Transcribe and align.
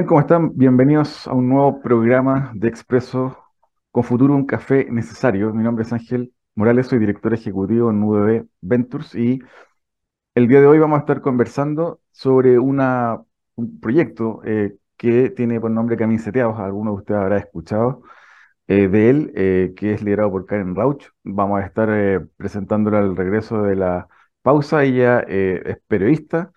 Bien, 0.00 0.08
¿cómo 0.08 0.20
están? 0.20 0.56
Bienvenidos 0.56 1.28
a 1.28 1.34
un 1.34 1.50
nuevo 1.50 1.82
programa 1.82 2.52
de 2.54 2.68
Expreso 2.68 3.36
con 3.90 4.02
Futuro, 4.02 4.34
un 4.34 4.46
café 4.46 4.86
necesario. 4.90 5.52
Mi 5.52 5.62
nombre 5.62 5.84
es 5.84 5.92
Ángel 5.92 6.32
Morales, 6.54 6.86
soy 6.86 6.98
director 7.00 7.34
ejecutivo 7.34 7.90
en 7.90 8.02
UDB 8.02 8.46
Ventures 8.62 9.14
y 9.14 9.40
el 10.34 10.48
día 10.48 10.62
de 10.62 10.66
hoy 10.68 10.78
vamos 10.78 10.96
a 10.96 11.00
estar 11.00 11.20
conversando 11.20 12.00
sobre 12.12 12.58
un 12.58 12.80
proyecto 13.82 14.40
eh, 14.46 14.78
que 14.96 15.28
tiene 15.28 15.60
por 15.60 15.70
nombre 15.70 15.98
Camiseteados, 15.98 16.58
algunos 16.58 16.94
de 16.94 16.98
ustedes 17.00 17.20
habrá 17.20 17.36
escuchado 17.36 18.02
eh, 18.68 18.88
de 18.88 19.10
él, 19.10 19.32
eh, 19.34 19.74
que 19.76 19.92
es 19.92 20.02
liderado 20.02 20.30
por 20.30 20.46
Karen 20.46 20.74
Rauch. 20.74 21.04
Vamos 21.24 21.60
a 21.60 21.66
estar 21.66 22.26
presentándole 22.38 22.96
al 22.96 23.16
regreso 23.16 23.64
de 23.64 23.76
la 23.76 24.08
pausa. 24.40 24.82
Ella 24.82 25.20
es 25.20 25.78
periodista, 25.88 26.52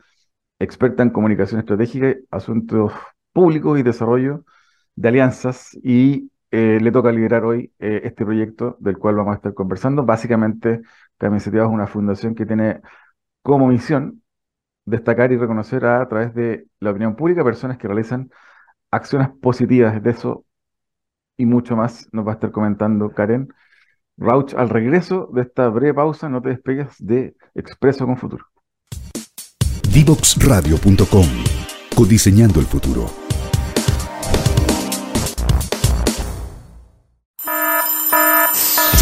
experta 0.59 1.03
en 1.03 1.09
comunicación 1.09 1.59
estratégica, 1.59 2.15
asuntos 2.31 2.93
públicos 3.33 3.79
y 3.79 3.83
desarrollo 3.83 4.45
de 4.95 5.09
alianzas 5.09 5.77
y 5.83 6.29
le 6.51 6.91
toca 6.91 7.11
liderar 7.11 7.45
hoy 7.45 7.73
este 7.79 8.23
proyecto 8.25 8.77
del 8.79 8.99
cual 8.99 9.15
vamos 9.15 9.33
a 9.33 9.35
estar 9.37 9.53
conversando. 9.55 10.05
Básicamente, 10.05 10.81
Camiseteados 11.17 11.69
es 11.71 11.73
una 11.73 11.87
fundación 11.87 12.35
que 12.35 12.45
tiene 12.45 12.81
como 13.41 13.67
misión 13.67 14.21
destacar 14.85 15.31
y 15.31 15.37
reconocer 15.37 15.85
a, 15.85 16.01
a 16.01 16.07
través 16.07 16.35
de 16.35 16.67
la 16.79 16.91
opinión 16.91 17.15
pública 17.15 17.43
personas 17.43 17.77
que 17.79 17.87
realizan 17.87 18.29
acciones 18.91 19.29
positivas. 19.41 20.01
De 20.03 20.11
eso 20.11 20.45
y 21.37 21.45
mucho 21.45 21.75
más 21.75 22.07
nos 22.11 22.25
va 22.25 22.31
a 22.31 22.33
estar 22.35 22.51
comentando 22.51 23.11
Karen 23.11 23.49
Rauch 24.17 24.53
al 24.53 24.69
regreso 24.69 25.29
de 25.33 25.41
esta 25.41 25.67
breve 25.69 25.93
pausa. 25.93 26.29
No 26.29 26.41
te 26.41 26.49
despegues 26.49 26.95
de 26.99 27.35
Expreso 27.55 28.05
con 28.05 28.17
Futuro. 28.17 28.45
Divoxradio.com 29.91 31.27
Codiseñando 31.95 32.59
el 32.59 32.65
futuro. 32.65 33.22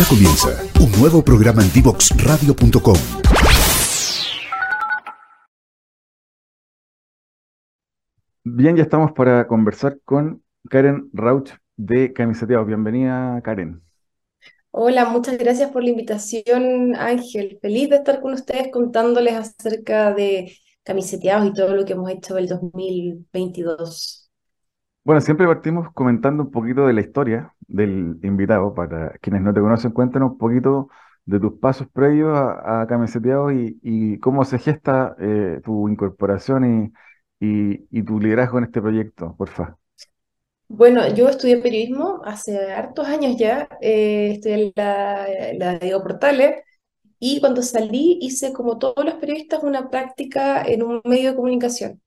Ya 0.01 0.07
comienza 0.07 0.49
un 0.79 0.91
nuevo 0.99 1.23
programa 1.23 1.61
en 1.61 1.71
Divoxradio.com. 1.73 2.95
Bien, 8.43 8.75
ya 8.75 8.81
estamos 8.81 9.11
para 9.11 9.45
conversar 9.45 9.99
con 10.03 10.41
Karen 10.67 11.11
Rauch 11.13 11.51
de 11.77 12.13
Camiseteados. 12.13 12.65
Bienvenida, 12.65 13.39
Karen. 13.43 13.83
Hola, 14.71 15.05
muchas 15.05 15.37
gracias 15.37 15.69
por 15.69 15.83
la 15.83 15.91
invitación, 15.91 16.95
Ángel. 16.95 17.59
Feliz 17.61 17.91
de 17.91 17.97
estar 17.97 18.21
con 18.21 18.33
ustedes 18.33 18.69
contándoles 18.71 19.35
acerca 19.35 20.15
de 20.15 20.51
Camiseteados 20.81 21.49
y 21.49 21.53
todo 21.53 21.75
lo 21.75 21.85
que 21.85 21.93
hemos 21.93 22.09
hecho 22.09 22.39
el 22.39 22.47
2022. 22.47 24.30
Bueno, 25.03 25.19
siempre 25.21 25.47
partimos 25.47 25.91
comentando 25.93 26.43
un 26.43 26.51
poquito 26.51 26.85
de 26.85 26.93
la 26.93 27.01
historia 27.01 27.53
del 27.67 28.19
invitado. 28.21 28.73
Para 28.75 29.11
quienes 29.19 29.41
no 29.41 29.53
te 29.53 29.59
conocen, 29.59 29.91
cuéntanos 29.91 30.33
un 30.33 30.37
poquito 30.37 30.89
de 31.25 31.39
tus 31.39 31.53
pasos 31.59 31.87
previos 31.91 32.29
a, 32.37 32.81
a 32.83 33.53
y, 33.53 33.79
y 33.81 34.19
cómo 34.19 34.45
se 34.45 34.59
gesta 34.59 35.15
eh, 35.19 35.59
tu 35.63 35.89
incorporación 35.89 36.93
y, 37.39 38.03
tu 38.03 38.19
liderazgo 38.19 38.59
en 38.59 38.65
este 38.65 38.81
proyecto, 38.81 39.35
por 39.35 39.49
favor. 39.49 39.77
Bueno, 40.67 41.07
yo 41.13 41.27
estudié 41.29 41.57
periodismo 41.57 42.21
hace 42.23 42.71
hartos 42.71 43.07
años 43.07 43.35
ya, 43.37 43.67
eh, 43.81 44.33
estudié 44.33 44.67
en 44.67 44.73
la, 44.75 45.27
la 45.57 45.79
Diego 45.79 46.03
Portales 46.03 46.63
y 47.19 47.39
cuando 47.39 47.63
salí 47.63 48.19
hice 48.21 48.53
como 48.53 48.77
todos 48.77 49.03
los 49.03 49.15
periodistas 49.15 49.63
una 49.63 49.89
práctica 49.89 50.61
en 50.63 50.83
un 50.83 51.01
medio 51.03 51.31
de 51.31 51.35
comunicación. 51.35 52.01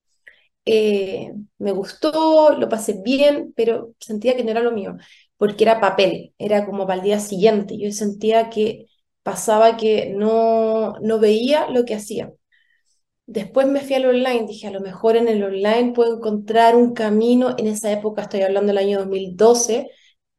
Eh, 0.66 1.32
me 1.58 1.72
gustó, 1.72 2.56
lo 2.58 2.68
pasé 2.68 3.00
bien, 3.04 3.52
pero 3.56 3.94
sentía 4.00 4.34
que 4.36 4.44
no 4.44 4.50
era 4.50 4.62
lo 4.62 4.72
mío, 4.72 4.96
porque 5.36 5.64
era 5.64 5.80
papel, 5.80 6.34
era 6.38 6.64
como 6.66 6.86
para 6.86 6.96
el 7.00 7.04
día 7.04 7.20
siguiente. 7.20 7.78
Yo 7.78 7.92
sentía 7.92 8.48
que 8.50 8.86
pasaba 9.22 9.76
que 9.76 10.10
no, 10.16 10.94
no 11.00 11.18
veía 11.20 11.68
lo 11.70 11.84
que 11.84 11.94
hacía. 11.94 12.32
Después 13.26 13.66
me 13.66 13.80
fui 13.80 13.94
al 13.96 14.06
online, 14.06 14.46
dije, 14.46 14.66
a 14.66 14.70
lo 14.70 14.80
mejor 14.80 15.16
en 15.16 15.28
el 15.28 15.42
online 15.42 15.92
puedo 15.94 16.16
encontrar 16.16 16.76
un 16.76 16.92
camino. 16.94 17.54
En 17.58 17.66
esa 17.66 17.90
época, 17.92 18.22
estoy 18.22 18.42
hablando 18.42 18.68
del 18.68 18.78
año 18.78 18.98
2012, 18.98 19.90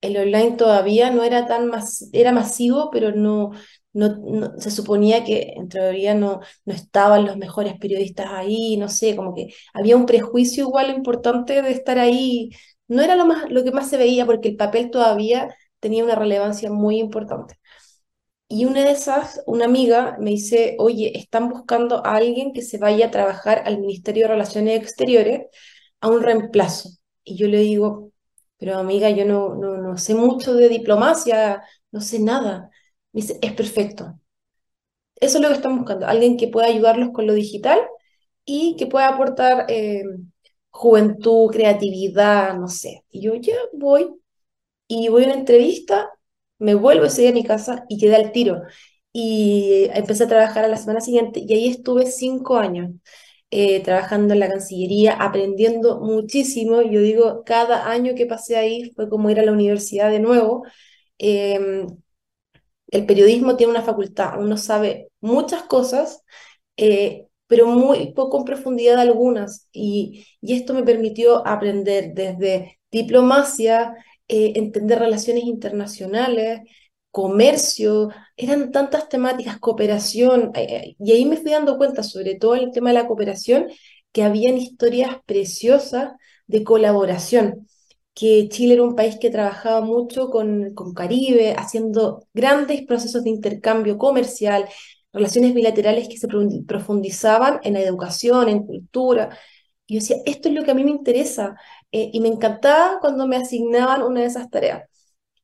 el 0.01 0.17
online 0.17 0.51
todavía 0.57 1.09
no 1.11 1.23
era 1.23 1.47
tan 1.47 1.67
mas 1.67 2.09
era 2.13 2.31
masivo, 2.31 2.91
pero 2.91 3.11
no, 3.11 3.51
no, 3.95 4.59
se 4.59 4.71
suponía 4.71 5.23
que 5.23 5.53
en 5.55 5.69
teoría 5.69 6.13
no, 6.15 6.41
no 6.65 6.73
estaban 6.73 7.25
los 7.25 7.37
mejores 7.37 7.75
periodistas 7.79 8.27
ahí, 8.29 8.77
no 8.77 8.89
sé, 8.89 9.15
como 9.15 9.33
que 9.33 9.53
había 9.73 9.95
un 9.95 10.05
prejuicio 10.05 10.65
igual 10.65 10.91
importante 10.91 11.61
de 11.61 11.71
estar 11.71 11.97
ahí. 11.99 12.51
No 12.87 13.01
era 13.01 13.15
lo, 13.15 13.25
más, 13.25 13.49
lo 13.49 13.63
que 13.63 13.71
más 13.71 13.89
se 13.89 13.97
veía 13.97 14.25
porque 14.25 14.49
el 14.49 14.57
papel 14.57 14.91
todavía 14.91 15.55
tenía 15.79 16.03
una 16.03 16.15
relevancia 16.15 16.71
muy 16.71 16.99
importante. 16.99 17.55
Y 18.47 18.65
una 18.65 18.83
de 18.83 18.91
esas, 18.91 19.41
una 19.47 19.65
amiga 19.65 20.17
me 20.19 20.31
dice, 20.31 20.75
oye, 20.79 21.17
están 21.17 21.49
buscando 21.49 22.05
a 22.05 22.15
alguien 22.15 22.53
que 22.53 22.61
se 22.61 22.77
vaya 22.77 23.07
a 23.07 23.11
trabajar 23.11 23.63
al 23.65 23.79
Ministerio 23.79 24.23
de 24.23 24.29
Relaciones 24.33 24.81
Exteriores 24.81 25.47
a 26.01 26.09
un 26.09 26.21
reemplazo. 26.21 26.89
Y 27.23 27.37
yo 27.37 27.47
le 27.47 27.59
digo, 27.59 28.11
pero 28.57 28.77
amiga, 28.77 29.09
yo 29.09 29.25
no, 29.25 29.55
no, 29.55 29.77
no 29.77 29.97
sé 29.97 30.15
mucho 30.15 30.53
de 30.55 30.69
diplomacia, 30.69 31.63
no 31.91 32.01
sé 32.01 32.19
nada. 32.19 32.69
Dice, 33.15 33.39
es 33.41 33.53
perfecto. 33.53 34.19
Eso 35.15 35.37
es 35.37 35.41
lo 35.43 35.49
que 35.49 35.55
están 35.55 35.77
buscando, 35.77 36.07
alguien 36.07 36.37
que 36.37 36.47
pueda 36.49 36.67
ayudarlos 36.67 37.09
con 37.11 37.25
lo 37.27 37.33
digital 37.33 37.79
y 38.45 38.75
que 38.77 38.87
pueda 38.87 39.09
aportar 39.09 39.65
eh, 39.69 40.03
juventud, 40.71 41.49
creatividad, 41.51 42.55
no 42.57 42.67
sé. 42.67 43.05
Y 43.09 43.21
yo 43.21 43.35
ya 43.35 43.55
voy 43.73 44.09
y 44.87 45.09
voy 45.09 45.23
a 45.23 45.27
una 45.27 45.35
entrevista 45.35 46.09
me 46.59 46.75
vuelvo 46.75 47.05
ese 47.05 47.21
día 47.23 47.31
a 47.31 47.33
mi 47.33 47.43
casa 47.45 47.85
y 47.89 47.99
quedé 47.99 48.15
al 48.17 48.31
tiro. 48.33 48.63
Y 49.13 49.87
empecé 49.93 50.25
a 50.25 50.27
trabajar 50.29 50.65
a 50.65 50.67
la 50.69 50.77
semana 50.77 51.01
siguiente 51.01 51.41
y 51.47 51.53
ahí 51.53 51.69
estuve 51.69 52.07
cinco 52.07 52.57
años 52.57 52.91
eh, 53.51 53.81
trabajando 53.83 54.33
en 54.33 54.39
la 54.41 54.49
Cancillería, 54.49 55.13
aprendiendo 55.13 55.99
muchísimo. 56.01 56.81
Yo 56.81 57.01
digo, 57.01 57.43
cada 57.45 57.89
año 57.91 58.15
que 58.15 58.25
pasé 58.25 58.57
ahí 58.57 58.91
fue 58.95 59.09
como 59.09 59.29
ir 59.29 59.39
a 59.39 59.45
la 59.45 59.51
universidad 59.53 60.11
de 60.11 60.19
nuevo. 60.19 60.63
Em, 61.17 61.87
el 62.95 63.05
periodismo 63.05 63.57
tiene 63.57 63.71
una 63.71 63.81
facultad, 63.83 64.39
uno 64.39 64.57
sabe 64.57 65.09
muchas 65.21 65.63
cosas, 65.63 66.23
eh, 66.77 67.27
pero 67.47 67.67
muy 67.67 68.13
poco 68.13 68.39
en 68.39 68.45
profundidad 68.45 68.99
algunas. 68.99 69.67
Y, 69.71 70.25
esto 70.41 70.73
me 70.73 70.83
permitió 70.83 71.45
aprender 71.47 72.13
desde 72.13 72.79
diplomacia, 72.91 73.95
eh, 74.27 74.53
entender 74.55 74.99
relaciones 74.99 75.43
internacionales, 75.45 76.61
comercio, 77.11 78.09
eran 78.37 78.71
tantas 78.71 79.09
temáticas, 79.09 79.59
cooperación, 79.59 80.51
eh, 80.55 80.95
y 80.99 81.11
ahí 81.11 81.25
me 81.25 81.37
fui 81.37 81.51
dando 81.51 81.77
cuenta, 81.77 82.03
sobre 82.03 82.35
todo 82.35 82.55
en 82.55 82.63
el 82.63 82.71
tema 82.71 82.89
de 82.89 82.95
la 82.95 83.07
cooperación, 83.07 83.67
que 84.11 84.23
habían 84.23 84.57
historias 84.57 85.17
preciosas 85.25 86.13
de 86.47 86.63
colaboración, 86.63 87.67
que 88.15 88.49
Chile 88.49 88.75
era 88.75 88.83
un 88.83 88.95
país 88.95 89.17
que 89.21 89.29
trabajaba 89.31 89.81
mucho 89.81 90.29
con, 90.31 90.73
con 90.75 90.93
Caribe, 90.95 91.53
haciendo 91.57 92.27
grandes 92.33 92.83
procesos 92.87 93.23
de 93.25 93.31
intercambio 93.31 93.97
comercial, 93.99 94.67
relaciones 95.13 95.53
bilaterales 95.53 96.09
que 96.09 96.17
se 96.17 96.27
profundizaban 96.67 97.59
en 97.63 97.73
la 97.75 97.81
educación, 97.81 98.49
en 98.49 98.65
cultura. 98.65 99.37
Y 99.87 99.95
yo 99.95 99.99
decía, 100.01 100.17
esto 100.25 100.49
es 100.49 100.55
lo 100.55 100.63
que 100.63 100.71
a 100.71 100.75
mí 100.75 100.83
me 100.85 100.91
interesa, 100.91 101.55
eh, 101.91 102.09
y 102.13 102.21
me 102.21 102.29
encantaba 102.29 102.99
cuando 103.01 103.27
me 103.27 103.37
asignaban 103.37 104.03
una 104.03 104.21
de 104.21 104.27
esas 104.27 104.49
tareas. 104.49 104.83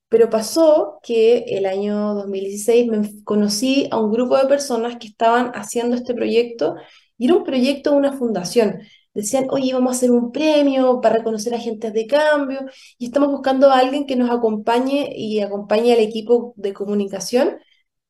Pero 0.10 0.30
pasó 0.30 1.00
que 1.04 1.40
el 1.48 1.66
año 1.66 2.14
2016 2.16 2.88
me 2.88 3.24
conocí 3.24 3.88
a 3.92 4.00
un 4.00 4.12
grupo 4.12 4.38
de 4.38 4.48
personas 4.48 4.98
que 4.98 5.08
estaban 5.08 5.52
haciendo 5.56 5.96
este 5.96 6.14
proyecto 6.14 6.76
y 7.18 7.26
era 7.28 7.36
un 7.36 7.44
proyecto 7.46 7.92
de 7.92 7.98
una 7.98 8.14
fundación. 8.18 8.82
Decían, 9.14 9.48
oye, 9.52 9.74
vamos 9.74 9.94
a 9.94 9.98
hacer 9.98 10.12
un 10.12 10.32
premio 10.32 11.02
para 11.02 11.18
reconocer 11.18 11.54
agentes 11.54 11.94
de 11.94 12.08
cambio 12.08 12.62
y 12.98 13.06
estamos 13.08 13.30
buscando 13.30 13.70
a 13.70 13.80
alguien 13.80 14.06
que 14.08 14.16
nos 14.16 14.30
acompañe 14.30 15.12
y 15.16 15.42
acompañe 15.42 15.94
al 15.94 16.00
equipo 16.00 16.54
de 16.58 16.74
comunicación. 16.74 17.58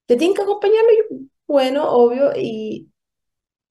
¿Te 0.06 0.16
tienen 0.18 0.36
que 0.36 0.44
acompañarlo? 0.44 0.90
bueno, 1.48 1.90
obvio, 1.92 2.32
y 2.38 2.92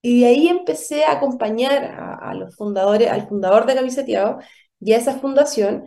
y 0.01 0.21
de 0.21 0.27
ahí 0.27 0.47
empecé 0.47 1.03
a 1.05 1.13
acompañar 1.13 1.83
a, 2.21 2.33
los 2.33 2.55
fundadores, 2.55 3.09
al 3.09 3.27
fundador 3.27 3.65
de 3.65 3.75
Camiseteado 3.75 4.39
y 4.79 4.93
a 4.93 4.97
esa 4.97 5.19
fundación. 5.19 5.85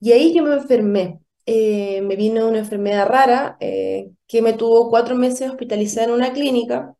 Y 0.00 0.12
ahí 0.12 0.34
yo 0.34 0.42
me 0.44 0.54
enfermé. 0.54 1.20
Eh, 1.46 2.00
me 2.02 2.16
vino 2.16 2.48
una 2.48 2.58
enfermedad 2.60 3.06
rara 3.08 3.56
eh, 3.60 4.10
que 4.26 4.42
me 4.42 4.54
tuvo 4.54 4.90
cuatro 4.90 5.14
meses 5.16 5.50
hospitalizada 5.50 6.06
en 6.08 6.12
una 6.14 6.32
clínica. 6.32 6.96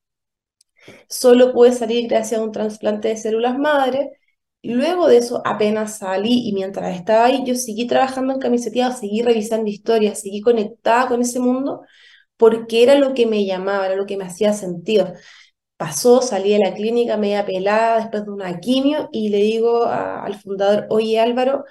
Solo 1.08 1.52
pude 1.52 1.72
salir 1.72 2.08
gracias 2.08 2.40
a 2.40 2.44
un 2.44 2.52
trasplante 2.52 3.08
de 3.08 3.16
células 3.16 3.58
madre. 3.58 4.10
Luego 4.62 5.08
de 5.08 5.18
eso, 5.18 5.42
apenas 5.44 5.98
salí 5.98 6.48
y 6.48 6.52
mientras 6.54 6.96
estaba 6.96 7.26
ahí, 7.26 7.44
yo 7.46 7.54
seguí 7.54 7.86
trabajando 7.86 8.32
en 8.34 8.40
camiseteado, 8.40 8.96
seguí 8.96 9.22
revisando 9.22 9.68
historias, 9.70 10.20
seguí 10.20 10.40
conectada 10.40 11.08
con 11.08 11.20
ese 11.22 11.38
mundo 11.40 11.82
porque 12.38 12.82
era 12.84 12.96
lo 12.96 13.14
que 13.14 13.26
me 13.26 13.44
llamaba, 13.46 13.86
era 13.86 13.96
lo 13.96 14.06
que 14.06 14.16
me 14.18 14.24
hacía 14.26 14.52
sentido 14.54 15.12
pasó, 15.76 16.22
salí 16.22 16.52
de 16.52 16.58
la 16.60 16.74
clínica 16.74 17.16
media 17.16 17.44
pelada 17.46 17.98
después 17.98 18.24
de 18.24 18.30
una 18.30 18.60
quimio 18.60 19.08
y 19.12 19.28
le 19.30 19.38
digo 19.38 19.84
al 19.86 20.34
fundador, 20.40 20.86
oye 20.90 21.18
Álvaro, 21.20 21.64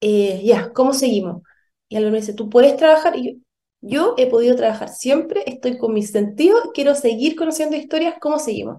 eh, 0.00 0.42
ya, 0.44 0.72
¿cómo 0.72 0.94
seguimos? 0.94 1.42
Y 1.88 1.96
Álvaro 1.96 2.12
me 2.12 2.20
dice, 2.20 2.34
¿tú 2.34 2.48
puedes 2.50 2.76
trabajar? 2.76 3.16
Y 3.16 3.34
yo, 3.36 3.40
yo 3.80 4.14
he 4.18 4.26
podido 4.26 4.56
trabajar 4.56 4.90
siempre, 4.90 5.42
estoy 5.46 5.78
con 5.78 5.94
mis 5.94 6.10
sentidos, 6.10 6.70
quiero 6.74 6.94
seguir 6.94 7.36
conociendo 7.36 7.76
historias, 7.76 8.14
¿cómo 8.20 8.38
seguimos? 8.38 8.78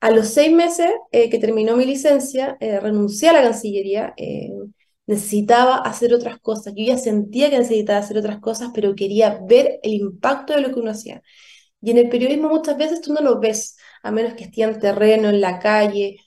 A 0.00 0.10
los 0.10 0.28
seis 0.28 0.52
meses 0.54 0.90
eh, 1.12 1.30
que 1.30 1.38
terminó 1.38 1.76
mi 1.76 1.86
licencia, 1.86 2.56
eh, 2.60 2.80
renuncié 2.80 3.30
a 3.30 3.32
la 3.34 3.42
Cancillería, 3.42 4.14
necesitaba 5.06 5.76
hacer 5.78 6.12
otras 6.14 6.40
cosas. 6.40 6.74
Yo 6.76 6.84
ya 6.84 6.98
sentía 6.98 7.50
que 7.50 7.58
necesitaba 7.58 7.98
hacer 8.00 8.18
otras 8.18 8.40
cosas, 8.40 8.70
pero 8.74 8.94
quería 8.94 9.40
ver 9.46 9.80
el 9.82 9.94
impacto 9.94 10.54
de 10.54 10.60
lo 10.62 10.72
que 10.72 10.80
uno 10.80 10.90
hacía. 10.90 11.22
Y 11.80 11.90
en 11.92 11.98
el 11.98 12.08
periodismo 12.08 12.48
muchas 12.48 12.76
veces 12.78 13.00
tú 13.00 13.12
no 13.12 13.20
lo 13.20 13.40
ves, 13.40 13.76
a 14.02 14.10
menos 14.10 14.34
que 14.34 14.44
esté 14.44 14.62
en 14.62 14.78
terreno, 14.80 15.28
en 15.28 15.40
la 15.40 15.58
calle. 15.58 16.18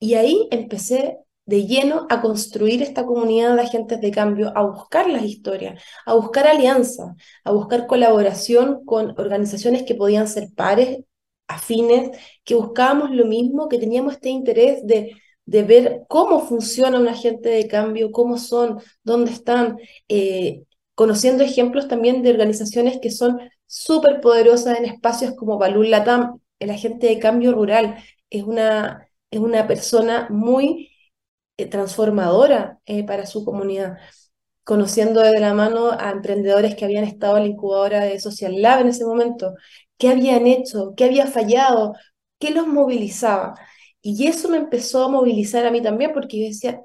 Y 0.00 0.14
ahí 0.14 0.48
empecé 0.50 1.18
de 1.48 1.66
lleno 1.66 2.06
a 2.10 2.20
construir 2.20 2.82
esta 2.82 3.06
comunidad 3.06 3.54
de 3.54 3.62
agentes 3.62 4.02
de 4.02 4.10
cambio, 4.10 4.52
a 4.54 4.62
buscar 4.64 5.08
las 5.08 5.22
historias, 5.22 5.82
a 6.04 6.12
buscar 6.12 6.46
alianzas, 6.46 7.16
a 7.42 7.52
buscar 7.52 7.86
colaboración 7.86 8.84
con 8.84 9.18
organizaciones 9.18 9.84
que 9.84 9.94
podían 9.94 10.28
ser 10.28 10.50
pares, 10.54 10.98
afines, 11.46 12.10
que 12.44 12.54
buscábamos 12.54 13.12
lo 13.12 13.24
mismo, 13.24 13.68
que 13.70 13.78
teníamos 13.78 14.14
este 14.14 14.28
interés 14.28 14.86
de, 14.86 15.16
de 15.46 15.62
ver 15.62 16.02
cómo 16.06 16.40
funciona 16.40 17.00
un 17.00 17.08
agente 17.08 17.48
de 17.48 17.66
cambio, 17.66 18.12
cómo 18.12 18.36
son, 18.36 18.80
dónde 19.02 19.30
están, 19.32 19.78
eh, 20.08 20.64
conociendo 20.94 21.44
ejemplos 21.44 21.88
también 21.88 22.22
de 22.22 22.30
organizaciones 22.30 22.98
que 23.00 23.10
son 23.10 23.38
súper 23.64 24.20
poderosas 24.20 24.78
en 24.78 24.84
espacios 24.84 25.34
como 25.34 25.56
Balul 25.56 25.90
Latam, 25.90 26.40
el 26.58 26.70
agente 26.70 27.06
de 27.06 27.18
cambio 27.18 27.52
rural, 27.52 27.96
es 28.28 28.42
una, 28.42 29.08
es 29.30 29.40
una 29.40 29.66
persona 29.66 30.26
muy 30.28 30.90
transformadora 31.66 32.78
eh, 32.86 33.04
para 33.04 33.26
su 33.26 33.44
comunidad, 33.44 33.98
conociendo 34.64 35.20
de 35.22 35.40
la 35.40 35.54
mano 35.54 35.90
a 35.92 36.10
emprendedores 36.10 36.76
que 36.76 36.84
habían 36.84 37.04
estado 37.04 37.36
en 37.38 37.44
la 37.44 37.48
incubadora 37.50 38.00
de 38.04 38.20
Social 38.20 38.60
Lab 38.62 38.80
en 38.82 38.88
ese 38.88 39.04
momento, 39.04 39.54
qué 39.98 40.10
habían 40.10 40.46
hecho, 40.46 40.94
qué 40.96 41.04
había 41.04 41.26
fallado, 41.26 41.94
qué 42.38 42.50
los 42.50 42.66
movilizaba. 42.66 43.54
Y 44.02 44.26
eso 44.26 44.48
me 44.48 44.58
empezó 44.58 45.04
a 45.04 45.08
movilizar 45.08 45.66
a 45.66 45.70
mí 45.70 45.82
también, 45.82 46.12
porque 46.14 46.40
yo 46.40 46.46
decía, 46.48 46.82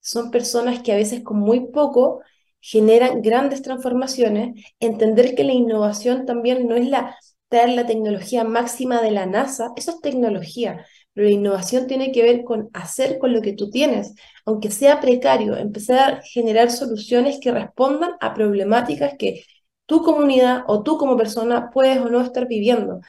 son 0.00 0.30
personas 0.30 0.82
que 0.82 0.92
a 0.92 0.96
veces 0.96 1.22
con 1.22 1.38
muy 1.38 1.68
poco 1.70 2.20
generan 2.60 3.22
grandes 3.22 3.62
transformaciones, 3.62 4.64
entender 4.80 5.34
que 5.34 5.44
la 5.44 5.52
innovación 5.52 6.26
también 6.26 6.66
no 6.68 6.76
es 6.76 6.88
la 6.88 7.16
traer 7.48 7.70
la 7.70 7.86
tecnología 7.86 8.44
máxima 8.44 9.00
de 9.00 9.10
la 9.10 9.26
NASA, 9.26 9.72
eso 9.76 9.92
es 9.92 10.00
tecnología, 10.00 10.84
pero 11.18 11.30
la 11.30 11.34
innovación 11.34 11.88
tiene 11.88 12.12
que 12.12 12.22
ver 12.22 12.44
con 12.44 12.70
hacer 12.74 13.18
con 13.18 13.32
lo 13.32 13.42
que 13.42 13.52
tú 13.52 13.70
tienes, 13.70 14.14
aunque 14.44 14.70
sea 14.70 15.00
precario, 15.00 15.56
empezar 15.56 15.98
a 15.98 16.22
generar 16.22 16.70
soluciones 16.70 17.40
que 17.40 17.50
respondan 17.50 18.12
a 18.20 18.34
problemáticas 18.34 19.14
que 19.18 19.42
tu 19.86 20.04
comunidad 20.04 20.62
o 20.68 20.84
tú 20.84 20.96
como 20.96 21.16
persona 21.16 21.70
puedes 21.72 21.98
o 21.98 22.08
no 22.08 22.20
estar 22.20 22.46
viviendo. 22.46 23.00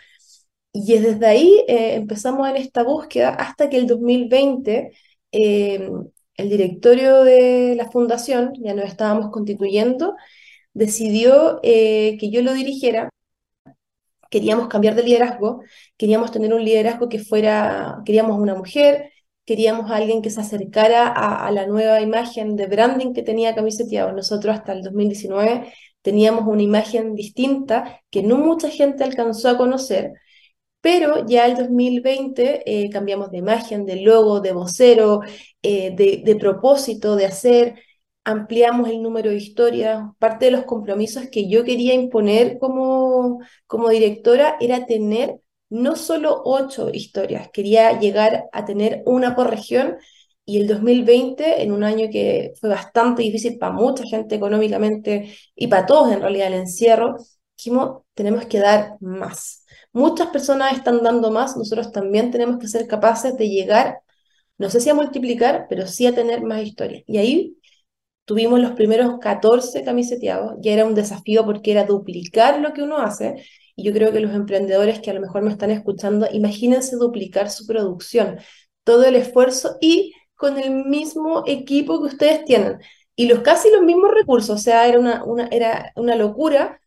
Y 0.73 0.97
desde 0.97 1.25
ahí 1.27 1.63
eh, 1.67 1.95
empezamos 1.95 2.50
en 2.50 2.56
esta 2.57 2.83
búsqueda 2.83 3.29
hasta 3.29 3.69
que 3.69 3.77
el 3.77 3.85
2020 3.85 4.91
eh, 5.31 5.89
el 6.35 6.50
directorio 6.50 7.23
de 7.23 7.75
la 7.75 7.91
fundación, 7.91 8.53
ya 8.59 8.73
nos 8.73 8.85
estábamos 8.85 9.29
constituyendo, 9.31 10.15
decidió 10.73 11.59
eh, 11.63 12.17
que 12.19 12.31
yo 12.31 12.41
lo 12.41 12.53
dirigiera. 12.53 13.11
Queríamos 14.29 14.67
cambiar 14.67 14.95
de 14.95 15.03
liderazgo, 15.03 15.61
queríamos 15.97 16.31
tener 16.31 16.53
un 16.53 16.63
liderazgo 16.63 17.09
que 17.09 17.19
fuera, 17.19 18.01
queríamos 18.05 18.39
una 18.39 18.55
mujer, 18.55 19.11
queríamos 19.45 19.89
a 19.89 19.95
alguien 19.95 20.21
que 20.21 20.29
se 20.29 20.41
acercara 20.41 21.07
a, 21.07 21.51
la 21.51 21.65
nueva 21.65 22.01
imagen 22.01 22.55
de 22.55 22.67
branding 22.67 23.13
que 23.13 23.23
tenía 23.23 23.55
Camiseteado. 23.55 24.11
Nosotros 24.11 24.55
hasta 24.55 24.73
el 24.73 24.83
2019 24.83 25.73
teníamos 26.01 26.47
una 26.47 26.61
imagen 26.61 27.15
distinta 27.15 28.01
que 28.11 28.21
no 28.23 28.37
mucha 28.37 28.69
gente 28.69 29.03
alcanzó 29.03 29.49
a 29.49 29.57
conocer, 29.57 30.13
pero 30.81 31.25
ya 31.25 31.45
el 31.45 31.57
2020 31.57 32.63
eh, 32.65 32.89
cambiamos 32.89 33.31
de 33.31 33.37
imagen, 33.39 33.85
de 33.85 33.97
logo, 33.97 34.39
de 34.39 34.53
vocero, 34.53 35.21
eh, 35.61 35.95
de, 35.95 36.35
propósito, 36.35 37.15
de 37.15 37.25
hacer, 37.25 37.75
ampliamos 38.24 38.89
el 38.89 39.01
número 39.01 39.30
de 39.31 39.38
historias. 39.38 40.04
Parte 40.19 40.45
de 40.45 40.51
los 40.51 40.66
compromisos 40.66 41.27
que 41.31 41.50
yo 41.50 41.63
quería 41.63 41.94
imponer 41.94 42.60
como, 42.60 43.39
como 43.68 43.89
directora 43.89 44.57
era 44.60 44.86
tener 44.86 45.39
no 45.69 45.95
solo 45.95 46.42
ocho 46.45 46.89
historias, 46.92 47.50
quería 47.54 48.00
llegar 48.00 48.45
a 48.51 48.66
tener 48.66 49.04
una 49.06 49.36
por 49.36 49.50
región. 49.50 49.98
Y 50.45 50.57
el 50.60 50.68
2020, 50.68 51.62
en 51.62 51.71
un 51.71 51.83
año 51.83 52.07
que 52.12 52.54
fue 52.60 52.69
bastante 52.69 53.21
difícil 53.21 53.57
para 53.60 53.71
mucha 53.71 54.04
gente 54.06 54.36
económicamente 54.36 55.36
y 55.56 55.68
para 55.68 55.86
todos 55.86 56.12
en 56.12 56.21
realidad 56.21 56.48
el 56.48 56.56
encierro, 56.56 57.18
dijimos, 57.56 58.01
tenemos 58.16 58.45
que 58.45 58.60
dar 58.60 58.98
más 59.00 59.60
muchas 59.92 60.27
personas 60.30 60.74
están 60.74 61.04
dando 61.04 61.31
más, 61.31 61.57
nosotros 61.57 61.92
también 61.92 62.31
tenemos 62.31 62.59
que 62.59 62.68
ser 62.68 62.88
capaces 62.88 63.38
de 63.38 63.49
llegar, 63.49 63.99
no 64.57 64.69
sé 64.69 64.81
si 64.81 64.90
a 64.90 64.94
multiplicar, 64.94 65.68
pero 65.69 65.88
sí 65.88 66.06
a 66.06 66.16
tener 66.16 66.42
más 66.44 66.61
historias. 66.64 67.04
Y 67.07 67.18
ahí 67.18 67.57
tuvimos 68.30 68.59
los 68.59 68.74
primeros 68.74 69.18
14 69.19 69.83
camiseteados, 69.83 70.54
ya 70.62 70.74
era 70.74 70.86
un 70.86 70.94
desafío 70.94 71.45
porque 71.45 71.71
era 71.71 71.83
duplicar 71.86 72.59
lo 72.59 72.74
que 72.74 72.83
uno 72.83 73.00
hace, 73.00 73.44
y 73.76 73.83
yo 73.83 73.92
creo 73.92 74.12
que 74.12 74.19
los 74.19 74.36
emprendedores 74.36 75.00
que 75.00 75.09
a 75.09 75.16
lo 75.16 75.21
mejor 75.21 75.42
me 75.42 75.50
están 75.50 75.71
escuchando, 75.71 76.28
imagínense 76.31 76.95
duplicar 76.95 77.50
su 77.50 77.66
producción, 77.66 78.38
todo 78.83 79.04
el 79.06 79.16
esfuerzo 79.16 79.78
y 79.81 80.14
con 80.36 80.59
el 80.59 80.86
mismo 80.86 81.44
equipo 81.48 82.00
que 82.00 82.09
ustedes 82.09 82.45
tienen. 82.45 82.78
Y 83.16 83.26
los 83.26 83.40
casi 83.40 83.71
los 83.71 83.81
mismos 83.81 84.12
recursos, 84.14 84.52
o 84.52 84.57
sea, 84.59 84.88
era 84.88 85.00
una, 85.00 85.48
era 85.50 85.92
una 85.95 86.16
locura, 86.16 86.80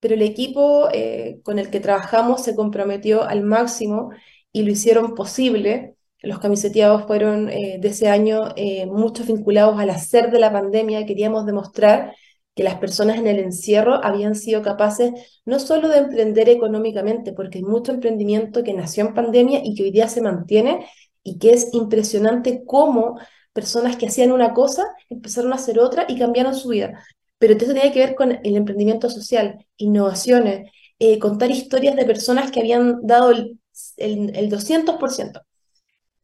pero 0.00 0.12
el 0.14 0.22
equipo 0.22 0.90
eh, 0.92 1.40
con 1.44 1.58
el 1.58 1.70
que 1.70 1.80
trabajamos 1.80 2.44
se 2.44 2.54
comprometió 2.54 3.22
al 3.24 3.42
máximo 3.42 4.10
y 4.52 4.64
lo 4.64 4.70
hicieron 4.70 5.14
posible. 5.14 5.94
Los 6.22 6.38
camiseteados 6.38 7.06
fueron 7.06 7.48
eh, 7.48 7.78
de 7.80 7.88
ese 7.88 8.08
año 8.08 8.48
eh, 8.56 8.86
muchos 8.86 9.26
vinculados 9.26 9.78
al 9.78 9.90
hacer 9.90 10.30
de 10.30 10.38
la 10.38 10.52
pandemia. 10.52 11.06
Queríamos 11.06 11.46
demostrar 11.46 12.14
que 12.54 12.64
las 12.64 12.76
personas 12.76 13.18
en 13.18 13.26
el 13.26 13.38
encierro 13.38 14.04
habían 14.04 14.34
sido 14.34 14.62
capaces 14.62 15.12
no 15.44 15.58
solo 15.60 15.88
de 15.88 15.98
emprender 15.98 16.48
económicamente, 16.48 17.32
porque 17.32 17.58
hay 17.58 17.64
mucho 17.64 17.92
emprendimiento 17.92 18.62
que 18.64 18.74
nació 18.74 19.06
en 19.06 19.14
pandemia 19.14 19.60
y 19.64 19.74
que 19.74 19.84
hoy 19.84 19.90
día 19.90 20.08
se 20.08 20.20
mantiene 20.20 20.86
y 21.22 21.38
que 21.38 21.52
es 21.52 21.68
impresionante 21.72 22.62
cómo 22.66 23.18
personas 23.52 23.96
que 23.96 24.06
hacían 24.06 24.32
una 24.32 24.52
cosa 24.54 24.86
empezaron 25.08 25.52
a 25.52 25.56
hacer 25.56 25.78
otra 25.78 26.06
y 26.08 26.18
cambiaron 26.18 26.54
su 26.54 26.68
vida 26.68 27.02
pero 27.40 27.54
eso 27.54 27.66
tenía 27.68 27.90
que 27.90 28.00
ver 28.00 28.14
con 28.14 28.32
el 28.32 28.56
emprendimiento 28.56 29.08
social, 29.08 29.66
innovaciones, 29.78 30.70
eh, 30.98 31.18
contar 31.18 31.50
historias 31.50 31.96
de 31.96 32.04
personas 32.04 32.50
que 32.50 32.60
habían 32.60 33.00
dado 33.02 33.30
el, 33.30 33.58
el, 33.96 34.50
200%. 34.50 35.40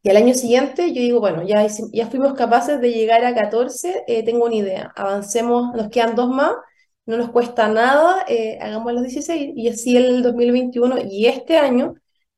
Y 0.06 0.10
al 0.10 0.18
año 0.18 0.34
siguiente 0.34 0.92
yo 0.92 1.02
digo, 1.02 1.18
bueno, 1.18 1.42
ya, 1.44 1.66
ya 1.92 2.06
fuimos 2.06 2.34
capaces 2.34 2.80
de 2.80 2.92
llegar 2.92 3.24
a 3.24 3.34
14, 3.34 4.04
eh, 4.06 4.22
tengo 4.22 4.44
una 4.44 4.54
idea, 4.54 4.92
avancemos, 4.94 5.74
nos 5.74 5.88
quedan 5.88 6.14
dos 6.14 6.28
más, 6.28 6.52
no 7.06 7.16
nos 7.16 7.30
cuesta 7.30 7.66
nada, 7.66 8.24
eh, 8.28 8.56
hagamos 8.60 8.92
los 8.92 9.02
16 9.02 9.50
y 9.56 9.68
así 9.68 9.96
el 9.96 10.22
2021 10.22 10.98
y 11.10 11.26
este 11.26 11.58
año 11.58 11.94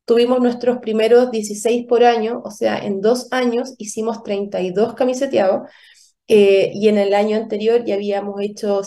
tuvimos 0.06 0.40
nuestros 0.40 0.78
primeros 0.78 1.30
16 1.30 1.84
por 1.86 2.04
año, 2.04 2.40
o 2.42 2.50
sea, 2.50 2.78
en 2.78 3.02
dos 3.02 3.28
años 3.32 3.74
hicimos 3.76 4.22
32 4.22 4.94
camiseteados, 4.94 5.68
eh, 6.26 6.70
y 6.74 6.88
en 6.88 6.96
el 6.96 7.12
año 7.12 7.36
anterior 7.36 7.84
ya 7.84 7.96
habíamos 7.96 8.40
hecho 8.40 8.80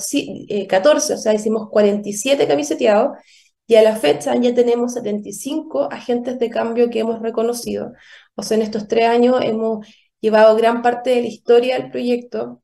14, 0.68 1.14
eh, 1.14 1.16
o 1.16 1.20
sea, 1.20 1.36
hicimos 1.36 1.70
47 1.70 2.48
camiseteados, 2.48 3.16
y 3.72 3.76
a 3.78 3.84
la 3.84 3.96
fecha 3.96 4.36
ya 4.36 4.54
tenemos 4.54 4.96
75 4.96 5.88
agentes 5.94 6.38
de 6.40 6.50
cambio 6.50 6.90
que 6.90 7.00
hemos 7.00 7.22
reconocido. 7.22 7.94
O 8.36 8.44
sea, 8.44 8.58
en 8.58 8.64
estos 8.64 8.90
tres 8.90 9.08
años 9.08 9.38
hemos 9.42 9.88
llevado 10.20 10.58
gran 10.58 10.82
parte 10.82 11.12
de 11.12 11.22
la 11.22 11.28
historia 11.30 11.80
del 11.80 11.90
proyecto 11.90 12.62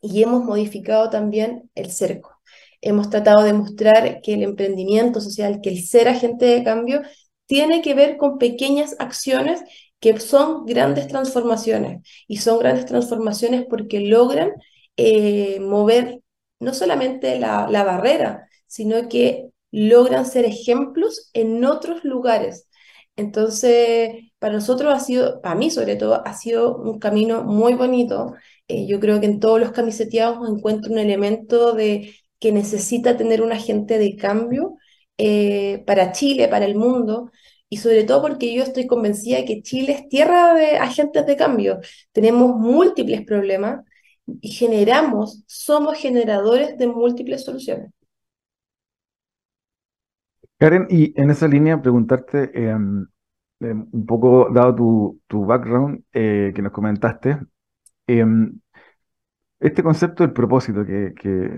y 0.00 0.20
hemos 0.20 0.42
modificado 0.42 1.10
también 1.10 1.70
el 1.76 1.92
cerco. 1.92 2.40
Hemos 2.80 3.08
tratado 3.08 3.44
de 3.44 3.52
mostrar 3.52 4.20
que 4.20 4.34
el 4.34 4.42
emprendimiento 4.42 5.20
social, 5.20 5.60
que 5.62 5.70
el 5.70 5.86
ser 5.86 6.08
agente 6.08 6.46
de 6.46 6.64
cambio, 6.64 7.02
tiene 7.46 7.80
que 7.80 7.94
ver 7.94 8.16
con 8.16 8.38
pequeñas 8.38 8.96
acciones 8.98 9.62
que 10.00 10.18
son 10.18 10.66
grandes 10.66 11.06
transformaciones 11.06 12.02
y 12.26 12.38
son 12.38 12.58
grandes 12.58 12.86
transformaciones 12.86 13.64
porque 13.70 14.00
logran 14.00 14.50
eh, 14.96 15.60
mover 15.60 16.20
no 16.58 16.74
solamente 16.74 17.38
la, 17.38 17.68
la 17.70 17.84
barrera, 17.84 18.48
sino 18.66 19.08
que 19.08 19.51
logran 19.72 20.26
ser 20.26 20.44
ejemplos 20.44 21.30
en 21.34 21.64
otros 21.64 22.04
lugares. 22.04 22.68
Entonces, 23.16 24.30
para 24.38 24.54
nosotros 24.54 24.92
ha 24.94 25.00
sido, 25.00 25.40
para 25.42 25.54
mí 25.54 25.70
sobre 25.70 25.96
todo, 25.96 26.22
ha 26.26 26.34
sido 26.34 26.76
un 26.76 26.98
camino 26.98 27.44
muy 27.44 27.74
bonito. 27.74 28.34
Eh, 28.68 28.86
yo 28.86 29.00
creo 29.00 29.20
que 29.20 29.26
en 29.26 29.40
todos 29.40 29.60
los 29.60 29.72
camiseteados 29.72 30.48
encuentro 30.48 30.92
un 30.92 30.98
elemento 30.98 31.72
de 31.74 32.14
que 32.38 32.52
necesita 32.52 33.16
tener 33.16 33.42
un 33.42 33.52
agente 33.52 33.98
de 33.98 34.16
cambio 34.16 34.76
eh, 35.18 35.84
para 35.86 36.12
Chile, 36.12 36.48
para 36.48 36.64
el 36.64 36.74
mundo, 36.74 37.30
y 37.68 37.78
sobre 37.78 38.04
todo 38.04 38.22
porque 38.22 38.54
yo 38.54 38.62
estoy 38.62 38.86
convencida 38.86 39.38
de 39.38 39.44
que 39.46 39.62
Chile 39.62 39.92
es 39.92 40.08
tierra 40.08 40.54
de 40.54 40.76
agentes 40.78 41.26
de 41.26 41.36
cambio. 41.36 41.80
Tenemos 42.12 42.56
múltiples 42.56 43.24
problemas 43.24 43.84
y 44.26 44.50
generamos, 44.50 45.42
somos 45.46 45.98
generadores 45.98 46.76
de 46.78 46.86
múltiples 46.88 47.44
soluciones. 47.44 47.90
Karen, 50.62 50.86
y 50.90 51.12
en 51.20 51.28
esa 51.30 51.48
línea 51.48 51.82
preguntarte, 51.82 52.50
em, 52.54 53.04
em, 53.60 53.88
un 53.90 54.06
poco 54.06 54.48
dado 54.52 54.76
tu, 54.76 55.20
tu 55.26 55.44
background 55.44 56.04
eh, 56.12 56.52
que 56.54 56.62
nos 56.62 56.70
comentaste, 56.70 57.36
em, 58.06 58.60
este 59.58 59.82
concepto 59.82 60.22
del 60.22 60.32
propósito 60.32 60.84
que, 60.84 61.14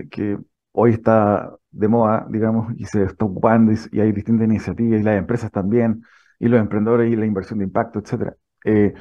que, 0.09 0.37
hoy 0.71 0.91
está 0.91 1.55
de 1.71 1.87
moda, 1.87 2.25
digamos, 2.29 2.73
y 2.77 2.85
se 2.85 3.03
está 3.03 3.25
ocupando 3.25 3.71
y, 3.91 3.99
hay 3.99 4.11
distintas 4.11 4.47
iniciativas 4.47 4.99
y 5.01 5.03
las 5.03 5.17
empresas 5.19 5.51
también, 5.51 6.01
y 6.39 6.47
los 6.47 6.59
emprendedores 6.59 7.11
y 7.11 7.15
la 7.15 7.25
inversión 7.27 7.59
de 7.59 7.65
impacto, 7.65 7.99
etcétera. 7.99 8.35
Eh, 8.65 8.93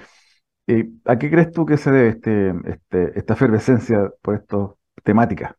eh, 0.67 0.91
¿a 1.07 1.19
qué 1.19 1.31
crees 1.31 1.51
tú 1.53 1.67
que 1.67 1.79
se 1.79 1.91
debe 1.91 2.09
este, 2.11 2.55
este, 2.67 3.19
esta 3.19 3.35
efervescencia 3.35 4.11
por 4.23 4.35
estas 4.37 4.71
temáticas? 5.03 5.55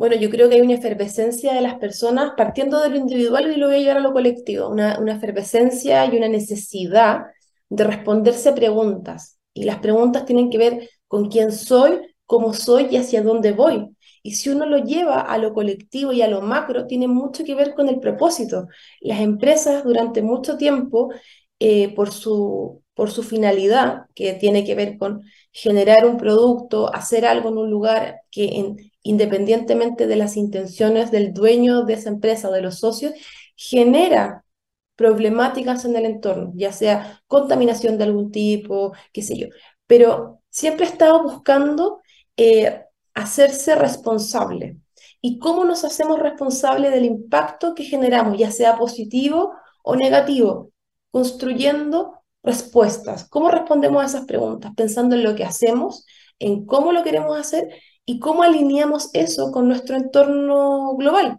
Bueno, 0.00 0.16
yo 0.16 0.30
creo 0.30 0.48
que 0.48 0.54
hay 0.54 0.62
una 0.62 0.72
efervescencia 0.76 1.52
de 1.52 1.60
las 1.60 1.74
personas 1.74 2.32
partiendo 2.34 2.80
de 2.80 2.88
lo 2.88 2.96
individual 2.96 3.52
y 3.52 3.56
lo 3.56 3.66
voy 3.66 3.76
a 3.76 3.78
llevar 3.80 3.96
a 3.98 4.00
lo 4.00 4.14
colectivo, 4.14 4.70
una, 4.70 4.98
una 4.98 5.16
efervescencia 5.16 6.06
y 6.06 6.16
una 6.16 6.26
necesidad 6.26 7.26
de 7.68 7.84
responderse 7.84 8.54
preguntas. 8.54 9.38
Y 9.52 9.64
las 9.64 9.80
preguntas 9.80 10.24
tienen 10.24 10.48
que 10.48 10.56
ver 10.56 10.88
con 11.06 11.28
quién 11.28 11.52
soy, 11.52 12.00
cómo 12.24 12.54
soy 12.54 12.86
y 12.90 12.96
hacia 12.96 13.22
dónde 13.22 13.52
voy. 13.52 13.94
Y 14.22 14.36
si 14.36 14.48
uno 14.48 14.64
lo 14.64 14.78
lleva 14.78 15.20
a 15.20 15.36
lo 15.36 15.52
colectivo 15.52 16.14
y 16.14 16.22
a 16.22 16.28
lo 16.28 16.40
macro, 16.40 16.86
tiene 16.86 17.06
mucho 17.06 17.44
que 17.44 17.54
ver 17.54 17.74
con 17.74 17.90
el 17.90 18.00
propósito. 18.00 18.68
Las 19.02 19.20
empresas 19.20 19.84
durante 19.84 20.22
mucho 20.22 20.56
tiempo, 20.56 21.12
eh, 21.58 21.94
por, 21.94 22.10
su, 22.10 22.79
por 22.94 23.10
su 23.10 23.22
finalidad, 23.22 24.06
que 24.14 24.34
tiene 24.34 24.64
que 24.64 24.74
ver 24.74 24.98
con 24.98 25.22
generar 25.52 26.06
un 26.06 26.16
producto, 26.16 26.94
hacer 26.94 27.24
algo 27.24 27.48
en 27.50 27.58
un 27.58 27.70
lugar 27.70 28.20
que 28.30 28.74
independientemente 29.02 30.06
de 30.06 30.16
las 30.16 30.36
intenciones 30.36 31.10
del 31.10 31.32
dueño 31.32 31.84
de 31.84 31.94
esa 31.94 32.10
empresa 32.10 32.48
o 32.48 32.52
de 32.52 32.62
los 32.62 32.78
socios, 32.80 33.12
genera 33.56 34.44
problemáticas 34.96 35.84
en 35.86 35.96
el 35.96 36.04
entorno, 36.04 36.52
ya 36.54 36.72
sea 36.72 37.22
contaminación 37.26 37.96
de 37.96 38.04
algún 38.04 38.30
tipo, 38.30 38.92
qué 39.12 39.22
sé 39.22 39.38
yo. 39.38 39.46
Pero 39.86 40.42
siempre 40.50 40.84
he 40.86 40.90
estado 40.90 41.22
buscando 41.22 42.00
eh, 42.36 42.84
hacerse 43.14 43.74
responsable. 43.76 44.76
¿Y 45.22 45.38
cómo 45.38 45.64
nos 45.64 45.84
hacemos 45.84 46.18
responsable 46.18 46.90
del 46.90 47.04
impacto 47.04 47.74
que 47.74 47.84
generamos, 47.84 48.38
ya 48.38 48.50
sea 48.50 48.76
positivo 48.76 49.52
o 49.82 49.96
negativo? 49.96 50.72
Construyendo 51.10 52.19
respuestas. 52.42 53.28
¿Cómo 53.28 53.50
respondemos 53.50 54.02
a 54.02 54.06
esas 54.06 54.26
preguntas? 54.26 54.72
Pensando 54.76 55.16
en 55.16 55.24
lo 55.24 55.34
que 55.34 55.44
hacemos, 55.44 56.06
en 56.38 56.66
cómo 56.66 56.92
lo 56.92 57.02
queremos 57.02 57.38
hacer 57.38 57.68
y 58.04 58.18
cómo 58.18 58.42
alineamos 58.42 59.10
eso 59.12 59.52
con 59.52 59.68
nuestro 59.68 59.96
entorno 59.96 60.96
global. 60.96 61.38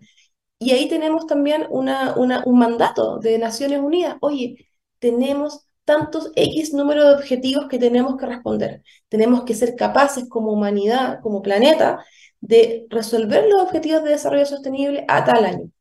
Y 0.60 0.72
ahí 0.72 0.88
tenemos 0.88 1.26
también 1.26 1.66
una, 1.70 2.14
un 2.16 2.60
mandato 2.60 3.18
de 3.18 3.40
Naciones 3.40 3.80
Unidas. 3.80 4.18
Oye, 4.22 4.70
tenemos 5.00 5.66
tantos 5.86 6.32
X 6.36 6.74
número 6.74 7.04
de 7.04 7.16
objetivos 7.16 7.68
que 7.68 7.80
tenemos 7.80 8.16
que 8.18 8.28
responder. 8.28 8.84
Tenemos 9.10 9.44
que 9.44 9.56
ser 9.56 9.76
capaces 9.76 10.30
como 10.30 10.52
humanidad, 10.54 11.20
como 11.22 11.42
planeta, 11.42 12.06
de 12.42 12.86
resolver 12.90 13.46
los 13.50 13.62
objetivos 13.62 14.04
de 14.04 14.12
desarrollo 14.12 14.46
sostenible 14.46 15.06
a 15.08 15.26
tal 15.26 15.46
año. 15.46 15.72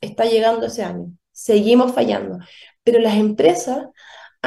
Está 0.00 0.24
llegando 0.26 0.66
ese 0.66 0.84
año. 0.84 1.12
Seguimos 1.32 1.92
fallando. 1.92 2.38
Pero 2.84 2.98
las 3.00 3.16
empresas 3.16 3.86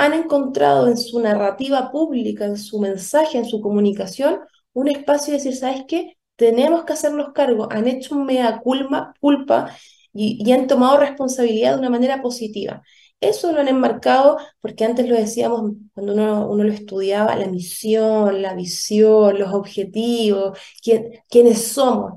han 0.01 0.13
encontrado 0.13 0.87
en 0.87 0.97
su 0.97 1.19
narrativa 1.19 1.91
pública, 1.91 2.45
en 2.45 2.57
su 2.57 2.79
mensaje, 2.79 3.37
en 3.37 3.45
su 3.45 3.61
comunicación, 3.61 4.39
un 4.73 4.87
espacio 4.89 5.31
de 5.31 5.37
decir, 5.37 5.55
¿sabes 5.55 5.83
qué? 5.87 6.17
Tenemos 6.35 6.85
que 6.85 6.93
hacernos 6.93 7.33
cargo. 7.33 7.67
Han 7.71 7.87
hecho 7.87 8.15
un 8.15 8.25
mea 8.25 8.61
culpa, 8.61 9.13
culpa 9.19 9.75
y, 10.11 10.51
han 10.51 10.65
tomado 10.67 10.97
responsabilidad 10.97 11.73
de 11.73 11.79
una 11.79 11.91
manera 11.91 12.21
positiva. 12.21 12.81
Eso 13.19 13.51
lo 13.51 13.59
han 13.61 13.67
enmarcado, 13.67 14.37
porque 14.59 14.85
antes 14.85 15.07
lo 15.07 15.15
decíamos 15.15 15.73
cuando 15.93 16.13
uno, 16.13 16.63
lo 16.63 16.73
estudiaba, 16.73 17.35
la 17.35 17.45
misión, 17.47 18.41
la 18.41 18.55
visión, 18.55 19.37
los 19.37 19.53
objetivos, 19.53 20.57
quién, 20.81 21.11
quiénes 21.29 21.67
somos. 21.67 22.13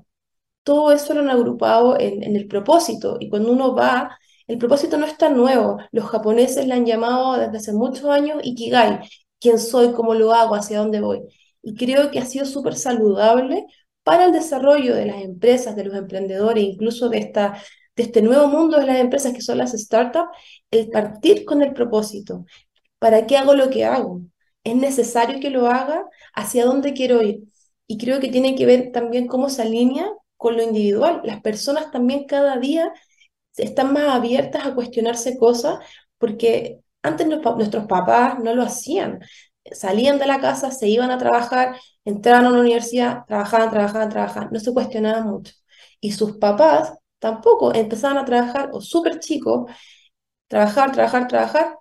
Todo 0.62 0.92
eso 0.92 1.14
lo 1.14 1.20
han 1.20 1.30
agrupado 1.30 1.98
en, 2.00 2.22
en 2.22 2.36
el 2.36 2.48
propósito. 2.48 3.18
Y 3.20 3.28
cuando 3.28 3.52
uno 3.52 3.74
va, 3.74 4.18
el 4.46 4.58
propósito 4.58 4.96
no 4.98 5.06
es 5.06 5.16
tan 5.16 5.36
nuevo. 5.36 5.78
Los 5.92 6.06
japoneses 6.06 6.66
le 6.66 6.74
han 6.74 6.86
llamado 6.86 7.38
desde 7.38 7.56
hace 7.56 7.72
muchos 7.72 8.06
años 8.06 8.40
Ikigai. 8.42 9.00
¿Quién 9.40 9.58
soy? 9.58 9.92
¿Cómo 9.92 10.14
lo 10.14 10.32
hago? 10.32 10.54
¿Hacia 10.54 10.78
dónde 10.78 11.00
voy? 11.00 11.22
Y 11.62 11.74
creo 11.74 12.10
que 12.10 12.18
ha 12.18 12.26
sido 12.26 12.44
súper 12.46 12.74
saludable 12.76 13.66
para 14.02 14.26
el 14.26 14.32
desarrollo 14.32 14.94
de 14.94 15.06
las 15.06 15.22
empresas, 15.22 15.76
de 15.76 15.84
los 15.84 15.94
emprendedores, 15.94 16.64
incluso 16.64 17.08
de 17.08 17.18
esta 17.18 17.62
de 17.96 18.02
este 18.02 18.22
nuevo 18.22 18.48
mundo 18.48 18.78
de 18.78 18.86
las 18.86 18.98
empresas 18.98 19.32
que 19.32 19.40
son 19.40 19.58
las 19.58 19.72
startups, 19.72 20.36
el 20.70 20.90
partir 20.90 21.44
con 21.44 21.62
el 21.62 21.72
propósito. 21.72 22.44
¿Para 22.98 23.26
qué 23.26 23.36
hago 23.36 23.54
lo 23.54 23.70
que 23.70 23.84
hago? 23.84 24.22
¿Es 24.64 24.76
necesario 24.76 25.40
que 25.40 25.50
lo 25.50 25.68
haga? 25.68 26.04
¿Hacia 26.34 26.64
dónde 26.64 26.92
quiero 26.94 27.22
ir? 27.22 27.44
Y 27.86 27.98
creo 27.98 28.20
que 28.20 28.28
tiene 28.28 28.54
que 28.56 28.66
ver 28.66 28.90
también 28.92 29.26
cómo 29.26 29.50
se 29.50 29.62
alinea 29.62 30.10
con 30.36 30.56
lo 30.56 30.62
individual. 30.62 31.20
Las 31.24 31.40
personas 31.42 31.90
también 31.90 32.26
cada 32.26 32.56
día 32.58 32.92
están 33.56 33.92
más 33.92 34.08
abiertas 34.14 34.66
a 34.66 34.74
cuestionarse 34.74 35.38
cosas 35.38 35.78
porque 36.18 36.80
antes 37.02 37.26
nuestros 37.26 37.86
papás 37.86 38.38
no 38.42 38.54
lo 38.54 38.62
hacían. 38.62 39.20
Salían 39.72 40.18
de 40.18 40.26
la 40.26 40.40
casa, 40.40 40.70
se 40.70 40.88
iban 40.88 41.10
a 41.10 41.18
trabajar, 41.18 41.76
entraban 42.04 42.46
a 42.46 42.48
una 42.50 42.60
universidad, 42.60 43.24
trabajaban, 43.26 43.70
trabajaban, 43.70 44.08
trabajaban, 44.10 44.48
no 44.52 44.60
se 44.60 44.72
cuestionaban 44.72 45.28
mucho. 45.28 45.52
Y 46.00 46.12
sus 46.12 46.36
papás 46.38 46.92
tampoco 47.18 47.74
empezaban 47.74 48.18
a 48.18 48.24
trabajar 48.24 48.70
o 48.72 48.80
súper 48.80 49.20
chicos, 49.20 49.70
trabajar, 50.48 50.92
trabajar, 50.92 51.28
trabajar, 51.28 51.78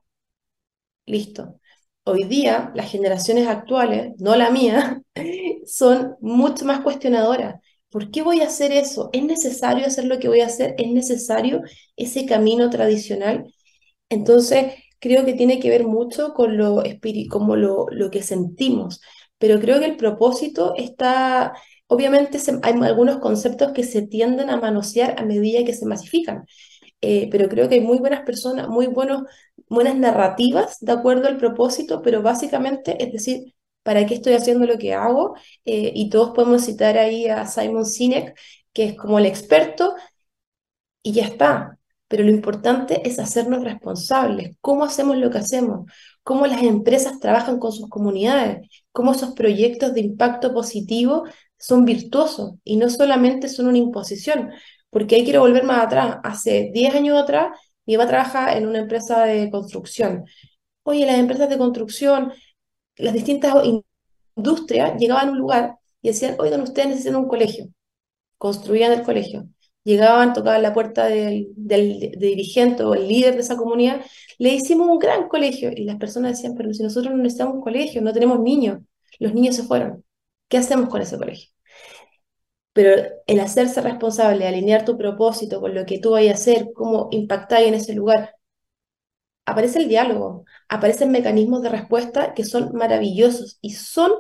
listo. 1.06 1.60
Hoy 2.06 2.26
día 2.26 2.72
las 2.76 2.92
generaciones 2.92 3.48
actuales, 3.48 4.14
no 4.20 4.36
la 4.36 4.50
mía, 4.50 5.02
son 5.66 6.16
mucho 6.22 6.66
más 6.66 6.82
cuestionadoras. 6.82 7.62
¿Por 7.94 8.12
qué 8.12 8.24
voy 8.24 8.42
a 8.42 8.48
hacer 8.48 8.74
eso? 8.74 9.12
¿Es 9.14 9.24
necesario 9.26 9.88
hacer 9.88 10.06
lo 10.06 10.20
que 10.20 10.30
voy 10.30 10.42
a 10.42 10.48
hacer? 10.48 10.76
¿Es 10.80 10.90
necesario 10.92 11.62
ese 11.98 12.26
camino 12.28 12.70
tradicional? 12.72 13.54
Entonces, 14.10 14.74
creo 15.00 15.26
que 15.26 15.34
tiene 15.34 15.60
que 15.60 15.70
ver 15.70 15.86
mucho 15.86 16.34
con 16.34 16.58
lo, 16.58 16.84
como 17.30 17.56
lo, 17.56 17.88
lo 17.92 18.12
que 18.12 18.24
sentimos, 18.24 19.02
pero 19.38 19.60
creo 19.60 19.80
que 19.80 19.86
el 19.86 19.98
propósito 19.98 20.74
está, 20.78 21.54
Obviamente 21.88 22.40
hay 22.64 22.74
algunos 22.82 23.20
conceptos 23.20 23.72
que 23.74 23.84
se 23.84 24.02
tienden 24.08 24.50
a 24.50 24.58
manosear 24.58 25.16
a 25.20 25.26
medida 25.26 25.64
que 25.66 25.74
se 25.76 25.86
masifican, 25.86 26.46
eh, 27.02 27.30
pero 27.32 27.50
creo 27.50 27.70
que 27.70 27.76
hay 27.76 27.82
muy 27.82 27.98
buenas 28.00 28.24
personas, 28.26 28.68
muy 28.70 28.88
buenos, 28.88 29.24
buenas 29.70 29.96
narrativas 29.98 30.78
de 30.82 30.92
acuerdo 30.94 31.28
al 31.28 31.38
propósito, 31.38 32.02
pero 32.02 32.22
básicamente 32.24 33.04
es 33.04 33.12
decir, 33.14 33.54
¿para 33.84 34.06
qué 34.06 34.16
estoy 34.16 34.34
haciendo 34.34 34.66
lo 34.66 34.78
que 34.78 34.94
hago? 34.94 35.36
Eh, 35.66 35.92
y 35.96 36.10
todos 36.10 36.32
podemos 36.32 36.66
citar 36.66 36.98
ahí 36.98 37.28
a 37.28 37.46
Simon 37.48 37.86
Sinek, 37.86 38.38
que 38.74 38.86
es 38.86 38.96
como 38.98 39.20
el 39.20 39.26
experto, 39.26 39.96
y 41.02 41.14
ya 41.14 41.26
está. 41.26 41.78
Pero 42.08 42.24
lo 42.24 42.30
importante 42.32 43.08
es 43.08 43.20
hacernos 43.20 43.64
responsables. 43.64 44.56
¿Cómo 44.62 44.84
hacemos 44.86 45.18
lo 45.18 45.32
que 45.32 45.40
hacemos? 45.40 45.90
¿Cómo 46.24 46.46
las 46.48 46.62
empresas 46.64 47.20
trabajan 47.20 47.60
con 47.60 47.72
sus 47.72 47.90
comunidades? 47.90 48.68
¿Cómo 48.92 49.14
esos 49.14 49.34
proyectos 49.34 49.94
de 49.94 50.02
impacto 50.02 50.54
positivo 50.54 51.24
son 51.64 51.86
virtuosos 51.86 52.56
y 52.66 52.76
no 52.76 52.90
solamente 52.90 53.48
son 53.48 53.68
una 53.68 53.78
imposición, 53.78 54.52
porque 54.90 55.16
ahí 55.16 55.24
quiero 55.24 55.40
volver 55.40 55.64
más 55.64 55.86
atrás. 55.86 56.18
Hace 56.24 56.72
10 56.74 56.94
años 56.96 57.18
atrás 57.22 57.58
iba 57.86 58.04
a 58.04 58.08
trabajar 58.08 58.58
en 58.58 58.68
una 58.68 58.80
empresa 58.80 59.24
de 59.24 59.50
construcción. 59.50 60.26
Oye, 60.84 61.06
las 61.06 61.18
empresas 61.20 61.50
de 61.50 61.58
construcción, 61.58 62.34
las 62.98 63.14
distintas 63.14 63.56
industrias 64.36 64.98
llegaban 64.98 65.30
a 65.30 65.32
un 65.32 65.40
lugar 65.40 65.78
y 66.02 66.10
decían, 66.10 66.36
oigan, 66.40 66.62
ustedes 66.62 66.90
necesitan 66.90 67.16
un 67.18 67.28
colegio. 67.28 67.68
Construían 68.38 68.92
el 68.94 69.04
colegio. 69.04 69.48
Llegaban, 69.84 70.34
tocaban 70.34 70.62
la 70.64 70.74
puerta 70.74 71.06
del, 71.08 71.50
dirigente 71.56 72.84
o 72.84 72.94
el 72.96 73.08
líder 73.08 73.36
de 73.36 73.42
esa 73.42 73.58
comunidad, 73.58 74.02
le 74.38 74.50
hicimos 74.54 74.88
un 74.90 75.00
gran 75.00 75.28
colegio. 75.28 75.72
Y 75.76 75.86
las 75.86 75.98
personas 75.98 76.34
decían, 76.34 76.56
pero 76.56 76.74
si 76.74 76.84
nosotros 76.84 77.14
no 77.14 77.22
necesitamos 77.22 77.56
un 77.56 77.62
colegio, 77.62 78.02
no 78.02 78.14
tenemos 78.14 78.40
niños, 78.40 78.80
los 79.20 79.34
niños 79.34 79.56
se 79.56 79.64
fueron. 79.64 80.04
¿Qué 80.48 80.58
hacemos 80.58 80.90
con 80.90 81.02
ese 81.02 81.18
colegio? 81.18 81.50
Pero 82.74 83.04
el 83.28 83.40
hacerse 83.40 83.82
responsable, 83.82 84.48
alinear 84.48 84.84
tu 84.84 84.98
propósito 84.98 85.62
con 85.62 85.76
lo 85.76 85.86
que 85.86 86.00
tú 86.00 86.12
vayas 86.12 86.40
a 86.40 86.42
hacer, 86.42 86.74
cómo 86.74 87.08
impactar 87.12 87.64
en 87.64 87.76
ese 87.76 87.94
lugar, 87.94 88.36
aparece 89.46 89.80
el 89.80 89.90
diálogo, 89.90 90.46
aparecen 90.70 91.12
mecanismos 91.12 91.62
de 91.62 91.70
respuesta 91.70 92.34
que 92.34 92.46
son 92.46 92.74
maravillosos 92.74 93.58
y 93.62 93.72
son 93.72 94.12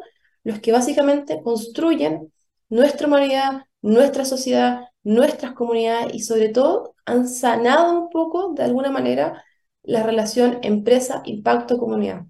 los 0.43 0.59
que 0.59 0.71
básicamente 0.71 1.41
construyen 1.41 2.31
nuestra 2.69 3.07
humanidad, 3.07 3.63
nuestra 3.81 4.25
sociedad, 4.25 4.85
nuestras 5.03 5.53
comunidades 5.53 6.13
y 6.13 6.19
sobre 6.19 6.49
todo 6.49 6.95
han 7.05 7.27
sanado 7.27 8.01
un 8.01 8.09
poco, 8.09 8.53
de 8.53 8.63
alguna 8.63 8.91
manera, 8.91 9.43
la 9.83 10.03
relación 10.03 10.59
empresa-impacto-comunidad. 10.61 12.25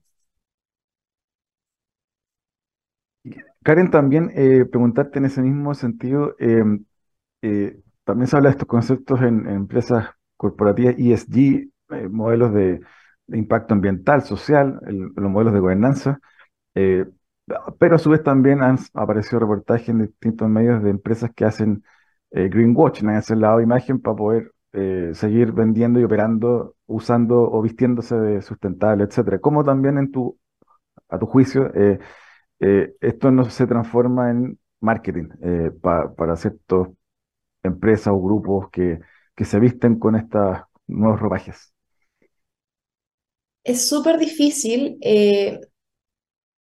Karen, 3.63 3.91
también 3.91 4.31
eh, 4.35 4.65
preguntarte 4.65 5.19
en 5.19 5.25
ese 5.25 5.41
mismo 5.41 5.73
sentido, 5.73 6.35
em, 6.39 6.85
eh, 7.41 7.79
también 8.03 8.27
se 8.27 8.35
habla 8.35 8.49
de 8.49 8.53
estos 8.53 8.67
conceptos 8.67 9.21
en, 9.21 9.47
empresas 9.47 10.09
corporativas 10.35 10.95
ESG, 10.97 11.69
eh, 11.95 12.09
modelos 12.09 12.53
de, 12.53 12.81
impacto 13.27 13.73
ambiental, 13.73 14.21
social, 14.23 14.79
los 14.85 15.31
modelos 15.31 15.53
de 15.53 15.59
gobernanza, 15.61 16.19
pero 17.79 17.95
a 17.95 17.97
su 17.97 18.09
vez 18.09 18.21
también 18.23 18.61
han 18.61 18.77
aparecido 18.93 19.39
reportajes 19.39 19.89
en 19.89 20.01
distintos 20.01 20.49
medios 20.49 20.83
de 20.83 20.89
empresas 20.89 21.31
que 21.33 21.45
hacen 21.45 21.83
greenwashing, 22.31 23.09
han 23.09 23.15
ese 23.17 23.35
lado 23.35 23.57
de 23.57 23.63
imagen 23.63 24.01
para 24.01 24.15
poder 24.15 24.51
seguir 25.13 25.53
vendiendo 25.53 25.99
y 25.99 26.03
operando, 26.03 26.75
usando 26.85 27.49
o 27.49 27.61
vistiéndose 27.61 28.15
de 28.17 28.41
sustentable, 28.41 29.05
etcétera. 29.05 29.39
¿Cómo 29.39 29.63
también 29.63 29.97
en 29.97 30.11
tu, 30.11 30.37
a 31.09 31.17
tu 31.17 31.25
juicio, 31.25 31.71
eh, 32.63 32.95
esto 33.01 33.31
no 33.31 33.45
se 33.45 33.67
transforma 33.67 34.31
en 34.31 34.57
marketing 34.79 35.29
eh, 35.41 35.71
para 35.81 36.35
ciertas 36.37 36.87
empresas 37.63 38.13
o 38.13 38.21
grupos 38.21 38.69
que, 38.71 39.01
que 39.35 39.45
se 39.45 39.59
visten 39.59 39.99
con 39.99 40.15
estos 40.15 40.59
nuevos 40.87 41.19
ropajes. 41.19 41.73
Es 43.63 43.87
súper 43.87 44.17
difícil 44.17 44.97
eh, 45.01 45.59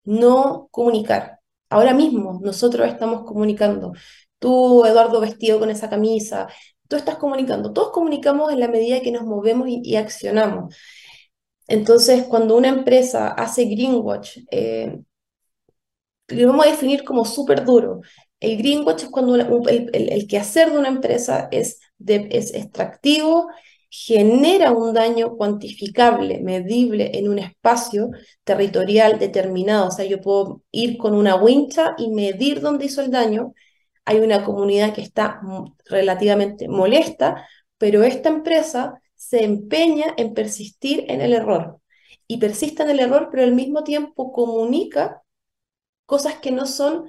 no 0.03 0.67
comunicar. 0.72 1.39
Ahora 1.69 1.93
mismo 1.93 2.39
nosotros 2.43 2.88
estamos 2.88 3.24
comunicando. 3.25 3.93
Tú, 4.39 4.86
Eduardo, 4.86 5.19
vestido 5.22 5.60
con 5.60 5.69
esa 5.69 5.89
camisa, 5.89 6.48
tú 6.88 6.96
estás 6.96 7.17
comunicando. 7.17 7.74
Todos 7.74 7.91
comunicamos 7.91 8.51
en 8.51 8.60
la 8.60 8.67
medida 8.67 9.01
que 9.01 9.12
nos 9.12 9.24
movemos 9.24 9.67
y, 9.69 9.96
accionamos. 9.96 10.75
Entonces, 11.67 12.25
cuando 12.25 12.58
una 12.58 12.69
empresa 12.69 13.29
hace 13.29 13.65
greenwatch, 13.65 14.39
lo 16.29 16.48
vamos 16.48 16.65
a 16.65 16.69
definir 16.72 17.03
como 17.03 17.25
súper 17.25 17.65
duro. 17.65 18.01
El 18.39 18.58
greenwash 18.58 19.03
es 19.03 19.10
cuando 19.10 19.36
el, 19.36 19.89
el, 19.93 20.27
quehacer 20.27 20.72
de 20.72 20.79
una 20.79 20.88
empresa 20.88 21.50
es, 21.51 21.79
es 22.08 22.53
extractivo, 22.53 23.50
genera 23.89 24.72
un 24.72 24.93
daño 24.93 25.36
cuantificable, 25.36 26.41
medible 26.41 27.12
en 27.17 27.27
un 27.29 27.39
espacio 27.39 28.10
territorial 28.44 29.20
determinado. 29.20 29.87
O 29.87 29.92
sea, 29.92 30.05
yo 30.05 30.22
puedo 30.22 30.63
ir 30.72 30.98
con 30.98 31.16
una 31.16 31.35
wincha 31.35 31.96
y 31.98 32.09
medir 32.11 32.61
dónde 32.61 32.85
hizo 32.85 33.01
el 33.01 33.11
daño. 33.11 33.53
Hay 34.05 34.20
una 34.20 34.44
comunidad 34.44 34.94
que 34.94 35.01
está 35.01 35.42
relativamente 35.85 36.68
molesta, 36.68 37.48
pero 37.77 38.03
esta 38.03 38.29
empresa 38.29 39.01
se 39.16 39.44
empeña 39.44 40.13
en 40.18 40.33
persistir 40.33 41.05
en 41.09 41.22
el 41.22 41.33
error. 41.33 41.81
Y 42.27 42.37
persiste 42.37 42.83
en 42.83 42.92
el 42.92 43.00
error, 43.00 43.29
pero 43.31 43.44
al 43.44 43.53
mismo 43.53 43.83
tiempo 43.83 44.31
comunica 44.31 45.24
cosas 46.05 46.35
que 46.40 46.51
no 46.51 46.66
son 46.66 47.07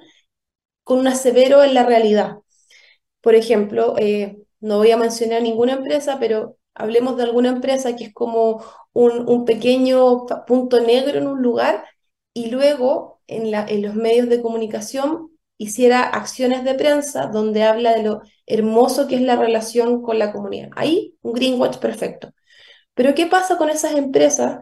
con 0.83 0.99
un 0.99 1.07
asevero 1.07 1.63
en 1.63 1.73
la 1.73 1.85
realidad. 1.85 2.37
Por 3.21 3.35
ejemplo, 3.35 3.95
eh, 3.97 4.37
no 4.59 4.77
voy 4.77 4.91
a 4.91 4.97
mencionar 4.97 5.41
ninguna 5.41 5.73
empresa, 5.73 6.17
pero 6.19 6.57
hablemos 6.73 7.17
de 7.17 7.23
alguna 7.23 7.49
empresa 7.49 7.95
que 7.95 8.05
es 8.05 8.13
como 8.13 8.63
un, 8.93 9.45
pequeño 9.45 10.25
punto 10.47 10.79
negro 10.81 11.17
en 11.17 11.27
un 11.27 11.41
lugar 11.41 11.85
y 12.33 12.49
luego 12.49 13.21
en, 13.27 13.53
en 13.53 13.81
los 13.81 13.95
medios 13.95 14.29
de 14.29 14.41
comunicación 14.41 15.31
hiciera 15.57 16.01
acciones 16.03 16.63
de 16.63 16.73
prensa 16.73 17.27
donde 17.27 17.63
habla 17.63 17.93
de 17.95 18.03
lo 18.03 18.21
hermoso 18.47 19.07
que 19.07 19.15
es 19.15 19.21
la 19.21 19.35
relación 19.35 20.01
con 20.01 20.17
la 20.19 20.31
comunidad. 20.31 20.69
Ahí 20.75 21.15
un 21.21 21.33
greenwatch 21.33 21.77
perfecto. 21.77 22.31
Pero 22.93 23.13
¿qué 23.15 23.27
pasa 23.27 23.57
con 23.57 23.69
esas 23.69 23.93
empresas 23.93 24.59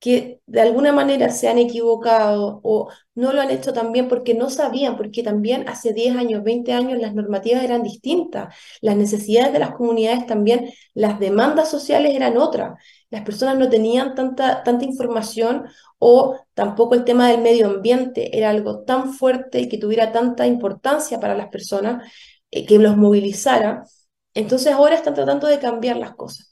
que 0.00 0.40
de 0.46 0.60
alguna 0.62 0.92
manera 0.92 1.28
se 1.30 1.48
han 1.48 1.58
equivocado 1.58 2.60
o 2.64 2.88
no 3.14 3.32
lo 3.34 3.40
han 3.42 3.50
hecho 3.50 3.74
también 3.74 4.08
porque 4.08 4.34
no 4.34 4.48
sabían, 4.48 4.96
porque 4.96 5.22
también 5.22 5.68
hace 5.68 5.92
10 5.92 6.16
años, 6.16 6.42
20 6.42 6.72
años 6.72 6.98
las 6.98 7.14
normativas 7.14 7.62
eran 7.62 7.82
distintas, 7.82 8.54
las 8.80 8.96
necesidades 8.96 9.52
de 9.52 9.58
las 9.58 9.72
comunidades 9.72 10.26
también, 10.26 10.70
las 10.94 11.20
demandas 11.20 11.70
sociales 11.70 12.14
eran 12.14 12.38
otras, 12.38 12.82
las 13.10 13.22
personas 13.24 13.58
no 13.58 13.68
tenían 13.68 14.14
tanta, 14.14 14.62
tanta 14.62 14.84
información 14.86 15.66
o 15.98 16.38
tampoco 16.54 16.94
el 16.94 17.04
tema 17.04 17.28
del 17.28 17.42
medio 17.42 17.66
ambiente 17.68 18.36
era 18.38 18.50
algo 18.50 18.84
tan 18.84 19.12
fuerte 19.12 19.60
y 19.60 19.68
que 19.68 19.78
tuviera 19.78 20.12
tanta 20.12 20.46
importancia 20.46 21.20
para 21.20 21.34
las 21.34 21.48
personas 21.48 22.10
eh, 22.50 22.64
que 22.66 22.78
los 22.78 22.96
movilizara. 22.96 23.84
Entonces 24.34 24.72
ahora 24.72 24.94
están 24.94 25.14
tratando 25.14 25.46
de 25.46 25.58
cambiar 25.58 25.96
las 25.98 26.14
cosas 26.14 26.49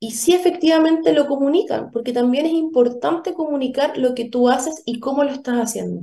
y 0.00 0.12
sí 0.12 0.34
efectivamente 0.34 1.12
lo 1.12 1.26
comunican, 1.28 1.90
porque 1.92 2.12
también 2.12 2.46
es 2.46 2.52
importante 2.52 3.34
comunicar 3.34 3.98
lo 3.98 4.14
que 4.14 4.24
tú 4.28 4.48
haces 4.48 4.82
y 4.86 4.98
cómo 4.98 5.24
lo 5.24 5.30
estás 5.30 5.56
haciendo. 5.56 6.02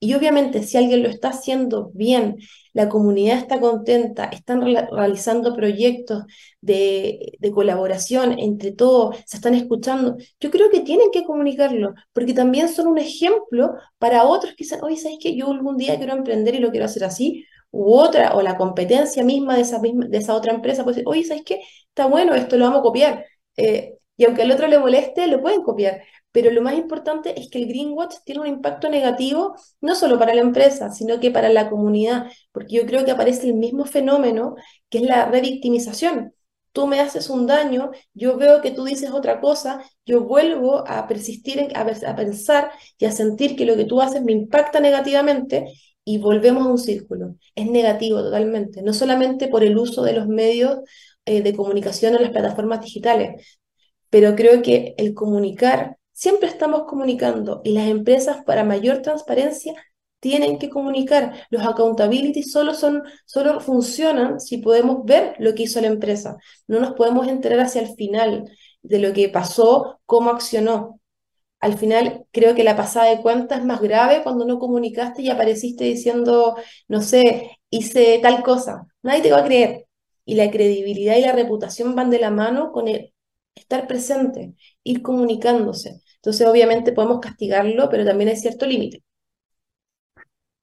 Y 0.00 0.14
obviamente 0.14 0.62
si 0.62 0.76
alguien 0.76 1.02
lo 1.02 1.08
está 1.08 1.30
haciendo 1.30 1.90
bien, 1.94 2.36
la 2.72 2.88
comunidad 2.88 3.38
está 3.38 3.58
contenta, 3.60 4.26
están 4.26 4.60
realizando 4.62 5.54
proyectos 5.56 6.24
de, 6.60 7.38
colaboración 7.52 8.38
entre 8.38 8.70
todos, 8.72 9.16
se 9.26 9.38
están 9.38 9.54
escuchando, 9.54 10.16
yo 10.40 10.50
creo 10.50 10.70
que 10.70 10.80
tienen 10.80 11.10
que 11.10 11.24
comunicarlo, 11.24 11.94
porque 12.12 12.34
también 12.34 12.68
son 12.68 12.86
un 12.86 12.98
ejemplo 12.98 13.72
para 13.98 14.24
otros 14.24 14.52
que 14.52 14.64
dicen, 14.64 14.80
oye, 14.82 14.96
¿sabes 14.96 15.18
que 15.20 15.34
yo 15.36 15.50
algún 15.50 15.76
día 15.76 15.96
quiero 15.96 16.12
emprender 16.14 16.54
y 16.54 16.58
lo 16.58 16.70
quiero 16.70 16.86
hacer 16.86 17.04
así? 17.04 17.44
U 17.70 17.94
otra, 17.94 18.34
o 18.36 18.42
la 18.42 18.56
competencia 18.56 19.24
misma 19.24 19.56
de 19.56 19.62
esa, 19.62 19.80
misma, 19.80 20.06
de 20.06 20.18
esa 20.18 20.34
otra 20.34 20.54
empresa, 20.54 20.84
pues, 20.84 21.00
oye, 21.06 21.24
¿sabes 21.24 21.42
qué? 21.44 21.60
Está 21.88 22.06
bueno, 22.06 22.34
esto 22.34 22.56
lo 22.56 22.64
vamos 22.66 22.80
a 22.80 22.82
copiar 22.82 23.24
eh, 23.58 23.98
y 24.16 24.24
aunque 24.24 24.42
al 24.42 24.50
otro 24.50 24.66
le 24.66 24.78
moleste, 24.78 25.26
lo 25.28 25.40
pueden 25.40 25.62
copiar. 25.62 26.02
Pero 26.32 26.50
lo 26.50 26.62
más 26.62 26.74
importante 26.74 27.40
es 27.40 27.50
que 27.50 27.58
el 27.58 27.68
greenwatch 27.68 28.16
tiene 28.24 28.40
un 28.42 28.46
impacto 28.46 28.88
negativo 28.90 29.56
no 29.80 29.94
solo 29.94 30.18
para 30.18 30.34
la 30.34 30.42
empresa, 30.42 30.90
sino 30.90 31.20
que 31.20 31.30
para 31.30 31.48
la 31.48 31.70
comunidad, 31.70 32.30
porque 32.52 32.76
yo 32.76 32.86
creo 32.86 33.04
que 33.04 33.12
aparece 33.12 33.46
el 33.48 33.54
mismo 33.54 33.84
fenómeno 33.84 34.56
que 34.90 34.98
es 34.98 35.04
la 35.04 35.26
revictimización. 35.26 36.34
Tú 36.72 36.86
me 36.86 37.00
haces 37.00 37.30
un 37.30 37.46
daño, 37.46 37.90
yo 38.14 38.36
veo 38.36 38.60
que 38.60 38.70
tú 38.70 38.84
dices 38.84 39.10
otra 39.10 39.40
cosa, 39.40 39.82
yo 40.04 40.22
vuelvo 40.24 40.86
a 40.86 41.06
persistir, 41.08 41.72
a, 41.74 41.80
a 41.80 42.16
pensar 42.16 42.70
y 42.98 43.06
a 43.06 43.12
sentir 43.12 43.56
que 43.56 43.64
lo 43.64 43.76
que 43.76 43.84
tú 43.84 44.00
haces 44.00 44.22
me 44.22 44.32
impacta 44.32 44.78
negativamente 44.80 45.72
y 46.04 46.18
volvemos 46.18 46.66
a 46.66 46.70
un 46.70 46.78
círculo. 46.78 47.36
Es 47.54 47.66
negativo 47.70 48.22
totalmente, 48.22 48.82
no 48.82 48.92
solamente 48.92 49.48
por 49.48 49.64
el 49.64 49.76
uso 49.78 50.02
de 50.02 50.12
los 50.14 50.28
medios 50.28 50.78
eh, 51.28 51.42
de 51.42 51.54
comunicación 51.54 52.14
en 52.16 52.22
las 52.22 52.32
plataformas 52.32 52.80
digitales, 52.80 53.58
pero 54.10 54.34
creo 54.36 54.62
que 54.62 54.94
el 54.98 55.14
comunicar, 55.14 55.98
siempre 56.12 56.48
estamos 56.48 56.84
comunicando 56.86 57.60
y 57.64 57.72
las 57.72 57.88
empresas 57.88 58.44
para 58.44 58.64
mayor 58.64 59.02
transparencia 59.02 59.74
tienen 60.20 60.58
que 60.58 60.70
comunicar. 60.70 61.46
Los 61.50 61.62
accountability 61.66 62.42
solo, 62.42 62.74
son, 62.74 63.02
solo 63.26 63.60
funcionan 63.60 64.40
si 64.40 64.58
podemos 64.58 65.04
ver 65.04 65.34
lo 65.38 65.54
que 65.54 65.64
hizo 65.64 65.80
la 65.80 65.88
empresa. 65.88 66.36
No 66.66 66.80
nos 66.80 66.94
podemos 66.94 67.28
enterar 67.28 67.60
hacia 67.60 67.82
el 67.82 67.94
final 67.94 68.50
de 68.82 68.98
lo 68.98 69.12
que 69.12 69.28
pasó, 69.28 70.00
cómo 70.06 70.30
accionó. 70.30 71.00
Al 71.60 71.78
final, 71.78 72.26
creo 72.32 72.54
que 72.54 72.64
la 72.64 72.76
pasada 72.76 73.10
de 73.10 73.22
cuentas 73.22 73.60
es 73.60 73.64
más 73.66 73.80
grave 73.80 74.22
cuando 74.22 74.44
no 74.46 74.58
comunicaste 74.58 75.22
y 75.22 75.30
apareciste 75.30 75.84
diciendo, 75.84 76.56
no 76.88 77.02
sé, 77.02 77.58
hice 77.70 78.20
tal 78.22 78.42
cosa. 78.42 78.86
Nadie 79.02 79.22
te 79.22 79.32
va 79.32 79.38
a 79.40 79.44
creer 79.44 79.87
y 80.28 80.34
la 80.34 80.50
credibilidad 80.50 81.16
y 81.16 81.22
la 81.22 81.32
reputación 81.32 81.94
van 81.94 82.10
de 82.10 82.18
la 82.18 82.30
mano 82.30 82.70
con 82.70 82.86
el 82.86 83.14
estar 83.54 83.86
presente, 83.86 84.54
ir 84.84 85.00
comunicándose. 85.00 86.02
Entonces, 86.16 86.46
obviamente 86.46 86.92
podemos 86.92 87.20
castigarlo, 87.20 87.88
pero 87.88 88.04
también 88.04 88.28
hay 88.28 88.36
cierto 88.36 88.66
límite. 88.66 89.02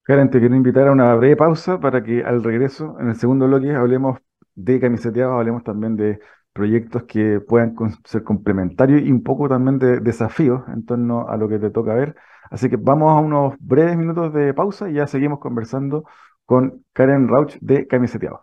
Karen, 0.04 0.30
te 0.30 0.40
quiero 0.40 0.56
invitar 0.56 0.88
a 0.88 0.92
una 0.92 1.16
breve 1.16 1.36
pausa 1.36 1.80
para 1.80 2.04
que 2.04 2.24
al 2.24 2.44
regreso, 2.44 2.96
en 3.00 3.10
el 3.10 3.16
segundo 3.16 3.48
bloque, 3.48 3.72
hablemos 3.74 4.20
de 4.54 4.80
camiseteados, 4.80 5.34
hablemos 5.34 5.64
también 5.64 5.96
de 5.96 6.20
proyectos 6.54 7.06
que 7.06 7.40
puedan 7.40 7.76
ser 8.04 8.24
complementarios 8.24 9.02
y 9.02 9.12
un 9.12 9.24
poco 9.24 9.50
también 9.50 9.80
de 9.80 10.00
desafíos 10.00 10.62
en 10.68 10.86
torno 10.86 11.28
a 11.28 11.38
lo 11.38 11.50
que 11.50 11.58
te 11.58 11.72
toca 11.72 11.96
ver. 11.96 12.16
Así 12.52 12.70
que 12.70 12.78
vamos 12.78 13.18
a 13.18 13.20
unos 13.20 13.56
breves 13.58 13.98
minutos 13.98 14.32
de 14.32 14.54
pausa 14.54 14.92
y 14.92 14.94
ya 14.94 15.08
seguimos 15.08 15.40
conversando 15.40 16.04
con 16.46 16.86
Karen 16.94 17.28
Rauch 17.28 17.58
de 17.62 17.88
Camiseteados. 17.88 18.42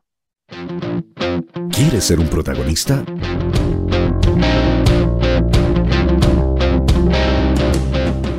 ¿Quieres 1.71 2.05
ser 2.05 2.21
un 2.21 2.29
protagonista? 2.29 3.03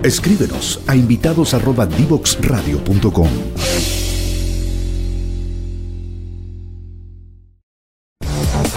Escríbenos 0.04 0.82
a 0.88 0.96
invitados@divoxradio.com. 0.96 3.30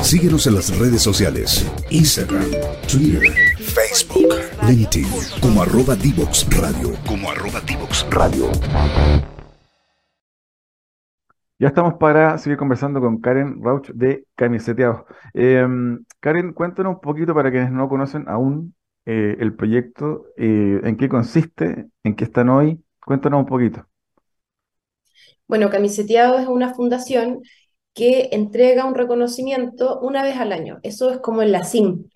Síguenos 0.03 0.47
en 0.47 0.55
las 0.55 0.75
redes 0.79 1.03
sociales, 1.03 1.67
Instagram, 1.91 2.49
Twitter, 2.87 3.35
Facebook, 3.59 4.37
LinkedIn, 4.69 5.09
como 5.41 5.62
arroba 5.62 5.97
Divox 5.97 6.47
Radio. 6.51 6.93
Como 7.05 7.29
arroba 7.31 7.61
Divox 7.61 8.07
Radio. 8.11 8.53
Ya 11.59 11.69
estamos 11.69 11.95
para 11.95 12.37
seguir 12.37 12.59
conversando 12.59 13.01
con 13.01 13.19
Karen 13.21 13.62
Rauch 13.62 13.88
de 13.90 14.27
Camiseteados. 14.35 15.05
Em, 15.33 16.05
Karen, 16.21 16.53
cuéntanos 16.53 16.97
un 16.97 17.01
poquito 17.01 17.35
para 17.35 17.51
quienes 17.51 17.71
no 17.73 17.88
conocen 17.88 18.29
aún 18.29 18.75
eh, 19.07 19.37
el 19.40 19.55
proyecto, 19.55 20.27
eh, 20.37 20.81
en 20.85 20.97
qué 20.99 21.09
consiste, 21.09 21.87
en 22.05 22.14
qué 22.14 22.25
están 22.25 22.51
hoy. 22.51 22.79
Cuéntanos 23.03 23.40
un 23.40 23.47
poquito. 23.47 23.87
Bueno, 25.49 25.71
Camiseteados 25.71 26.42
es 26.42 26.49
una 26.49 26.75
fundación 26.75 27.40
que 27.95 28.29
entrega 28.33 28.85
un 28.85 28.95
reconocimiento 28.95 29.99
una 30.01 30.23
vez 30.23 30.37
al 30.37 30.53
año. 30.53 30.79
Eso 30.83 31.11
es 31.11 31.19
como 31.21 31.40
en 31.42 31.53
la 31.53 31.64
simple. 31.64 32.11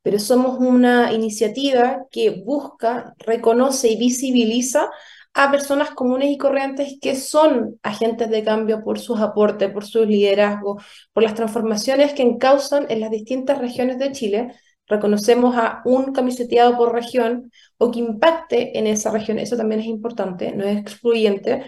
Pero 0.00 0.18
somos 0.18 0.58
una 0.60 1.12
iniciativa 1.12 2.06
que 2.10 2.42
busca, 2.42 3.14
reconoce 3.18 3.90
y 3.90 3.98
visibiliza 3.98 4.88
a 5.34 5.50
personas 5.50 5.90
comunes 5.90 6.30
y 6.30 6.38
corrientes 6.38 6.98
que 7.00 7.14
son 7.14 7.78
agentes 7.82 8.28
de 8.30 8.42
cambio 8.44 8.82
por 8.82 8.98
sus 8.98 9.20
aportes, 9.20 9.70
por 9.70 9.84
su 9.84 10.04
liderazgo, 10.04 10.80
por 11.12 11.22
las 11.22 11.34
transformaciones 11.34 12.12
que 12.12 12.22
encausan 12.22 12.86
en 12.88 13.00
las 13.00 13.10
distintas 13.10 13.58
regiones 13.58 13.98
de 13.98 14.12
Chile. 14.12 14.54
Reconocemos 14.86 15.54
a 15.56 15.82
un 15.84 16.12
camiseteado 16.12 16.76
por 16.76 16.92
región 16.92 17.52
o 17.76 17.90
que 17.90 18.00
impacte 18.00 18.78
en 18.78 18.86
esa 18.86 19.10
región, 19.10 19.38
eso 19.38 19.56
también 19.56 19.80
es 19.80 19.86
importante, 19.86 20.52
no 20.52 20.64
es 20.64 20.78
excluyente, 20.78 21.64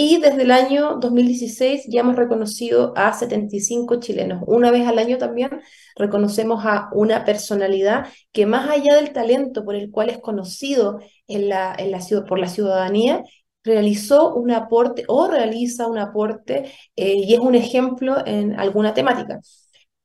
y 0.00 0.20
desde 0.20 0.42
el 0.42 0.52
año 0.52 0.98
2016 1.00 1.86
ya 1.88 2.02
hemos 2.02 2.14
reconocido 2.14 2.92
a 2.96 3.12
75 3.12 3.98
chilenos. 3.98 4.44
Una 4.46 4.70
vez 4.70 4.86
al 4.86 4.96
año 4.96 5.18
también 5.18 5.60
reconocemos 5.96 6.64
a 6.64 6.88
una 6.92 7.24
personalidad 7.24 8.06
que 8.30 8.46
más 8.46 8.70
allá 8.70 8.94
del 8.94 9.12
talento 9.12 9.64
por 9.64 9.74
el 9.74 9.90
cual 9.90 10.10
es 10.10 10.18
conocido 10.18 11.00
en 11.26 11.48
la, 11.48 11.74
en 11.76 11.90
la, 11.90 11.98
por 12.28 12.38
la 12.38 12.46
ciudadanía, 12.46 13.24
realizó 13.64 14.36
un 14.36 14.52
aporte 14.52 15.02
o 15.08 15.26
realiza 15.26 15.88
un 15.88 15.98
aporte 15.98 16.70
eh, 16.94 17.14
y 17.16 17.34
es 17.34 17.40
un 17.40 17.56
ejemplo 17.56 18.24
en 18.24 18.54
alguna 18.54 18.94
temática. 18.94 19.40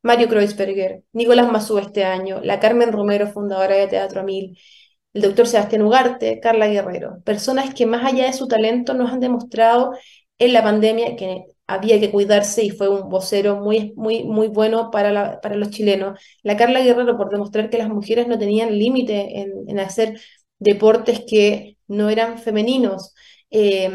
Mario 0.02 0.28
Kreuzberger, 0.28 1.04
Nicolás 1.14 1.52
Mazú 1.52 1.78
este 1.78 2.04
año, 2.04 2.42
la 2.42 2.60
Carmen 2.60 2.92
Romero, 2.92 3.28
fundadora 3.28 3.76
de 3.76 3.88
Teatro 3.88 4.24
Mil, 4.24 4.58
el 5.14 5.22
doctor 5.22 5.48
Sebastián 5.48 5.84
Ugarte, 5.84 6.40
Carla 6.40 6.68
Guerrero, 6.68 7.22
personas 7.24 7.74
que 7.74 7.86
más 7.86 8.06
allá 8.06 8.26
de 8.26 8.34
su 8.34 8.48
talento 8.48 8.94
nos 8.94 9.12
han 9.12 9.20
demostrado 9.20 9.94
en 10.40 10.54
la 10.54 10.64
pandemia 10.64 11.16
que 11.16 11.46
había 11.68 12.00
que 12.00 12.12
cuidarse 12.12 12.64
y 12.64 12.72
fue 12.72 12.90
un 12.90 13.10
vocero 13.10 13.58
muy, 13.58 13.94
muy, 13.96 14.24
muy 14.24 14.48
bueno 14.48 14.92
para, 14.92 15.40
para 15.42 15.56
los 15.56 15.70
chilenos. 15.70 16.20
La 16.44 16.58
Carla 16.58 16.82
Guerrero 16.82 17.18
por 17.18 17.30
demostrar 17.30 17.70
que 17.70 17.78
las 17.78 17.90
mujeres 17.90 18.28
no 18.28 18.38
tenían 18.38 18.78
límite 18.78 19.42
en, 19.68 19.80
hacer 19.80 20.20
deportes 20.60 21.22
que 21.28 21.78
no 21.88 22.10
eran 22.10 22.40
femeninos. 22.40 23.14
Eh, 23.52 23.90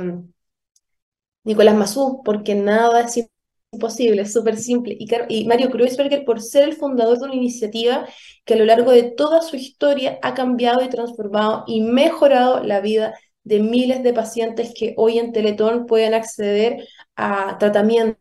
Nicolás 1.44 1.74
Mazú, 1.76 2.22
porque 2.24 2.54
nada 2.54 3.00
es 3.02 3.28
imposible, 3.70 4.22
es 4.22 4.32
súper 4.32 4.56
simple. 4.56 4.96
Y, 5.28 5.46
Mario 5.46 5.70
Kreuzberger 5.70 6.24
por 6.24 6.40
ser 6.40 6.64
el 6.64 6.74
fundador 6.74 7.18
de 7.18 7.24
una 7.26 7.34
iniciativa 7.34 8.06
que 8.44 8.54
a 8.54 8.56
lo 8.56 8.64
largo 8.64 8.92
de 8.92 9.04
toda 9.04 9.42
su 9.42 9.56
historia 9.56 10.18
ha 10.22 10.34
cambiado 10.34 10.82
y 10.82 10.88
transformado 10.88 11.64
y 11.66 11.80
mejorado 11.82 12.62
la 12.64 12.80
vida 12.80 13.14
de 13.44 13.60
miles 13.60 14.02
de 14.02 14.12
pacientes 14.12 14.72
que 14.76 14.94
hoy 14.96 15.18
en 15.18 15.32
Teletón 15.32 15.86
pueden 15.86 16.14
acceder 16.14 16.86
a 17.16 17.56
tratamientos, 17.58 18.18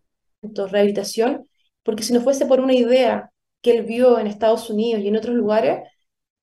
rehabilitación, 0.71 1.47
porque 1.83 2.03
si 2.03 2.13
no 2.13 2.21
fuese 2.21 2.45
por 2.45 2.59
una 2.59 2.73
idea 2.73 3.31
que 3.61 3.71
él 3.77 3.83
vio 3.83 4.19
en 4.19 4.27
Estados 4.27 4.69
Unidos 4.69 5.03
y 5.03 5.07
en 5.09 5.17
otros 5.17 5.35
lugares, 5.35 5.81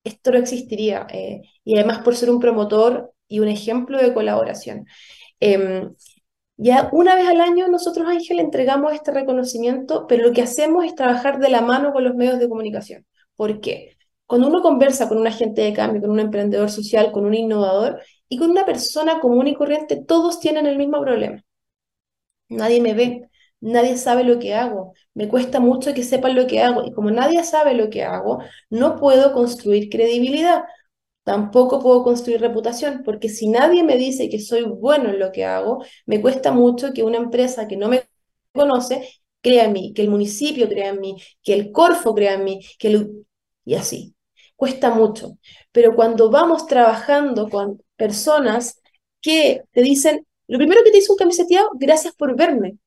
esto 0.03 0.31
no 0.31 0.37
existiría. 0.37 1.07
Eh, 1.11 1.41
y 1.63 1.77
además 1.77 1.99
por 1.99 2.15
ser 2.15 2.29
un 2.29 2.39
promotor 2.39 3.13
y 3.27 3.39
un 3.39 3.47
ejemplo 3.47 3.97
de 3.99 4.13
colaboración. 4.13 4.85
Em, 5.39 5.95
ya 6.57 6.89
una 6.93 7.15
vez 7.15 7.27
al 7.27 7.41
año 7.41 7.67
nosotros, 7.67 8.07
Ángel, 8.07 8.39
entregamos 8.39 8.93
este 8.93 9.11
reconocimiento, 9.11 10.07
pero 10.07 10.23
lo 10.27 10.33
que 10.33 10.41
hacemos 10.41 10.85
es 10.85 10.95
trabajar 10.95 11.39
de 11.39 11.49
la 11.49 11.61
mano 11.61 11.91
con 11.93 12.03
los 12.03 12.15
medios 12.15 12.39
de 12.39 12.49
comunicación. 12.49 13.05
¿Por 13.35 13.59
qué? 13.61 13.97
Cuando 14.25 14.47
uno 14.47 14.61
conversa 14.61 15.07
con 15.09 15.17
un 15.17 15.27
agente 15.27 15.61
de 15.61 15.73
cambio, 15.73 16.01
con 16.01 16.11
un 16.11 16.19
emprendedor 16.19 16.69
social, 16.71 17.11
con 17.11 17.25
un 17.25 17.33
innovador 17.33 18.01
y 18.29 18.37
con 18.37 18.49
una 18.51 18.65
persona 18.65 19.19
común 19.19 19.47
y 19.47 19.55
corriente, 19.55 19.97
todos 20.07 20.39
tienen 20.39 20.65
el 20.65 20.77
mismo 20.77 21.01
problema. 21.01 21.43
Nadie 22.49 22.81
me 22.81 22.93
ve, 22.93 23.29
nadie 23.59 23.97
sabe 23.97 24.23
lo 24.23 24.39
que 24.39 24.53
hago, 24.55 24.93
me 25.13 25.27
cuesta 25.27 25.59
mucho 25.59 25.93
que 25.93 26.03
sepan 26.03 26.35
lo 26.35 26.47
que 26.47 26.61
hago 26.61 26.83
y 26.85 26.91
como 26.93 27.11
nadie 27.11 27.43
sabe 27.43 27.73
lo 27.73 27.89
que 27.89 28.03
hago, 28.03 28.39
no 28.69 28.95
puedo 28.97 29.33
construir 29.33 29.89
credibilidad 29.89 30.63
tampoco 31.25 31.81
puedo 31.81 32.03
construir 32.03 32.39
reputación, 32.39 33.01
porque 33.03 33.29
si 33.29 33.49
nadie 33.49 33.83
me 33.83 33.97
dice 33.97 34.29
que 34.29 34.39
soy 34.39 34.63
bueno 34.63 35.09
en 35.09 35.19
lo 35.19 35.31
que 35.31 35.43
hago, 35.45 35.83
me 36.05 36.21
cuesta 36.21 36.51
mucho 36.53 36.93
que 36.93 37.03
una 37.03 37.17
empresa 37.17 37.67
que 37.67 37.77
no 37.77 37.89
me 37.89 38.03
conoce 38.53 39.09
crea 39.41 39.65
en 39.65 39.73
mí, 39.73 39.93
que 39.93 40.03
el 40.03 40.09
municipio 40.09 40.69
crea 40.69 40.89
en 40.89 41.01
mí, 41.01 41.17
que 41.43 41.53
el 41.53 41.71
Corfo 41.71 42.15
crea 42.15 42.35
en 42.35 42.43
mí, 42.45 42.61
que 42.79 42.89
y 43.65 43.75
así. 43.75 44.15
Cuesta 44.55 44.91
mucho. 44.91 45.37
Pero 45.71 45.95
cuando 45.95 46.29
vamos 46.31 46.67
trabajando 46.67 47.49
con 47.49 47.81
personas 47.97 48.81
que 49.21 49.63
te 49.71 49.81
dicen, 49.81 50.25
lo 50.47 50.57
primero 50.59 50.83
que 50.83 50.91
te 50.91 50.97
dice 50.97 51.11
un 51.11 51.17
camiseteado, 51.17 51.69
gracias 51.75 52.13
por 52.15 52.35
verme. 52.35 52.77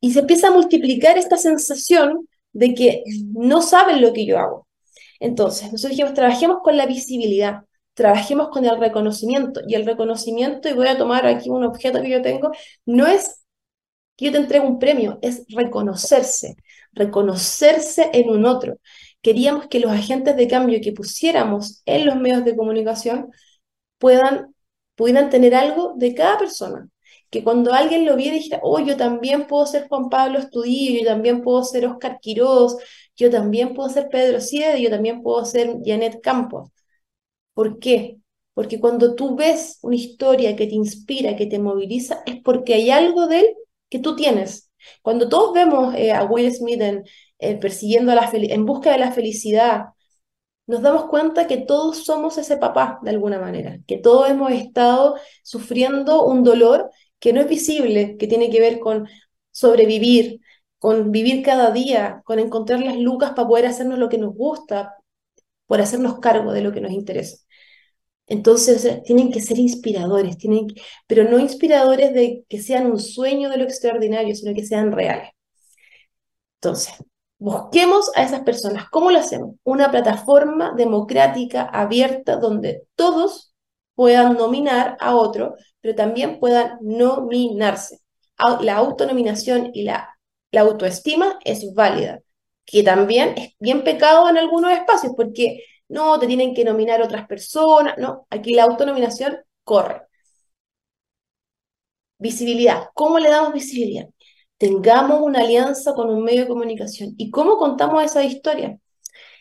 Y 0.00 0.12
se 0.12 0.20
empieza 0.20 0.48
a 0.48 0.52
multiplicar 0.52 1.18
esta 1.18 1.36
sensación 1.36 2.26
de 2.52 2.74
que 2.74 3.04
no 3.34 3.62
saben 3.62 4.00
lo 4.00 4.12
que 4.12 4.26
yo 4.26 4.38
hago. 4.38 4.66
Entonces, 5.20 5.72
nosotros 5.72 5.90
dijimos, 5.90 6.14
trabajemos 6.14 6.58
con 6.62 6.76
la 6.76 6.86
visibilidad, 6.86 7.62
trabajemos 7.94 8.48
con 8.48 8.64
el 8.64 8.78
reconocimiento. 8.78 9.60
Y 9.68 9.74
el 9.74 9.86
reconocimiento, 9.86 10.68
y 10.68 10.72
voy 10.72 10.88
a 10.88 10.98
tomar 10.98 11.26
aquí 11.26 11.50
un 11.50 11.64
objeto 11.64 12.02
que 12.02 12.10
yo 12.10 12.22
tengo, 12.22 12.50
no 12.86 13.06
es 13.06 13.44
que 14.16 14.26
yo 14.26 14.32
te 14.32 14.38
entregue 14.38 14.66
un 14.66 14.78
premio, 14.78 15.18
es 15.22 15.44
reconocerse, 15.48 16.56
reconocerse 16.92 18.10
en 18.12 18.30
un 18.30 18.44
otro. 18.46 18.78
Queríamos 19.22 19.66
que 19.68 19.80
los 19.80 19.92
agentes 19.92 20.36
de 20.36 20.48
cambio 20.48 20.80
que 20.82 20.92
pusiéramos 20.92 21.82
en 21.86 22.06
los 22.06 22.16
medios 22.16 22.44
de 22.44 22.56
comunicación 22.56 23.30
puedan, 23.98 24.54
pudieran 24.94 25.30
tener 25.30 25.54
algo 25.54 25.94
de 25.96 26.14
cada 26.14 26.38
persona. 26.38 26.88
Que 27.30 27.44
cuando 27.44 27.72
alguien 27.72 28.06
lo 28.06 28.16
viera 28.16 28.36
dijera, 28.36 28.60
oh, 28.62 28.80
yo 28.80 28.96
también 28.96 29.46
puedo 29.46 29.66
ser 29.66 29.88
Juan 29.88 30.08
Pablo 30.08 30.38
Estudillo, 30.38 31.00
yo 31.00 31.06
también 31.06 31.42
puedo 31.42 31.62
ser 31.64 31.86
Oscar 31.86 32.18
Quirós, 32.20 32.76
yo 33.20 33.30
también 33.30 33.74
puedo 33.74 33.88
ser 33.90 34.08
Pedro 34.08 34.40
Siede, 34.40 34.80
yo 34.82 34.90
también 34.90 35.22
puedo 35.22 35.44
ser 35.44 35.76
Janet 35.84 36.20
Campos. 36.22 36.70
¿Por 37.54 37.78
qué? 37.78 38.18
Porque 38.54 38.80
cuando 38.80 39.14
tú 39.14 39.36
ves 39.36 39.78
una 39.82 39.96
historia 39.96 40.56
que 40.56 40.66
te 40.66 40.74
inspira, 40.74 41.36
que 41.36 41.46
te 41.46 41.58
moviliza, 41.58 42.22
es 42.26 42.42
porque 42.42 42.74
hay 42.74 42.90
algo 42.90 43.26
de 43.26 43.40
él 43.40 43.46
que 43.90 43.98
tú 43.98 44.16
tienes. 44.16 44.70
Cuando 45.02 45.28
todos 45.28 45.52
vemos 45.54 45.94
eh, 45.94 46.12
a 46.12 46.24
Will 46.24 46.52
Smith 46.54 46.80
en, 46.80 47.04
eh, 47.38 47.56
persiguiendo 47.56 48.12
en 48.32 48.66
busca 48.66 48.92
de 48.92 48.98
la 48.98 49.12
felicidad, 49.12 49.86
nos 50.66 50.82
damos 50.82 51.06
cuenta 51.06 51.46
que 51.46 51.58
todos 51.58 52.04
somos 52.04 52.38
ese 52.38 52.56
papá 52.56 53.00
de 53.02 53.10
alguna 53.10 53.38
manera, 53.38 53.78
que 53.86 53.98
todos 53.98 54.30
hemos 54.30 54.52
estado 54.52 55.16
sufriendo 55.42 56.24
un 56.24 56.44
dolor 56.44 56.90
que 57.18 57.32
no 57.32 57.40
es 57.42 57.48
visible, 57.48 58.16
que 58.18 58.26
tiene 58.28 58.50
que 58.50 58.60
ver 58.60 58.80
con 58.80 59.08
sobrevivir, 59.50 60.40
con 60.80 61.12
vivir 61.12 61.44
cada 61.44 61.70
día, 61.72 62.22
con 62.24 62.40
encontrar 62.40 62.80
las 62.80 62.96
lucas 62.96 63.32
para 63.32 63.48
poder 63.48 63.66
hacernos 63.66 63.98
lo 64.00 64.08
que 64.08 64.18
nos 64.18 64.34
gusta, 64.34 64.96
por 65.66 65.80
hacernos 65.80 66.20
cargo 66.20 66.52
de 66.52 66.62
lo 66.62 66.72
que 66.72 66.80
nos 66.80 66.92
interesa. 66.92 67.38
Entonces 68.26 68.84
eh, 68.84 69.02
tienen 69.04 69.32
que 69.32 69.40
ser 69.42 69.58
inspiradores, 69.58 70.38
tienen 70.38 70.68
pero 71.06 71.24
no 71.30 71.38
inspiradores 71.38 72.14
de 72.14 72.44
que 72.48 72.62
sean 72.62 72.86
un 72.90 73.00
sueño 73.00 73.50
de 73.50 73.58
lo 73.58 73.64
extraordinario, 73.64 74.34
sino 74.34 74.54
que 74.54 74.66
sean 74.66 74.92
reales. 74.92 75.30
Entonces, 76.56 76.94
busquemos 77.38 78.10
a 78.16 78.22
esas 78.22 78.40
personas. 78.42 78.88
¿Cómo 78.90 79.10
lo 79.10 79.18
hacemos? 79.18 79.56
Una 79.64 79.90
plataforma 79.90 80.74
democrática, 80.76 81.62
abierta, 81.62 82.36
donde 82.36 82.84
todos 82.94 83.54
puedan 83.94 84.34
nominar 84.34 84.96
a 85.00 85.16
otro, 85.16 85.56
pero 85.80 85.94
también 85.94 86.38
puedan 86.40 86.78
nominarse. 86.80 88.00
La 88.62 88.76
autonominación 88.76 89.70
y 89.74 89.82
la 89.84 90.18
la 90.52 90.62
autoestima 90.62 91.38
es 91.44 91.74
válida, 91.74 92.20
que 92.64 92.82
también 92.82 93.34
es 93.36 93.54
bien 93.58 93.84
pecado 93.84 94.28
en 94.28 94.38
algunos 94.38 94.72
espacios, 94.72 95.12
porque 95.16 95.64
no, 95.88 96.18
te 96.18 96.26
tienen 96.26 96.54
que 96.54 96.64
nominar 96.64 97.02
otras 97.02 97.26
personas, 97.26 97.96
no, 97.98 98.26
aquí 98.30 98.54
la 98.54 98.64
autonominación 98.64 99.38
corre. 99.64 100.02
Visibilidad, 102.18 102.88
¿cómo 102.94 103.18
le 103.18 103.30
damos 103.30 103.52
visibilidad? 103.54 104.06
Tengamos 104.58 105.20
una 105.22 105.40
alianza 105.40 105.94
con 105.94 106.10
un 106.10 106.22
medio 106.22 106.42
de 106.42 106.48
comunicación. 106.48 107.14
¿Y 107.16 107.30
cómo 107.30 107.56
contamos 107.56 108.04
esa 108.04 108.22
historia? 108.24 108.78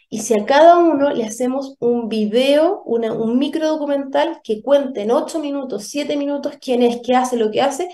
Y 0.10 0.22
si 0.22 0.34
a 0.40 0.46
cada 0.46 0.78
uno 0.80 1.12
le 1.12 1.26
hacemos 1.26 1.76
un 1.80 2.10
video, 2.10 2.82
un 2.84 3.38
micro 3.38 3.68
documental 3.68 4.40
que 4.44 4.62
cuente 4.64 5.02
en 5.02 5.12
8 5.12 5.40
minutos, 5.40 5.86
7 5.90 6.18
minutos 6.18 6.56
quién 6.62 6.82
es, 6.82 7.00
qué 7.04 7.16
hace, 7.16 7.38
lo 7.38 7.52
que 7.52 7.62
hace, 7.62 7.90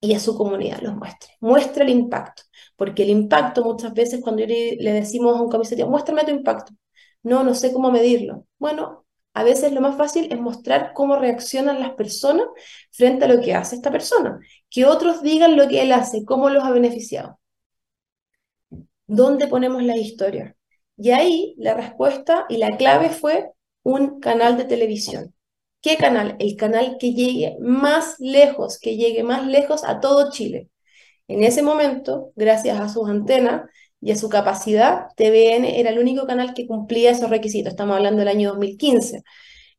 y 0.00 0.14
a 0.14 0.20
su 0.20 0.36
comunidad 0.36 0.80
los 0.80 0.94
muestre. 0.96 1.30
Muestre 1.40 1.84
el 1.84 1.90
impacto, 1.90 2.42
porque 2.76 3.02
el 3.02 3.10
impacto 3.10 3.64
muchas 3.64 3.92
veces 3.94 4.20
cuando 4.22 4.44
le, 4.46 4.76
decimos 4.78 5.36
a 5.36 5.42
un 5.42 5.50
camisetario, 5.50 5.90
muéstrame 5.90 6.24
tu 6.24 6.30
impacto. 6.30 6.72
No, 7.22 7.42
no 7.44 7.54
sé 7.54 7.72
cómo 7.72 7.90
medirlo. 7.90 8.46
Bueno, 8.58 9.04
a 9.34 9.44
veces 9.44 9.72
lo 9.72 9.80
más 9.80 9.96
fácil 9.96 10.32
es 10.32 10.40
mostrar 10.40 10.92
cómo 10.94 11.16
reaccionan 11.16 11.80
las 11.80 11.92
personas 11.92 12.46
frente 12.92 13.24
a 13.24 13.28
lo 13.28 13.40
que 13.40 13.54
hace 13.54 13.76
esta 13.76 13.90
persona. 13.90 14.38
Que 14.70 14.86
otros 14.86 15.22
digan 15.22 15.56
lo 15.56 15.68
que 15.68 15.82
él 15.82 15.92
hace, 15.92 16.24
cómo 16.24 16.50
los 16.50 16.64
ha 16.64 16.70
beneficiado. 16.70 17.38
¿Dónde 19.06 19.46
ponemos 19.48 19.82
la 19.82 19.96
historia? 19.96 20.56
Y 20.96 21.10
ahí 21.10 21.54
la 21.58 21.74
respuesta 21.74 22.46
y 22.48 22.58
la 22.58 22.76
clave 22.76 23.10
fue 23.10 23.52
un 23.82 24.20
canal 24.20 24.56
de 24.56 24.64
televisión. 24.64 25.34
¿Qué 25.80 25.96
canal? 25.96 26.36
El 26.40 26.56
canal 26.56 26.96
que 26.98 27.12
llegue 27.14 27.56
más 27.60 28.16
lejos, 28.18 28.78
que 28.80 28.96
llegue 28.96 29.22
más 29.22 29.46
lejos 29.46 29.84
a 29.84 30.00
todo 30.00 30.30
Chile. 30.32 30.68
En 31.28 31.44
ese 31.44 31.62
momento, 31.62 32.32
gracias 32.36 32.80
a 32.80 32.88
sus 32.88 33.08
antenas 33.08 33.62
y 34.00 34.12
a 34.12 34.16
su 34.16 34.28
capacidad, 34.28 35.08
TVN 35.16 35.64
era 35.80 35.90
el 35.90 35.98
único 35.98 36.26
canal 36.26 36.54
que 36.54 36.66
cumplía 36.66 37.10
esos 37.12 37.30
requisitos. 37.30 37.72
Estamos 37.72 37.96
hablando 37.96 38.20
del 38.20 38.28
año 38.28 38.50
2015. 38.50 39.22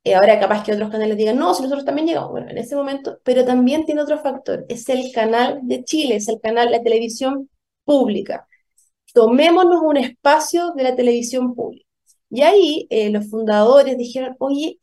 Eh, 0.04 0.16
ahora 0.16 0.40
capaz 0.40 0.64
que 0.64 0.74
otros 0.74 0.90
canales 0.92 1.18
digan, 1.18 1.38
no, 1.38 1.54
si 1.54 1.64
nosotros 1.64 1.86
también 1.86 2.08
llegamos. 2.08 2.32
Bueno, 2.32 2.50
en 2.50 2.58
ese 2.58 2.76
momento, 2.76 3.20
pero 3.24 3.46
también 3.46 3.86
tiene 3.86 4.02
otro 4.02 4.20
factor, 4.20 4.66
es 4.70 4.88
el 4.90 5.12
canal 5.14 5.60
de 5.64 5.84
Chile, 5.84 6.16
es 6.18 6.28
el 6.30 6.40
canal, 6.42 6.72
la 6.72 6.82
televisión 6.84 7.50
pública. 7.84 8.48
Tomémonos 9.14 9.82
un 9.84 9.98
espacio 9.98 10.74
de 10.76 10.84
la 10.84 10.96
televisión 10.96 11.56
pública. 11.56 11.86
Y 12.30 12.42
ahí 12.44 12.88
eh, 12.90 13.10
los 13.12 13.30
fundadores 13.30 13.98
dijeron, 13.98 14.36
oye, 14.40 14.80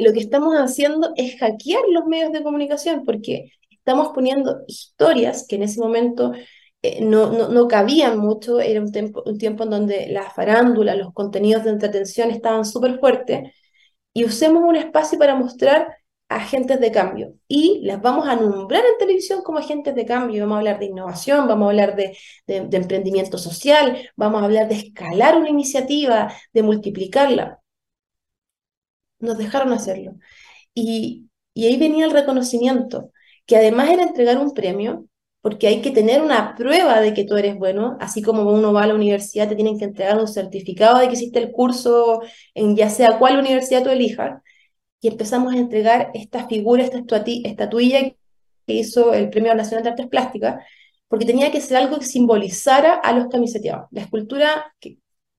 lo 0.00 0.12
que 0.12 0.20
estamos 0.20 0.54
haciendo 0.56 1.12
es 1.16 1.38
hackear 1.38 1.82
los 1.92 2.06
medios 2.06 2.32
de 2.32 2.42
comunicación, 2.42 3.04
porque 3.04 3.52
estamos 3.70 4.08
poniendo 4.14 4.62
historias 4.66 5.46
que 5.48 5.56
en 5.56 5.62
ese 5.64 5.80
momento 5.80 6.32
eh, 6.82 7.00
no, 7.02 7.30
no, 7.32 7.48
no, 7.48 7.68
cabían 7.68 8.18
mucho, 8.18 8.60
era 8.60 8.80
un 8.80 8.92
tiempo, 8.92 9.22
un 9.26 9.38
tiempo 9.38 9.64
en 9.64 9.70
donde 9.70 10.08
la 10.08 10.30
farándula, 10.30 10.94
los 10.94 11.12
contenidos 11.12 11.64
de 11.64 11.70
entretención 11.70 12.30
estaban 12.30 12.64
súper 12.64 12.98
fuertes, 13.00 13.52
y 14.12 14.24
usemos 14.24 14.62
un 14.64 14.76
espacio 14.76 15.18
para 15.18 15.34
mostrar 15.34 15.96
agentes 16.28 16.80
de 16.80 16.92
cambio. 16.92 17.34
Y 17.48 17.80
las 17.84 18.00
vamos 18.02 18.28
a 18.28 18.36
nombrar 18.36 18.84
en 18.84 18.98
televisión 18.98 19.42
como 19.42 19.58
agentes 19.58 19.94
de 19.94 20.06
cambio. 20.06 20.42
Vamos 20.42 20.56
a 20.56 20.58
hablar 20.58 20.78
de 20.78 20.86
innovación, 20.86 21.48
vamos 21.48 21.66
a 21.66 21.70
hablar 21.70 21.96
de, 21.96 22.16
de, 22.46 22.60
de 22.68 22.76
emprendimiento 22.76 23.38
social, 23.38 24.08
vamos 24.16 24.42
a 24.42 24.44
hablar 24.46 24.68
de 24.68 24.76
escalar 24.76 25.36
una 25.36 25.50
iniciativa, 25.50 26.32
de 26.52 26.62
multiplicarla 26.62 27.59
nos 29.20 29.38
dejaron 29.38 29.72
hacerlo. 29.72 30.14
Y, 30.74 31.28
y 31.54 31.66
ahí 31.66 31.76
venía 31.76 32.04
el 32.06 32.12
reconocimiento, 32.12 33.12
que 33.46 33.56
además 33.56 33.90
era 33.90 34.02
entregar 34.02 34.38
un 34.38 34.52
premio, 34.54 35.06
porque 35.42 35.68
hay 35.68 35.80
que 35.82 35.90
tener 35.90 36.22
una 36.22 36.54
prueba 36.54 37.00
de 37.00 37.14
que 37.14 37.24
tú 37.24 37.36
eres 37.36 37.56
bueno, 37.58 37.96
así 38.00 38.22
como 38.22 38.42
uno 38.42 38.72
va 38.72 38.84
a 38.84 38.86
la 38.86 38.94
universidad, 38.94 39.48
te 39.48 39.56
tienen 39.56 39.78
que 39.78 39.86
entregar 39.86 40.18
un 40.18 40.28
certificado 40.28 40.98
de 40.98 41.08
que 41.08 41.14
hiciste 41.14 41.38
el 41.38 41.50
curso 41.52 42.22
en 42.54 42.76
ya 42.76 42.90
sea 42.90 43.18
cuál 43.18 43.38
universidad 43.38 43.82
tú 43.82 43.90
elijas, 43.90 44.42
y 45.00 45.08
empezamos 45.08 45.54
a 45.54 45.58
entregar 45.58 46.10
esta 46.14 46.46
figura, 46.46 46.82
esta 46.84 46.98
estatuilla 46.98 48.00
que 48.66 48.74
hizo 48.74 49.14
el 49.14 49.30
Premio 49.30 49.54
Nacional 49.54 49.82
de 49.84 49.90
Artes 49.90 50.08
Plásticas, 50.08 50.64
porque 51.08 51.24
tenía 51.26 51.50
que 51.50 51.60
ser 51.60 51.78
algo 51.78 51.98
que 51.98 52.06
simbolizara 52.06 52.94
a 52.94 53.12
los 53.12 53.28
camiseteados. 53.28 53.88
La 53.90 54.02
escultura 54.02 54.74
que 54.78 54.98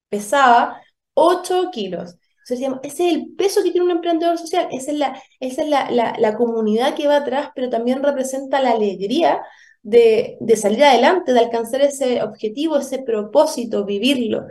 pesaba 0.10 0.82
8 1.14 1.70
kilos, 1.72 2.18
ese 2.52 2.72
es 2.84 3.00
el 3.00 3.34
peso 3.36 3.64
que 3.64 3.72
tiene 3.72 3.86
un 3.86 3.92
emprendedor 3.92 4.38
social, 4.38 4.68
esa 4.72 4.92
es, 4.92 4.98
la, 4.98 5.22
esa 5.40 5.64
es 5.64 5.70
la, 5.70 6.16
la, 6.18 6.36
comunidad 6.36 6.96
que 6.96 7.08
va 7.08 7.18
atrás, 7.18 7.50
pero 7.56 7.70
también 7.70 8.04
representa 8.04 8.62
la 8.62 8.72
alegría 8.72 9.42
de, 9.84 10.38
de, 10.40 10.56
salir 10.58 10.84
adelante, 10.84 11.34
de 11.34 11.40
alcanzar 11.40 11.82
ese 11.82 12.22
objetivo, 12.24 12.78
ese 12.78 13.00
propósito, 13.00 13.86
vivirlo. 13.86 14.48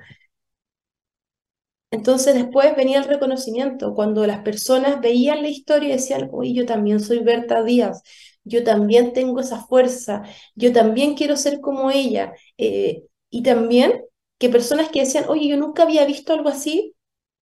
Entonces 1.93 2.35
después 2.35 2.77
venía 2.77 2.99
el 2.99 3.05
reconocimiento, 3.05 3.95
cuando 3.95 4.27
las 4.27 4.43
personas 4.43 5.01
veían 5.01 5.43
la 5.43 5.49
historia 5.49 5.89
y 5.89 5.93
decían, 5.93 6.29
uy, 6.33 6.55
yo 6.55 6.65
también 6.65 7.01
soy 7.01 7.19
Berta 7.21 7.65
Díaz, 7.65 8.03
yo 8.45 8.63
también 8.65 9.13
tengo 9.13 9.41
esa 9.41 9.65
fuerza, 9.67 10.23
yo 10.55 10.73
también 10.73 11.15
quiero 11.15 11.37
ser 11.37 11.61
como 11.61 11.91
ella. 11.91 12.33
Eh, 12.59 13.05
y 13.29 13.43
también 13.43 14.05
que 14.39 14.49
personas 14.49 14.89
que 14.91 15.01
decían, 15.01 15.25
oye, 15.29 15.49
yo 15.49 15.57
nunca 15.57 15.83
había 15.83 16.05
visto 16.07 16.33
algo 16.33 16.49
así, 16.49 16.95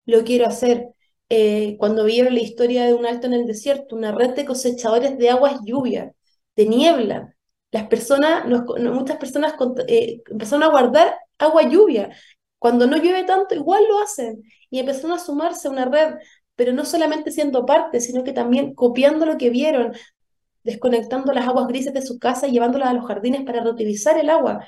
lo 0.08 0.24
quiero 0.24 0.46
hacer. 0.46 0.88
Eh, 1.28 1.76
cuando 1.78 2.04
vieron 2.04 2.34
la 2.34 2.40
historia 2.40 2.86
de 2.86 2.94
un 2.94 3.06
alto 3.06 3.26
en 3.26 3.34
el 3.34 3.46
desierto, 3.46 3.94
una 3.94 4.12
red 4.12 4.30
de 4.34 4.46
cosechadores 4.46 5.18
de 5.18 5.30
aguas 5.30 5.60
lluvia, 5.64 6.12
de 6.56 6.66
niebla, 6.66 7.36
las 7.70 7.86
personas, 7.88 8.46
muchas 8.46 9.18
personas 9.18 9.54
eh, 9.86 10.22
empezaron 10.30 10.62
a 10.62 10.70
guardar 10.70 11.14
agua 11.38 11.64
lluvia. 11.68 12.10
Cuando 12.58 12.86
no 12.86 12.96
llueve 12.96 13.24
tanto, 13.24 13.54
igual 13.54 13.84
lo 13.88 14.00
hacen. 14.00 14.42
Y 14.70 14.78
empezaron 14.80 15.12
a 15.12 15.18
sumarse 15.18 15.68
a 15.68 15.70
una 15.70 15.84
red, 15.84 16.14
pero 16.56 16.72
no 16.72 16.84
solamente 16.86 17.30
siendo 17.30 17.66
parte, 17.66 18.00
sino 18.00 18.24
que 18.24 18.32
también 18.32 18.74
copiando 18.74 19.26
lo 19.26 19.36
que 19.36 19.50
vieron, 19.50 19.92
desconectando 20.64 21.32
las 21.32 21.46
aguas 21.46 21.66
grises 21.68 21.92
de 21.92 22.02
su 22.02 22.18
casa 22.18 22.48
y 22.48 22.52
llevándolas 22.52 22.88
a 22.88 22.94
los 22.94 23.06
jardines 23.06 23.42
para 23.44 23.62
reutilizar 23.62 24.18
el 24.18 24.30
agua 24.30 24.66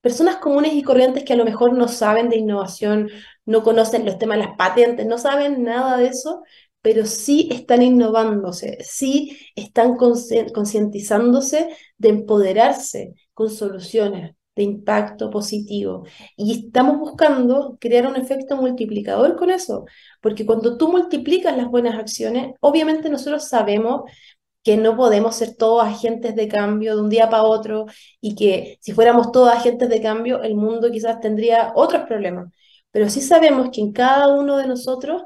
personas 0.00 0.36
comunes 0.36 0.72
y 0.74 0.82
corrientes 0.82 1.24
que 1.24 1.32
a 1.32 1.36
lo 1.36 1.44
mejor 1.44 1.72
no 1.76 1.88
saben 1.88 2.28
de 2.28 2.36
innovación, 2.36 3.10
no 3.48 3.62
conocen 3.62 4.04
los 4.04 4.18
temas 4.18 4.38
de 4.38 4.44
las 4.44 4.56
patentes, 4.56 5.06
no 5.06 5.16
saben 5.16 5.62
nada 5.64 5.96
de 5.96 6.08
eso, 6.08 6.42
pero 6.82 7.06
sí 7.06 7.48
están 7.50 7.80
innovándose, 7.82 8.76
sí 8.82 9.38
están 9.56 9.96
concientizándose 9.96 11.70
de 11.96 12.08
empoderarse 12.10 13.14
con 13.32 13.50
soluciones 13.50 14.34
de 14.54 14.64
impacto 14.64 15.30
positivo. 15.30 16.04
Y 16.36 16.66
estamos 16.66 16.98
buscando 16.98 17.78
crear 17.80 18.06
un 18.06 18.16
efecto 18.16 18.56
multiplicador 18.56 19.36
con 19.36 19.50
eso, 19.50 19.86
porque 20.20 20.44
cuando 20.44 20.76
tú 20.76 20.90
multiplicas 20.90 21.56
las 21.56 21.68
buenas 21.68 21.94
acciones, 21.98 22.54
obviamente 22.60 23.08
nosotros 23.08 23.48
sabemos 23.48 24.02
que 24.62 24.76
no 24.76 24.94
podemos 24.96 25.36
ser 25.36 25.54
todos 25.56 25.84
agentes 25.84 26.34
de 26.36 26.48
cambio 26.48 26.96
de 26.96 27.02
un 27.02 27.08
día 27.08 27.30
para 27.30 27.44
otro 27.44 27.86
y 28.20 28.34
que 28.34 28.76
si 28.82 28.92
fuéramos 28.92 29.32
todos 29.32 29.50
agentes 29.50 29.88
de 29.88 30.02
cambio, 30.02 30.42
el 30.42 30.54
mundo 30.54 30.90
quizás 30.90 31.20
tendría 31.20 31.72
otros 31.74 32.02
problemas. 32.06 32.52
Pero 32.90 33.08
sí 33.10 33.20
sabemos 33.20 33.70
que 33.72 33.80
en 33.80 33.92
cada 33.92 34.28
uno 34.34 34.56
de 34.56 34.66
nosotros 34.66 35.22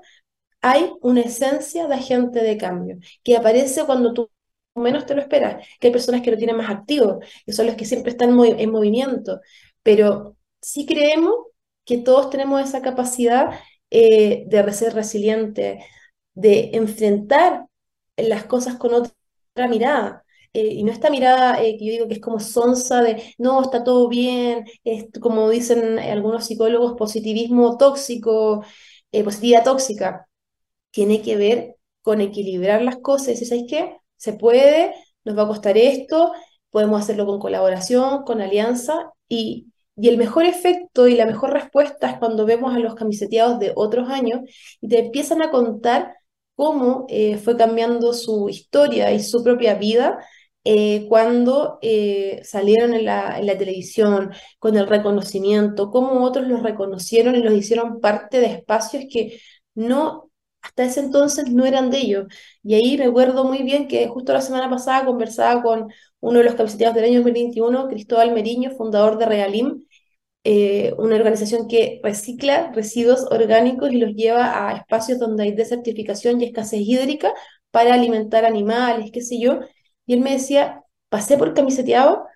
hay 0.61 0.93
una 1.03 1.23
esencia 1.23 1.89
de 1.89 1.95
agente 1.95 2.43
de 2.43 2.57
cambio 2.59 2.99
que 3.25 3.37
aparece 3.37 3.85
cuando 3.87 4.13
tú 4.15 4.31
menos 4.75 5.07
te 5.07 5.15
lo 5.15 5.21
esperas, 5.21 5.67
que 5.81 5.89
hay 5.89 5.93
personas 5.93 6.23
que 6.23 6.31
lo 6.31 6.37
tienen 6.39 6.57
más 6.57 6.71
activo, 6.71 7.21
que 7.45 7.53
son 7.53 7.67
los 7.67 7.77
que 7.77 7.85
siempre 7.85 8.11
están 8.13 8.31
en 8.41 8.71
movimiento, 8.71 9.41
pero 9.83 10.37
sí 10.63 10.87
creemos 10.87 11.35
que 11.85 11.99
todos 11.99 12.31
tenemos 12.31 12.63
esa 12.63 12.81
capacidad 12.83 13.51
eh, 13.91 14.45
de 14.47 14.73
ser 14.73 14.95
resiliente, 14.95 15.85
de 16.35 16.71
enfrentar 16.75 17.67
las 18.17 18.45
cosas 18.45 18.77
con 18.77 18.95
otros 18.95 19.15
mirada. 19.69 20.25
Eh, 20.55 20.67
y 20.75 20.85
no 20.85 20.93
esta 20.93 21.09
mirada 21.11 21.63
eh, 21.63 21.77
que 21.79 21.87
yo 21.87 21.93
digo 21.93 22.09
que 22.09 22.15
es 22.15 22.21
como 22.21 22.39
sonsa 22.39 23.03
de, 23.03 23.35
no, 23.39 23.63
está 23.63 23.85
todo 23.85 24.09
bien, 24.09 24.67
es 24.85 25.07
como 25.21 25.49
dicen 25.49 25.99
algunos 25.99 26.47
psicólogos, 26.47 26.95
positivismo 26.99 27.79
tóxico, 27.79 28.65
eh, 29.13 29.25
positividad 29.25 29.65
tóxica. 29.65 30.29
Tiene 30.91 31.23
que 31.23 31.37
ver 31.37 31.77
con 32.03 32.21
equilibrar 32.21 32.83
las 32.83 32.99
cosas. 32.99 33.41
¿Y 33.41 33.47
sabes 33.47 33.65
qué? 33.69 33.97
Se 34.17 34.35
puede, 34.35 34.95
nos 35.25 35.39
va 35.39 35.43
a 35.45 35.49
costar 35.49 35.79
esto, 35.79 36.33
podemos 36.71 37.01
hacerlo 37.01 37.27
con 37.27 37.39
colaboración, 37.41 38.25
con 38.25 38.41
alianza, 38.43 39.11
y, 39.29 39.69
y 39.97 40.09
el 40.09 40.19
mejor 40.19 40.45
efecto 40.45 41.09
y 41.09 41.17
la 41.17 41.27
mejor 41.27 41.53
respuesta 41.53 42.11
es 42.11 42.19
cuando 42.19 42.47
vemos 42.47 42.75
a 42.75 42.79
los 42.79 42.95
camiseteados 42.95 43.59
de 43.59 43.73
otros 43.77 44.09
años 44.11 44.41
y 44.81 44.89
te 44.89 44.99
empiezan 45.01 45.43
a 45.43 45.51
contar 45.51 46.17
cómo 46.55 47.07
fue 47.43 47.57
cambiando 47.57 48.13
su 48.13 48.49
historia 48.49 49.13
y 49.13 49.21
su 49.21 49.43
propia 49.43 49.75
vida 49.75 50.19
eh, 50.65 51.07
cuando 51.09 51.79
eh, 51.83 52.41
salieron 52.45 52.95
en 52.95 53.05
la, 53.05 53.39
en 53.39 53.47
televisión, 53.59 54.33
con 54.59 54.77
el 54.77 54.87
reconocimiento, 54.87 55.91
cómo 55.91 56.23
otros 56.25 56.47
los 56.47 56.63
reconocieron 56.63 57.35
y 57.37 57.43
los 57.43 57.55
hicieron 57.55 58.01
parte 58.01 58.41
de 58.41 58.47
espacios 58.47 59.05
que 59.11 59.41
no, 59.75 60.31
hasta 60.61 60.85
ese 60.85 61.01
entonces 61.01 61.51
no 61.51 61.67
eran 61.67 61.91
de 61.91 61.99
ellos. 61.99 62.27
Y 62.63 62.75
ahí 62.75 62.97
me 62.99 63.07
acuerdo 63.07 63.45
muy 63.45 63.63
bien 63.63 63.89
que 63.89 64.07
justo 64.09 64.33
la 64.33 64.41
semana 64.41 64.71
pasada 64.71 65.05
conversaba 65.05 65.63
con 65.63 65.89
uno 66.21 66.39
de 66.39 66.45
los 66.45 66.55
camiseteados 66.55 66.95
del 66.97 67.05
año 67.07 67.19
2021, 67.19 67.89
Cristóbal 67.89 68.33
Meriño, 68.33 68.71
fundador 68.71 69.19
de 69.19 69.27
Realim, 69.27 69.85
eh, 70.45 70.93
una 70.99 71.17
organización 71.17 71.69
que 71.69 72.01
recicla 72.03 72.73
residuos 72.73 73.27
orgánicos 73.31 73.93
y 73.93 73.99
los 73.99 74.13
lleva 74.15 74.69
a 74.69 74.77
espacios 74.77 75.19
donde 75.19 75.45
hay 75.45 75.53
desertificación 75.53 76.41
y 76.41 76.47
escasez 76.47 76.81
hídrica 76.81 77.33
para 77.71 77.95
alimentar 77.95 78.45
animales, 78.45 79.11
qué 79.13 79.23
sé 79.23 79.39
yo. 79.41 79.61
Y 80.07 80.15
él 80.15 80.21
me 80.21 80.33
decía, 80.33 80.83
pasé 81.09 81.39
por 81.39 81.55
camiseteado 81.55 82.27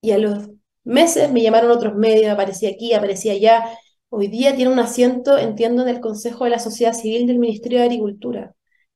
y 0.00 0.12
a 0.12 0.18
los 0.18 0.48
meses 0.84 1.30
me 1.32 1.42
llamaron 1.42 1.70
otros 1.70 1.94
medios, 1.96 2.30
aparecía 2.32 2.70
aquí, 2.70 2.94
aparecía 2.94 3.32
allá. 3.32 3.64
Hoy 4.08 4.28
día 4.28 4.54
tiene 4.54 4.72
un 4.72 4.78
asiento, 4.78 5.36
entiendo, 5.38 5.82
en 5.82 5.88
el 5.88 6.00
Consejo 6.00 6.44
de 6.44 6.50
la 6.50 6.58
Sociedad 6.58 6.92
Civil 6.92 7.26
del 7.26 7.38
Ministerio 7.38 7.78
de 7.78 7.84
Agricultura. 7.86 8.54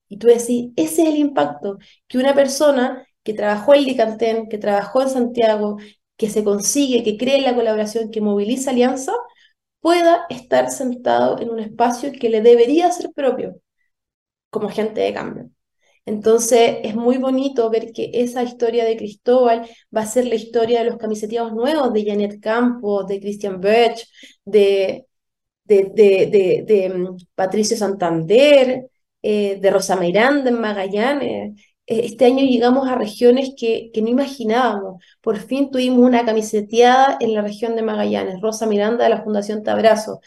Y 0.09 0.18
tú 0.18 0.26
decís, 0.28 0.70
ese 0.76 1.02
es 1.02 1.09
el 1.09 1.16
impacto 1.16 1.78
que 2.09 2.18
una 2.18 2.35
persona 2.35 3.06
que 3.22 3.35
trabajó 3.35 3.74
en 3.74 3.85
Licantén, 3.85 4.48
que 4.48 4.59
trabajó 4.59 5.02
en 5.02 5.09
Santiago, 5.11 5.78
que 6.16 6.30
se 6.30 6.44
consigue, 6.44 7.02
que 7.02 7.16
cree 7.16 7.40
la 7.42 7.54
colaboración, 7.54 8.11
que 8.11 8.20
moviliza 8.20 8.70
alianza, 8.70 9.12
pueda 9.80 10.26
estar 10.30 10.70
sentado 10.70 11.40
en 11.40 11.50
un 11.50 11.61
espacio 11.61 12.12
que 12.12 12.30
le 12.30 12.40
debería 12.42 12.90
ser 12.92 13.11
propio. 13.14 13.56
como 14.50 14.68
agente 14.68 15.00
de 15.00 15.12
cambio. 15.14 15.50
Entonces 16.11 16.79
es 16.83 16.96
muy 16.96 17.18
bonito 17.18 17.70
ver 17.70 17.92
que 17.92 18.11
esa 18.12 18.42
historia 18.42 18.85
de 18.85 18.96
Cristóbal 18.96 19.68
va 19.96 20.03
a 20.03 20.07
ser 20.07 20.27
la 20.27 20.35
historia 20.35 20.81
de 20.81 20.87
los 20.87 20.99
camiseteados 20.99 21.53
nuevos, 21.53 21.92
de 21.92 22.05
Janet 22.05 22.40
Campos, 22.40 23.07
de 23.07 23.20
Christian 23.20 23.61
Birch, 23.61 24.09
de, 24.44 25.07
mm, 25.68 27.16
Patricio 27.35 27.77
Santander, 27.77 28.90
eh, 29.23 29.59
de 29.61 29.70
Rosa 29.70 29.96
Miranda 29.96 30.51
en 30.51 30.61
Magallanes. 30.61 31.55
Eh, 31.87 32.01
este 32.07 32.25
año 32.27 32.44
llegamos 32.44 32.88
a 32.88 32.96
regiones 32.96 33.51
que, 33.57 33.90
que, 33.92 34.03
no 34.03 34.09
imaginábamos. 34.09 35.03
Por 35.20 35.38
fin 35.38 35.70
tuvimos 35.70 36.01
una 36.01 36.25
camiseteada 36.25 37.18
en 37.20 37.35
la 37.35 37.42
región 37.42 37.77
de 37.77 37.83
Magallanes, 37.83 38.40
Rosa 38.40 38.66
Miranda 38.66 39.05
de 39.05 39.11
la 39.11 39.23
Fundación 39.23 39.62
Tabrazo. 39.62 40.20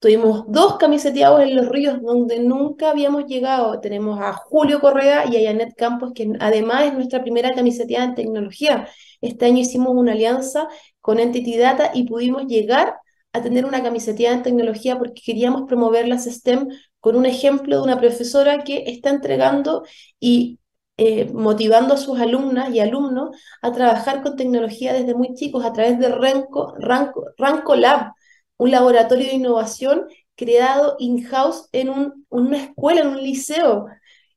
Tuvimos 0.00 0.44
dos 0.46 0.76
camiseteados 0.76 1.40
en 1.40 1.56
los 1.56 1.68
ríos 1.68 2.00
donde 2.00 2.38
nunca 2.38 2.90
habíamos 2.90 3.26
llegado. 3.26 3.80
Tenemos 3.80 4.20
a 4.20 4.32
Julio 4.32 4.80
Correa 4.80 5.24
y 5.28 5.36
a 5.36 5.50
Janet 5.50 5.74
Campos, 5.76 6.12
que 6.14 6.32
además 6.38 6.84
es 6.84 6.94
nuestra 6.94 7.22
primera 7.22 7.52
camiseteada 7.52 8.04
en 8.04 8.14
tecnología. 8.14 8.88
Este 9.20 9.46
año 9.46 9.58
hicimos 9.58 9.94
una 9.94 10.12
alianza 10.12 10.68
con 11.00 11.18
Entity 11.18 11.56
Data 11.56 11.90
y 11.94 12.04
pudimos 12.04 12.46
llegar 12.46 12.94
a 13.32 13.42
tener 13.42 13.64
una 13.64 13.82
camiseteada 13.82 14.36
en 14.36 14.42
tecnología 14.44 14.98
porque 14.98 15.20
queríamos 15.24 15.62
promover 15.66 16.06
las 16.06 16.26
STEM 16.26 16.68
con 17.00 17.16
un 17.16 17.26
ejemplo 17.26 17.76
de 17.76 17.82
una 17.82 17.98
profesora 17.98 18.62
que 18.64 18.84
está 18.86 19.10
entregando 19.10 19.84
y 20.20 20.60
eh, 20.96 21.26
motivando 21.32 21.94
a 21.94 21.96
sus 21.96 22.18
alumnas 22.20 22.74
y 22.74 22.80
alumnos 22.80 23.36
a 23.62 23.72
trabajar 23.72 24.22
con 24.22 24.36
tecnología 24.36 24.92
desde 24.92 25.14
muy 25.14 25.34
chicos 25.34 25.64
a 25.64 25.72
través 25.72 25.98
de 25.98 26.08
Ranco, 26.08 26.74
Ranco, 26.78 27.24
Ranco 27.36 27.76
Lab, 27.76 28.12
un 28.58 28.70
laboratorio 28.70 29.26
de 29.26 29.34
innovación 29.34 30.06
creado 30.36 30.96
in-house 30.98 31.68
en 31.72 31.90
un, 31.90 32.26
una 32.28 32.64
escuela, 32.64 33.00
en 33.00 33.08
un 33.08 33.22
liceo. 33.22 33.86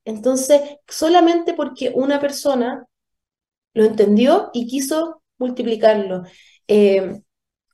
Entonces, 0.05 0.61
solamente 0.87 1.53
porque 1.53 1.91
una 1.93 2.19
persona 2.19 2.85
lo 3.73 3.85
entendió 3.85 4.49
y 4.53 4.67
quiso 4.67 5.21
multiplicarlo. 5.37 6.23
Eh, 6.67 7.21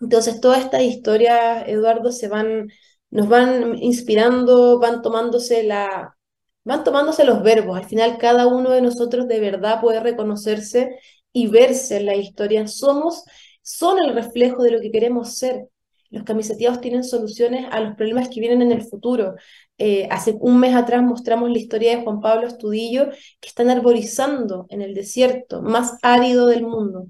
entonces, 0.02 0.42
todas 0.42 0.64
estas 0.64 0.84
historias, 0.84 1.68
Eduardo, 1.68 2.12
se 2.12 2.28
van, 2.28 2.68
nos 3.10 3.28
van 3.30 3.78
inspirando, 3.82 4.80
van 4.80 5.02
tomándose 5.02 5.64
la, 5.64 6.16
van 6.64 6.84
tomándose 6.84 7.26
los 7.26 7.42
verbos. 7.44 7.78
Al 7.78 7.86
final, 7.86 8.18
cada 8.18 8.48
uno 8.48 8.72
de 8.72 8.82
nosotros 8.82 9.28
de 9.28 9.40
verdad 9.40 9.82
puede 9.82 10.00
reconocerse 10.02 11.00
y 11.34 11.48
verse 11.48 11.98
en 11.98 12.06
la 12.08 12.16
historia. 12.16 12.68
Somos, 12.68 13.24
son 13.62 14.00
el 14.00 14.14
reflejo 14.14 14.64
de 14.64 14.72
lo 14.72 14.82
que 14.82 14.92
queremos 14.92 15.38
ser. 15.38 15.68
Los 16.10 16.24
camiseteados 16.24 16.82
tienen 16.82 17.04
soluciones 17.04 17.66
a 17.72 17.80
los 17.82 17.96
problemas 17.96 18.30
que 18.30 18.40
vienen 18.40 18.62
en 18.62 18.72
el 18.72 18.84
futuro. 18.84 19.36
Eh, 19.78 20.08
hace 20.12 20.36
un 20.40 20.60
mes 20.60 20.76
atrás 20.76 21.04
mostramos 21.04 21.52
la 21.52 21.58
historia 21.58 21.96
de 21.96 22.04
Juan 22.04 22.22
Pablo 22.22 22.48
Estudillo, 22.48 23.10
que 23.40 23.50
están 23.50 23.70
arborizando 23.70 24.66
en 24.70 24.82
el 24.82 24.94
desierto 24.94 25.62
más 25.62 25.98
árido 26.02 26.48
del 26.48 26.64
mundo. 26.64 27.08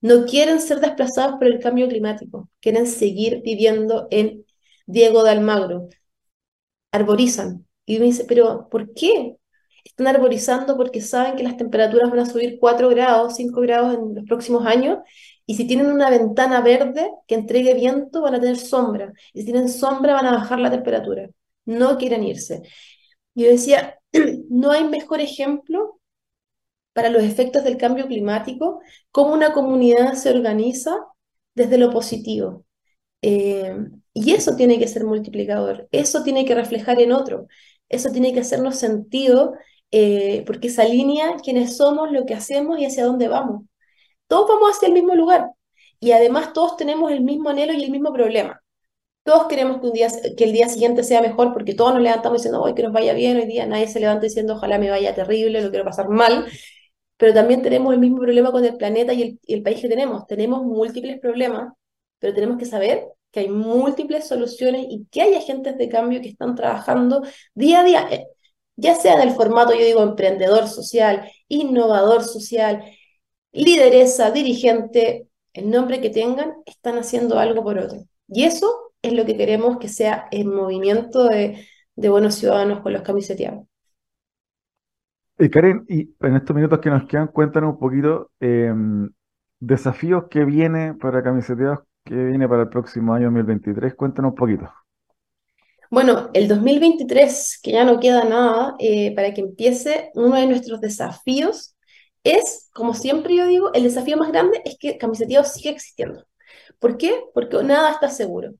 No 0.00 0.26
quieren 0.26 0.60
ser 0.60 0.80
desplazados 0.80 1.36
por 1.38 1.46
el 1.48 1.58
cambio 1.60 1.88
climático, 1.88 2.48
quieren 2.60 2.86
seguir 2.86 3.42
viviendo 3.42 4.06
en 4.10 4.44
Diego 4.86 5.24
de 5.24 5.30
Almagro. 5.30 5.88
Arborizan. 6.92 7.66
Y 7.86 7.98
me 7.98 8.06
dice, 8.06 8.24
pero 8.24 8.68
¿por 8.70 8.92
qué? 8.94 9.36
Están 9.84 10.06
arborizando 10.08 10.76
porque 10.76 11.00
saben 11.00 11.36
que 11.36 11.42
las 11.42 11.56
temperaturas 11.56 12.10
van 12.10 12.20
a 12.20 12.26
subir 12.26 12.58
4 12.60 12.88
grados, 12.90 13.36
5 13.36 13.60
grados 13.60 13.94
en 13.94 14.14
los 14.14 14.24
próximos 14.26 14.66
años 14.66 14.98
y 15.48 15.54
si 15.54 15.66
tienen 15.66 15.86
una 15.90 16.10
ventana 16.10 16.60
verde 16.60 17.10
que 17.26 17.34
entregue 17.34 17.72
viento, 17.72 18.20
van 18.20 18.34
a 18.34 18.40
tener 18.40 18.58
sombra. 18.58 19.14
Y 19.32 19.40
si 19.40 19.46
tienen 19.46 19.70
sombra, 19.70 20.12
van 20.12 20.26
a 20.26 20.32
bajar 20.32 20.60
la 20.60 20.70
temperatura. 20.70 21.30
No 21.64 21.96
quieren 21.96 22.22
irse. 22.22 22.60
Yo 23.34 23.48
decía, 23.48 23.98
no 24.50 24.72
hay 24.72 24.84
mejor 24.84 25.22
ejemplo 25.22 26.00
para 26.92 27.08
los 27.08 27.22
efectos 27.22 27.64
del 27.64 27.78
cambio 27.78 28.06
climático, 28.08 28.80
cómo 29.10 29.32
una 29.32 29.54
comunidad 29.54 30.14
se 30.14 30.30
organiza 30.30 30.98
desde 31.54 31.78
lo 31.78 31.90
positivo. 31.90 32.66
Eh, 33.22 33.74
y 34.12 34.34
eso 34.34 34.54
tiene 34.54 34.78
que 34.78 34.88
ser 34.88 35.04
multiplicador, 35.04 35.88
eso 35.92 36.22
tiene 36.24 36.44
que 36.44 36.56
reflejar 36.56 37.00
en 37.00 37.12
otro, 37.12 37.46
eso 37.88 38.12
tiene 38.12 38.34
que 38.34 38.40
hacernos 38.40 38.76
sentido, 38.76 39.54
eh, 39.92 40.44
porque 40.46 40.68
esa 40.68 40.84
línea, 40.84 41.36
quiénes 41.42 41.78
somos, 41.78 42.12
lo 42.12 42.26
que 42.26 42.34
hacemos 42.34 42.78
y 42.78 42.84
hacia 42.84 43.06
dónde 43.06 43.28
vamos 43.28 43.67
todos 44.28 44.48
vamos 44.48 44.76
hacia 44.76 44.88
el 44.88 44.94
mismo 44.94 45.14
lugar 45.14 45.50
y 46.00 46.12
además 46.12 46.52
todos 46.52 46.76
tenemos 46.76 47.10
el 47.10 47.22
mismo 47.22 47.50
anhelo 47.50 47.72
y 47.72 47.84
el 47.84 47.90
mismo 47.90 48.12
problema. 48.12 48.62
Todos 49.24 49.46
queremos 49.48 49.80
que, 49.80 49.88
un 49.88 49.92
día, 49.92 50.08
que 50.36 50.44
el 50.44 50.52
día 50.52 50.68
siguiente 50.68 51.04
sea 51.04 51.20
mejor 51.20 51.52
porque 51.52 51.74
todos 51.74 51.92
nos 51.94 52.02
levantamos 52.02 52.38
diciendo, 52.38 52.62
hoy 52.62 52.74
que 52.74 52.82
nos 52.82 52.92
vaya 52.92 53.12
bien, 53.14 53.36
hoy 53.36 53.46
día 53.46 53.66
nadie 53.66 53.88
se 53.88 54.00
levanta 54.00 54.22
diciendo, 54.22 54.54
ojalá 54.54 54.78
me 54.78 54.90
vaya 54.90 55.14
terrible, 55.14 55.60
lo 55.60 55.70
quiero 55.70 55.84
pasar 55.84 56.08
mal, 56.08 56.46
pero 57.16 57.34
también 57.34 57.62
tenemos 57.62 57.92
el 57.92 58.00
mismo 58.00 58.18
problema 58.18 58.52
con 58.52 58.64
el 58.64 58.76
planeta 58.76 59.12
y 59.12 59.22
el, 59.22 59.40
y 59.42 59.54
el 59.54 59.62
país 59.62 59.80
que 59.80 59.88
tenemos. 59.88 60.26
Tenemos 60.26 60.62
múltiples 60.64 61.20
problemas, 61.20 61.72
pero 62.18 62.34
tenemos 62.34 62.58
que 62.58 62.66
saber 62.66 63.06
que 63.30 63.40
hay 63.40 63.48
múltiples 63.48 64.26
soluciones 64.26 64.86
y 64.88 65.06
que 65.10 65.22
hay 65.22 65.34
agentes 65.34 65.76
de 65.76 65.88
cambio 65.88 66.20
que 66.20 66.28
están 66.28 66.54
trabajando 66.54 67.22
día 67.54 67.80
a 67.80 67.84
día, 67.84 68.08
eh, 68.10 68.26
ya 68.76 68.94
sea 68.94 69.14
en 69.14 69.28
el 69.28 69.34
formato, 69.34 69.74
yo 69.74 69.84
digo, 69.84 70.02
emprendedor 70.02 70.68
social, 70.68 71.30
innovador 71.48 72.24
social, 72.24 72.82
lideresa, 73.52 74.30
dirigente, 74.30 75.28
el 75.52 75.70
nombre 75.70 76.00
que 76.00 76.10
tengan, 76.10 76.54
están 76.66 76.98
haciendo 76.98 77.38
algo 77.38 77.62
por 77.62 77.78
otro. 77.78 77.98
Y 78.28 78.44
eso 78.44 78.92
es 79.02 79.12
lo 79.12 79.24
que 79.24 79.36
queremos 79.36 79.78
que 79.78 79.88
sea 79.88 80.28
el 80.30 80.46
movimiento 80.46 81.24
de, 81.24 81.64
buenos 81.96 82.34
ciudadanos 82.36 82.80
con 82.80 82.92
los 82.92 83.02
camiseteados. 83.02 83.64
Y 85.38 85.48
Karen, 85.50 85.84
y 85.88 86.10
en 86.20 86.36
estos 86.36 86.54
minutos 86.54 86.80
que 86.80 86.90
nos 86.90 87.06
quedan, 87.06 87.28
cuéntanos 87.28 87.74
un 87.74 87.78
poquito 87.78 88.30
em, 88.40 89.08
desafíos 89.60 90.24
que 90.28 90.44
viene 90.44 90.94
para 90.94 91.22
camiseteados, 91.22 91.80
que 92.04 92.14
viene 92.14 92.48
para 92.48 92.62
el 92.62 92.68
próximo 92.68 93.14
año 93.14 93.26
2023. 93.26 93.94
Cuéntanos 93.94 94.32
un 94.32 94.34
poquito. 94.34 94.68
Bueno, 95.90 96.28
el 96.34 96.48
2023, 96.48 97.60
que 97.62 97.72
ya 97.72 97.84
no 97.84 97.98
queda 97.98 98.24
nada, 98.24 98.74
eh, 98.78 99.14
para 99.14 99.32
que 99.32 99.40
empiece, 99.40 100.10
uno 100.14 100.36
de 100.36 100.46
nuestros 100.46 100.80
desafíos 100.80 101.77
es, 102.24 102.68
como 102.74 102.94
siempre 102.94 103.36
yo 103.36 103.46
digo, 103.46 103.72
el 103.74 103.84
desafío 103.84 104.16
más 104.16 104.30
grande 104.30 104.62
es 104.64 104.76
que 104.78 104.98
Camiseteado 104.98 105.44
siga 105.44 105.70
existiendo. 105.70 106.24
¿Por 106.78 106.98
qué? 106.98 107.22
Porque 107.34 107.62
nada 107.62 107.92
está 107.92 108.10
seguro. 108.10 108.54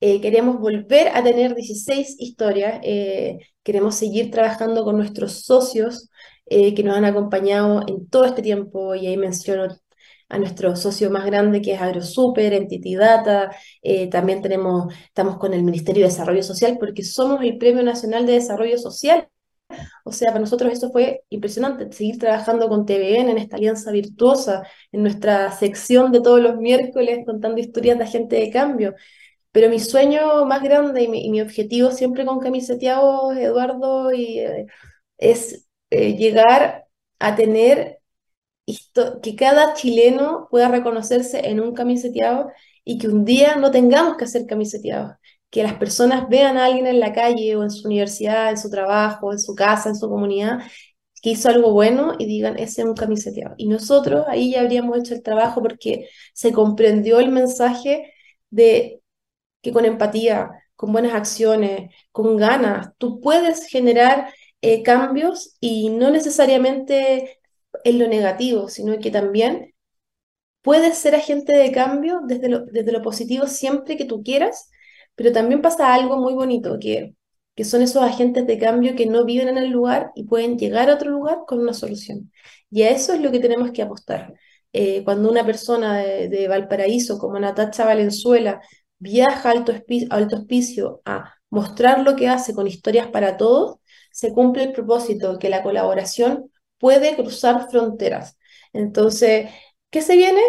Eh, 0.00 0.20
queremos 0.20 0.58
volver 0.60 1.08
a 1.08 1.22
tener 1.22 1.54
16 1.54 2.16
historias, 2.18 2.80
eh, 2.82 3.38
queremos 3.62 3.94
seguir 3.94 4.30
trabajando 4.30 4.84
con 4.84 4.96
nuestros 4.98 5.44
socios 5.44 6.10
eh, 6.46 6.74
que 6.74 6.82
nos 6.82 6.96
han 6.96 7.06
acompañado 7.06 7.82
en 7.88 8.06
todo 8.08 8.26
este 8.26 8.42
tiempo, 8.42 8.94
y 8.94 9.06
ahí 9.06 9.16
menciono 9.16 9.68
a 10.28 10.38
nuestro 10.38 10.76
socio 10.76 11.10
más 11.10 11.24
grande 11.26 11.62
que 11.62 11.74
es 11.74 11.80
AgroSuper, 11.80 12.52
Entity 12.52 12.96
Data, 12.96 13.50
también 14.10 14.42
tenemos, 14.42 14.92
estamos 15.06 15.38
con 15.38 15.54
el 15.54 15.62
Ministerio 15.62 16.02
de 16.04 16.10
Desarrollo 16.10 16.42
Social 16.42 16.76
porque 16.78 17.04
somos 17.04 17.42
el 17.42 17.56
Premio 17.58 17.82
Nacional 17.82 18.26
de 18.26 18.34
Desarrollo 18.34 18.78
Social 18.78 19.28
o 20.04 20.12
sea, 20.12 20.28
para 20.28 20.40
nosotros 20.40 20.72
eso 20.72 20.90
fue 20.90 21.24
impresionante, 21.30 21.90
seguir 21.92 22.18
trabajando 22.18 22.68
con 22.68 22.86
TVN 22.86 23.30
en 23.30 23.38
esta 23.38 23.56
alianza 23.56 23.90
virtuosa, 23.92 24.62
en 24.92 25.02
nuestra 25.02 25.50
sección 25.52 26.12
de 26.12 26.20
todos 26.20 26.40
los 26.40 26.56
miércoles 26.56 27.20
contando 27.26 27.60
historias 27.60 27.98
de 27.98 28.04
agente 28.04 28.36
de 28.36 28.50
cambio. 28.50 28.94
Pero 29.52 29.68
mi 29.70 29.80
sueño 29.80 30.44
más 30.46 30.62
grande 30.62 31.02
y 31.04 31.08
mi, 31.08 31.40
objetivo 31.40 31.90
siempre 31.92 32.24
con 32.26 32.40
Camiseteados, 32.40 33.36
Eduardo, 33.36 34.12
y, 34.12 34.40
eh, 34.40 34.66
es 35.18 35.68
eh, 35.90 36.16
llegar 36.16 36.86
a 37.18 37.36
tener 37.36 38.00
que 39.22 39.36
cada 39.36 39.74
chileno 39.74 40.48
pueda 40.50 40.68
reconocerse 40.68 41.48
en 41.48 41.60
un 41.60 41.74
camiseteado 41.74 42.50
y 42.84 42.98
que 42.98 43.08
un 43.08 43.24
día 43.24 43.56
no 43.56 43.70
tengamos 43.70 44.16
que 44.16 44.24
hacer 44.24 44.46
camiseteados, 44.46 45.16
que 45.54 45.62
las 45.62 45.74
personas 45.74 46.28
vean 46.28 46.56
a 46.58 46.64
alguien 46.64 46.88
en 46.88 46.98
la 46.98 47.12
calle 47.12 47.54
o 47.54 47.62
en 47.62 47.70
su 47.70 47.86
universidad, 47.86 48.50
en 48.50 48.58
su 48.58 48.70
trabajo, 48.70 49.32
en 49.32 49.38
su 49.38 49.54
casa, 49.54 49.88
en 49.88 49.94
su 49.94 50.08
comunidad, 50.08 50.58
que 51.22 51.30
hizo 51.30 51.48
algo 51.48 51.72
bueno 51.72 52.14
y 52.18 52.26
digan, 52.26 52.58
ese 52.58 52.82
es 52.82 52.88
un 52.88 52.94
camiseteado. 52.94 53.54
Y 53.56 53.68
nosotros 53.68 54.26
ahí 54.28 54.50
ya 54.52 54.62
habríamos 54.62 54.98
hecho 54.98 55.14
el 55.14 55.22
trabajo 55.22 55.62
porque 55.62 56.08
se 56.32 56.52
comprendió 56.52 57.20
el 57.20 57.30
mensaje 57.30 58.12
de 58.50 59.00
que 59.62 59.72
con 59.72 59.84
empatía, 59.84 60.50
con 60.74 60.92
buenas 60.92 61.14
acciones, 61.14 61.92
con 62.10 62.36
ganas, 62.36 62.88
tú 62.98 63.20
puedes 63.20 63.66
generar 63.68 64.34
eh, 64.60 64.82
cambios 64.82 65.56
y 65.60 65.90
no 65.90 66.10
necesariamente 66.10 67.38
en 67.84 68.00
lo 68.00 68.08
negativo, 68.08 68.68
sino 68.68 68.98
que 68.98 69.12
también 69.12 69.72
puedes 70.62 70.98
ser 70.98 71.14
agente 71.14 71.56
de 71.56 71.70
cambio 71.72 72.22
desde 72.26 72.48
desde 72.72 72.92
lo 72.92 73.02
positivo 73.02 73.46
siempre 73.46 73.96
que 73.96 74.04
tú 74.04 74.22
quieras 74.24 74.70
pero 75.14 75.32
también 75.32 75.62
pasa 75.62 75.94
algo 75.94 76.16
muy 76.18 76.34
bonito, 76.34 76.78
que, 76.80 77.14
que 77.54 77.64
son 77.64 77.82
esos 77.82 78.02
agentes 78.02 78.46
de 78.46 78.58
cambio 78.58 78.96
que 78.96 79.06
no 79.06 79.24
viven 79.24 79.48
en 79.48 79.58
el 79.58 79.70
lugar 79.70 80.10
y 80.14 80.24
pueden 80.24 80.58
llegar 80.58 80.90
a 80.90 80.94
otro 80.94 81.10
lugar 81.10 81.38
con 81.46 81.60
una 81.60 81.74
solución. 81.74 82.32
Y 82.70 82.82
a 82.82 82.90
eso 82.90 83.12
es 83.12 83.20
lo 83.20 83.30
que 83.30 83.40
tenemos 83.40 83.70
que 83.72 83.82
apostar. 83.82 84.34
Eh, 84.72 85.04
cuando 85.04 85.30
una 85.30 85.46
persona 85.46 85.98
de, 85.98 86.48
Valparaíso, 86.48 87.18
como 87.18 87.38
Natacha 87.38 87.84
Valenzuela, 87.84 88.60
viaja 88.98 89.50
a 89.50 89.52
Alto, 89.52 89.72
Alto 90.10 90.36
Hospicio 90.36 91.00
a 91.04 91.34
mostrar 91.50 92.00
lo 92.00 92.16
que 92.16 92.28
hace 92.28 92.54
con 92.54 92.66
historias 92.66 93.06
para 93.08 93.36
todos, 93.36 93.78
se 94.10 94.32
cumple 94.32 94.64
el 94.64 94.72
propósito, 94.72 95.38
que 95.38 95.48
la 95.48 95.62
colaboración 95.62 96.50
puede 96.78 97.14
cruzar 97.16 97.68
fronteras. 97.70 98.36
Entonces, 98.72 99.50
¿qué 99.90 100.02
se 100.02 100.16
viene? 100.16 100.40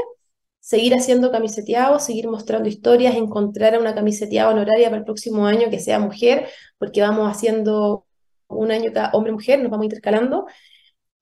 Seguir 0.66 0.96
haciendo 0.96 1.32
camiseteados, 1.32 2.06
seguir 2.06 2.28
mostrando 2.28 2.68
historias, 2.68 3.16
encontrar 3.16 3.76
a 3.76 3.80
una 3.80 3.94
camiseteada 3.94 4.50
honoraria 4.50 4.88
para 4.88 4.98
el 4.98 5.06
próximo 5.06 5.46
año 5.46 5.70
que 5.70 5.80
sea 5.80 6.00
mujer, 6.00 6.48
porque 6.80 7.02
vamos 7.02 7.30
haciendo 7.30 8.08
un 8.48 8.72
año 8.72 8.92
cada 8.92 9.12
hombre-mujer, 9.12 9.60
nos 9.62 9.70
vamos 9.70 9.86
intercalando, 9.86 10.48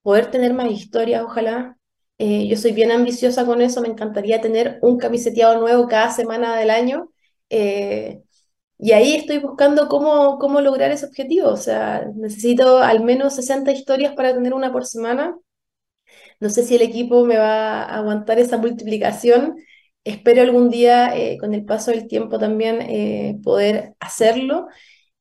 poder 0.01 0.31
tener 0.31 0.53
más 0.53 0.71
historias, 0.71 1.23
ojalá. 1.23 1.77
Eh, 2.19 2.47
yo 2.47 2.55
soy 2.55 2.71
bien 2.71 2.91
ambiciosa 2.91 3.45
con 3.45 3.61
eso, 3.61 3.81
me 3.81 3.89
encantaría 3.89 4.39
tener 4.39 4.79
un 4.81 4.97
camiseteado 4.97 5.59
nuevo 5.59 5.89
cada 5.89 6.09
semana 6.11 6.55
del 6.55 6.69
año. 6.69 7.11
Eh, 7.49 8.23
y 8.77 8.93
ahí 8.93 9.15
estoy 9.15 9.39
buscando 9.39 9.89
cómo, 9.89 10.39
cómo 10.39 10.61
lograr 10.61 10.91
ese 10.91 11.05
objetivo. 11.05 11.49
O 11.49 11.57
sea, 11.57 12.09
necesito 12.15 12.79
al 12.79 13.03
menos 13.03 13.35
60 13.35 13.73
historias 13.73 14.13
para 14.15 14.33
tener 14.33 14.53
una 14.53 14.71
por 14.71 14.85
semana. 14.85 15.35
No 16.43 16.49
sé 16.49 16.63
si 16.63 16.75
el 16.75 16.81
equipo 16.83 17.25
me 17.25 17.37
va 17.37 17.83
a 17.83 17.97
aguantar 17.97 18.39
esa 18.39 18.57
multiplicación. 18.57 19.55
Espero 20.03 20.41
algún 20.41 20.69
día, 20.69 21.15
eh, 21.17 21.37
con 21.39 21.53
el 21.53 21.65
paso 21.65 21.91
del 21.91 22.07
tiempo 22.07 22.37
también, 22.39 23.41
poder 23.41 23.95
hacerlo 23.99 24.67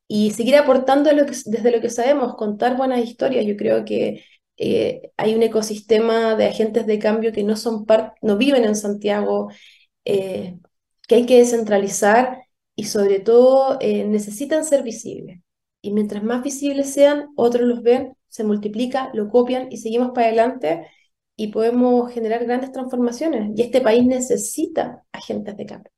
y 0.09 0.33
seguir 0.33 0.57
aportando 0.57 1.13
lo 1.13 1.25
que, 1.27 1.33
desde 1.47 1.71
lo 1.71 1.81
que 1.81 1.91
sabemos, 1.91 2.37
contar 2.37 2.77
buenas 2.77 3.01
historias. 3.01 3.47
Yo 3.47 3.57
creo 3.57 3.85
que 3.85 4.25
eh, 4.59 5.11
hay 5.17 5.35
un 5.35 5.43
ecosistema 5.43 6.37
de 6.37 6.47
agentes 6.47 6.87
de 6.87 6.99
cambio 6.99 7.33
que 7.33 7.43
no, 7.45 7.57
son 7.57 7.87
no 8.23 8.37
viven 8.37 8.65
en 8.65 8.77
Santiago, 8.77 9.49
eh, 10.05 10.59
que 11.09 11.15
hay 11.17 11.27
que 11.27 11.39
descentralizar 11.39 12.43
y 12.77 12.85
sobre 12.85 13.21
todo 13.21 13.79
eh, 13.81 14.05
necesitan 14.05 14.65
ser 14.65 14.83
visibles. 14.83 15.41
Y 15.81 15.93
mientras 15.93 16.23
más 16.23 16.43
visibles 16.43 16.93
sean, 16.93 17.29
otros 17.37 17.67
los 17.67 17.83
ven, 17.83 18.15
se 18.29 18.45
multiplica, 18.45 19.11
lo 19.15 19.31
copian 19.31 19.69
y 19.73 19.79
seguimos 19.79 20.13
para 20.13 20.29
adelante 20.29 20.87
y 21.37 21.49
podemos 21.49 22.13
generar 22.13 22.45
grandes 22.45 22.73
transformaciones. 22.73 23.53
Y 23.57 23.63
este 23.63 23.81
país 23.81 24.05
necesita 24.05 25.03
agentes 25.13 25.57
de 25.57 25.67
cambio. 25.67 25.93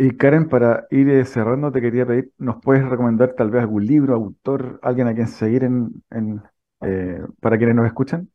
Y 0.00 0.16
Karen, 0.16 0.48
para 0.48 0.86
ir 0.90 1.08
eh, 1.10 1.24
cerrando, 1.24 1.72
te 1.72 1.80
quería 1.80 2.06
pedir, 2.06 2.32
¿nos 2.38 2.62
puedes 2.62 2.88
recomendar 2.88 3.34
tal 3.34 3.50
vez 3.50 3.62
algún 3.62 3.84
libro, 3.84 4.14
autor, 4.14 4.78
alguien 4.82 5.08
a 5.08 5.14
quien 5.14 5.26
seguir 5.26 5.64
en, 5.64 6.02
eh, 6.82 7.20
para 7.40 7.58
quienes 7.58 7.74
nos 7.74 7.86
escuchan? 7.86 8.30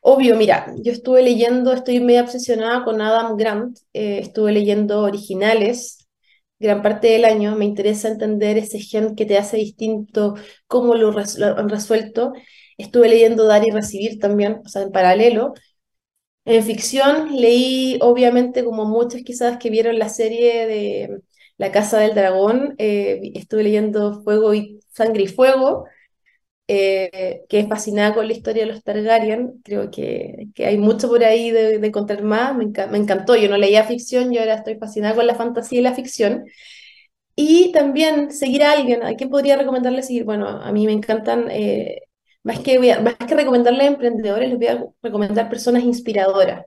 Obvio, 0.00 0.36
mira, 0.36 0.72
yo 0.80 0.92
estuve 0.92 1.22
leyendo, 1.22 1.72
estoy 1.72 1.98
medio 1.98 2.22
obsesionada 2.22 2.84
con 2.84 3.00
Adam 3.00 3.36
Grant, 3.36 3.78
eh, 3.92 4.20
estuve 4.20 4.52
leyendo 4.52 5.02
originales 5.02 6.07
gran 6.58 6.82
parte 6.82 7.08
del 7.08 7.24
año, 7.24 7.56
me 7.56 7.64
interesa 7.64 8.08
entender 8.08 8.58
ese 8.58 8.80
gen 8.80 9.14
que 9.14 9.26
te 9.26 9.38
hace 9.38 9.56
distinto, 9.56 10.34
cómo 10.66 10.94
lo, 10.94 11.14
han 11.56 11.68
resuelto. 11.68 12.32
Estuve 12.76 13.08
leyendo 13.08 13.46
Dar 13.46 13.66
y 13.66 13.70
Recibir 13.70 14.18
también, 14.18 14.60
o 14.64 14.68
sea, 14.68 14.82
en 14.82 14.92
paralelo. 14.92 15.54
En 16.44 16.64
ficción 16.64 17.36
leí, 17.36 17.98
obviamente, 18.00 18.64
como 18.64 18.86
muchos 18.86 19.22
quizás 19.22 19.58
que 19.58 19.70
vieron 19.70 19.98
la 19.98 20.08
serie 20.08 20.66
de 20.66 21.20
La 21.58 21.72
Casa 21.72 21.98
del 22.00 22.14
Dragón, 22.14 22.74
eh, 22.78 23.32
estuve 23.34 23.64
leyendo 23.64 24.22
Fuego 24.22 24.54
y 24.54 24.80
Sangre 24.88 25.24
y 25.24 25.26
Fuego, 25.26 25.84
eh, 26.68 27.44
que 27.48 27.60
es 27.60 27.68
fascinada 27.68 28.14
con 28.14 28.26
la 28.26 28.34
historia 28.34 28.64
de 28.64 28.72
los 28.72 28.84
Targaryen. 28.84 29.60
Creo 29.64 29.90
que, 29.90 30.48
que 30.54 30.66
hay 30.66 30.78
mucho 30.78 31.08
por 31.08 31.24
ahí 31.24 31.50
de, 31.50 31.76
encontrar 31.76 32.22
más. 32.22 32.54
Me, 32.56 32.66
me, 32.66 32.98
encantó. 32.98 33.36
Yo 33.36 33.48
no 33.48 33.56
leía 33.56 33.84
ficción, 33.84 34.32
yo 34.32 34.40
ahora 34.40 34.54
estoy 34.56 34.76
fascinada 34.76 35.14
con 35.14 35.26
la 35.26 35.34
fantasía 35.34 35.80
y 35.80 35.82
la 35.82 35.94
ficción. 35.94 36.44
Y 37.34 37.72
también 37.72 38.32
seguir 38.32 38.62
a 38.64 38.72
alguien. 38.72 39.02
¿A 39.02 39.14
quién 39.16 39.30
podría 39.30 39.56
recomendarle 39.56 40.02
seguir? 40.02 40.24
Bueno, 40.24 40.48
a 40.48 40.72
mí 40.72 40.86
me 40.86 40.92
encantan 40.92 41.50
eh, 41.50 42.02
más 42.42 42.60
que, 42.60 42.78
voy 42.78 42.90
a, 42.90 43.00
más 43.00 43.16
que 43.16 43.34
recomendarle 43.34 43.84
a 43.84 43.86
emprendedores, 43.88 44.48
les 44.48 44.58
voy 44.58 44.66
a 44.68 44.84
recomendar 45.02 45.48
personas 45.50 45.84
inspiradoras. 45.84 46.66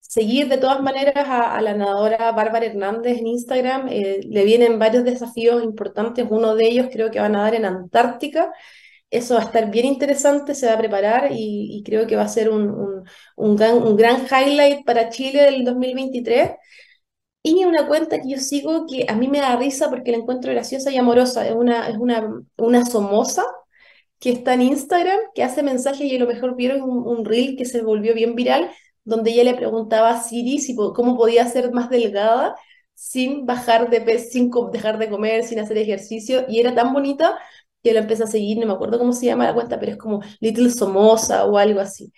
Seguir 0.00 0.48
de 0.48 0.58
todas 0.58 0.82
maneras 0.82 1.14
a, 1.28 1.60
la 1.62 1.74
nadadora 1.74 2.32
Bárbara 2.32 2.66
Hernández 2.66 3.18
en 3.18 3.26
Instagram. 3.28 3.88
Eh, 3.90 4.20
le 4.24 4.44
vienen 4.44 4.78
varios 4.78 5.04
desafíos 5.04 5.62
importantes. 5.62 6.26
Uno 6.30 6.54
de 6.56 6.66
ellos 6.66 6.88
creo 6.92 7.10
que 7.10 7.20
va 7.20 7.26
a 7.26 7.28
nadar 7.28 7.54
en 7.54 7.64
Antártica. 7.64 8.52
Eso 9.10 9.34
va 9.34 9.40
a 9.40 9.44
estar 9.44 9.70
bien 9.70 9.86
interesante, 9.86 10.54
se 10.54 10.66
va 10.66 10.74
a 10.74 10.78
preparar 10.78 11.30
y, 11.32 11.82
creo 11.84 12.06
que 12.06 12.16
va 12.16 12.22
a 12.22 12.28
ser 12.28 12.50
un, 12.50 13.04
un, 13.36 13.56
gran, 13.56 13.82
un 13.82 13.96
gran 13.96 14.26
highlight 14.26 14.84
para 14.84 15.08
Chile 15.10 15.42
del 15.42 15.64
2023. 15.64 16.52
Y 17.42 17.64
una 17.64 17.86
cuenta 17.86 18.20
que 18.20 18.28
yo 18.28 18.38
sigo 18.38 18.86
que 18.86 19.06
a 19.08 19.14
mí 19.14 19.26
me 19.28 19.40
da 19.40 19.56
risa 19.56 19.88
porque 19.88 20.10
la 20.10 20.18
encuentro 20.18 20.52
graciosa 20.52 20.90
y 20.92 20.98
amorosa. 20.98 21.46
Es 21.48 21.54
una, 21.54 21.88
es 21.88 21.96
una, 21.96 22.28
una 22.58 22.84
somoza 22.84 23.44
que 24.20 24.30
está 24.30 24.54
en 24.54 24.62
Instagram, 24.62 25.18
que 25.34 25.42
hace 25.44 25.62
mensajes 25.62 26.02
y 26.02 26.16
a 26.16 26.18
lo 26.20 26.26
mejor 26.26 26.56
vieron 26.56 26.82
un, 26.82 27.24
reel 27.24 27.56
que 27.56 27.64
se 27.64 27.82
volvió 27.82 28.14
bien 28.14 28.34
viral, 28.36 28.70
donde 29.04 29.32
ella 29.32 29.44
le 29.44 29.54
preguntaba 29.54 30.10
a 30.10 30.22
Siri 30.22 30.58
si, 30.58 30.76
cómo 30.76 31.16
podía 31.16 31.46
ser 31.46 31.72
más 31.72 31.90
delgada 31.90 32.56
sin 32.94 33.46
bajar 33.46 33.88
de 33.90 34.02
peso, 34.02 34.28
sin 34.30 34.50
dejar 34.72 34.98
de 34.98 35.08
comer, 35.08 35.44
sin 35.44 35.58
hacer 35.58 35.78
ejercicio, 35.78 36.44
y 36.48 36.60
era 36.60 36.74
tan 36.74 36.92
bonita 36.92 37.38
que 37.82 37.92
lo 37.92 38.00
empecé 38.00 38.24
a 38.24 38.26
seguir, 38.26 38.58
no 38.58 38.66
me 38.66 38.72
acuerdo 38.72 38.98
cómo 38.98 39.12
se 39.12 39.26
llama 39.26 39.46
la 39.46 39.54
cuenta, 39.54 39.78
pero 39.80 39.92
es 39.92 39.98
como 39.98 40.20
Little 40.40 40.70
Somoza 40.70 41.44
o 41.46 41.58
algo 41.58 41.80
así. 41.80 42.12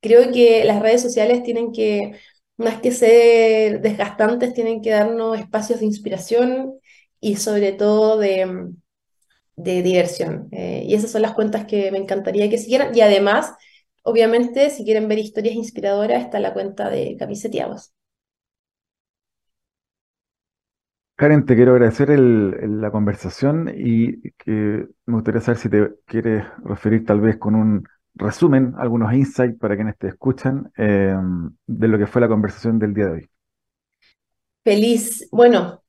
Creo 0.00 0.32
que 0.32 0.64
las 0.64 0.80
redes 0.82 1.02
sociales 1.02 1.42
tienen 1.44 1.72
que, 1.72 2.12
más 2.56 2.80
que 2.80 2.92
ser 2.92 3.80
desgastantes, 3.82 4.54
tienen 4.54 4.82
que 4.82 4.90
darnos 4.90 5.38
espacios 5.38 5.80
de 5.80 5.86
inspiración 5.86 6.74
y 7.20 7.36
sobre 7.36 7.72
todo 7.72 8.18
de, 8.18 8.70
de 9.56 9.82
diversión. 9.82 10.48
Eh, 10.52 10.84
y 10.86 10.94
esas 10.94 11.10
son 11.10 11.22
las 11.22 11.34
cuentas 11.34 11.66
que 11.66 11.90
me 11.92 11.98
encantaría 11.98 12.50
que 12.50 12.58
siguieran. 12.58 12.96
Y 12.96 13.00
además, 13.00 13.52
obviamente, 14.02 14.70
si 14.70 14.84
quieren 14.84 15.08
ver 15.08 15.18
historias 15.18 15.54
inspiradoras, 15.54 16.22
está 16.24 16.40
la 16.40 16.52
cuenta 16.54 16.90
de 16.90 17.16
Camiseteados. 17.18 17.92
Karen, 21.16 21.46
te 21.46 21.54
quiero 21.54 21.72
agradecer 21.72 22.18
la 22.18 22.90
conversación 22.90 23.72
y 23.74 24.30
que 24.32 24.86
me 25.06 25.14
gustaría 25.14 25.40
saber 25.40 25.58
si 25.60 25.68
te 25.68 25.90
quieres 26.06 26.44
referir 26.64 27.04
tal 27.04 27.20
vez 27.20 27.36
con 27.36 27.54
un 27.54 27.84
resumen, 28.14 28.74
algunos 28.78 29.12
insights 29.12 29.58
para 29.58 29.76
quienes 29.76 29.96
te 29.98 30.08
escuchan 30.08 30.70
eh, 30.76 31.14
de 31.66 31.88
lo 31.88 31.98
que 31.98 32.06
fue 32.06 32.20
la 32.20 32.28
conversación 32.28 32.78
del 32.78 32.94
día 32.94 33.06
de 33.06 33.12
hoy. 33.12 33.30
Feliz. 34.64 35.28
Bueno, 35.30 35.82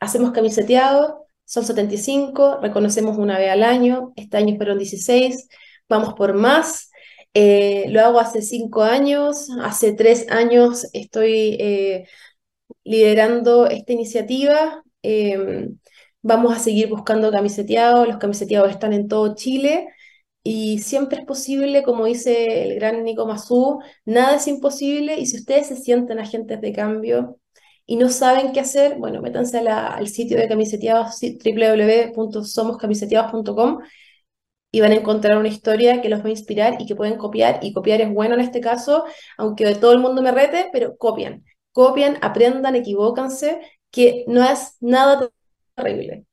hacemos 0.00 0.32
camiseteado, 0.32 1.26
son 1.44 1.64
75, 1.64 2.58
reconocemos 2.60 3.16
una 3.16 3.38
vez 3.38 3.50
al 3.50 3.62
año, 3.62 4.12
este 4.16 4.36
año 4.36 4.56
fueron 4.56 4.78
16, 4.78 5.48
vamos 5.88 6.14
por 6.14 6.34
más. 6.34 6.90
Eh, 7.34 7.86
lo 7.90 8.00
hago 8.00 8.20
hace 8.20 8.42
cinco 8.42 8.82
años, 8.82 9.48
hace 9.62 9.92
tres 9.92 10.30
años 10.30 10.88
estoy 10.92 11.56
eh, 11.60 12.08
liderando 12.88 13.66
esta 13.68 13.92
iniciativa. 13.92 14.82
Em, 15.02 15.78
vamos 16.22 16.56
a 16.56 16.58
seguir 16.58 16.88
buscando 16.88 17.30
camiseteados, 17.30 18.08
los 18.08 18.18
camiseteados 18.18 18.70
están 18.70 18.92
en 18.92 19.08
todo 19.08 19.34
Chile 19.34 19.88
y 20.42 20.78
siempre 20.80 21.20
es 21.20 21.26
posible, 21.26 21.82
como 21.82 22.04
dice 22.06 22.62
el 22.64 22.74
gran 22.76 23.04
Nico 23.04 23.26
Mazú, 23.26 23.80
nada 24.04 24.36
es 24.36 24.46
imposible 24.48 25.18
y 25.18 25.26
si 25.26 25.36
ustedes 25.38 25.66
se 25.68 25.76
sienten 25.76 26.18
agentes 26.18 26.60
de 26.60 26.72
cambio, 26.72 27.38
y 27.86 27.96
no 27.96 28.08
saben 28.10 28.52
qué 28.52 28.60
hacer, 28.60 28.98
bueno, 28.98 29.22
métanse 29.22 29.58
al 29.58 30.08
sitio 30.08 30.36
de 30.38 30.48
camiseteados, 30.48 31.18
www.somoscamiseteados.com 31.22 33.78
y 34.70 34.80
van 34.80 34.92
a 34.92 34.96
encontrar 34.96 35.38
una 35.38 35.48
historia 35.48 36.02
que 36.02 36.08
los 36.10 36.20
va 36.20 36.26
a 36.26 36.30
inspirar 36.30 36.76
y 36.80 36.86
que 36.86 36.94
pueden 36.94 37.16
copiar, 37.16 37.60
y 37.62 37.72
copiar 37.72 38.00
es 38.02 38.12
bueno 38.12 38.34
en 38.34 38.42
este 38.42 38.60
caso, 38.60 39.04
aunque 39.38 39.74
todo 39.76 39.92
el 39.92 40.00
mundo 40.00 40.20
me 40.22 40.32
rete, 40.32 40.68
pero 40.72 40.96
copian, 40.98 41.44
copian, 41.78 42.16
aprendan, 42.22 42.74
equivócanse, 42.74 43.60
que 43.92 44.24
no 44.26 44.42
es 44.42 44.76
nada 44.80 45.30
terrible. 45.76 46.26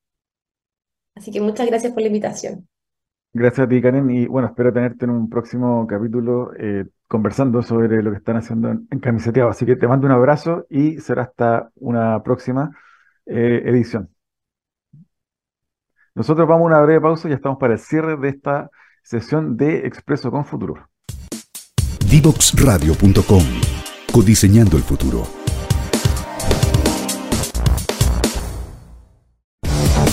Así 1.13 1.29
que 1.29 1.39
muchas 1.39 1.67
gracias 1.67 1.93
por 1.93 2.01
la 2.01 2.07
invitación. 2.07 2.67
Gracias 3.31 3.67
a 3.67 3.69
ti, 3.69 3.79
Karen, 3.79 4.09
y 4.09 4.25
bueno, 4.25 4.47
espero 4.47 4.73
tenerte 4.73 5.05
en 5.05 5.11
un 5.11 5.29
próximo 5.29 5.85
capítulo 5.85 6.51
eh, 6.57 6.85
conversando 7.07 7.61
sobre 7.61 8.01
lo 8.01 8.09
que 8.09 8.17
están 8.17 8.37
haciendo 8.37 8.71
en, 8.71 8.99
Camiseteado. 8.99 9.51
Así 9.51 9.67
que 9.67 9.75
te 9.75 9.87
mando 9.87 10.07
un 10.07 10.13
abrazo 10.13 10.65
y 10.67 10.99
será 10.99 11.21
hasta 11.21 11.69
una 11.75 12.23
próxima 12.23 12.75
eh, 13.27 13.61
edición. 13.67 14.09
Nosotros 16.15 16.47
vamos 16.47 16.63
a 16.63 16.73
una 16.73 16.81
breve 16.81 17.01
pausa 17.01 17.27
y 17.27 17.31
ya 17.31 17.35
estamos 17.35 17.59
para 17.59 17.73
el 17.73 17.79
cierre 17.79 18.17
de 18.17 18.29
esta 18.29 18.71
sesión 19.03 19.57
de 19.57 19.85
Expreso 19.85 20.31
con 20.31 20.43
Futuro. 20.43 20.89
Divoxradio.com 22.09 23.74
Codiseñando 24.15 24.77
el 24.77 24.83
futuro. 24.83 25.23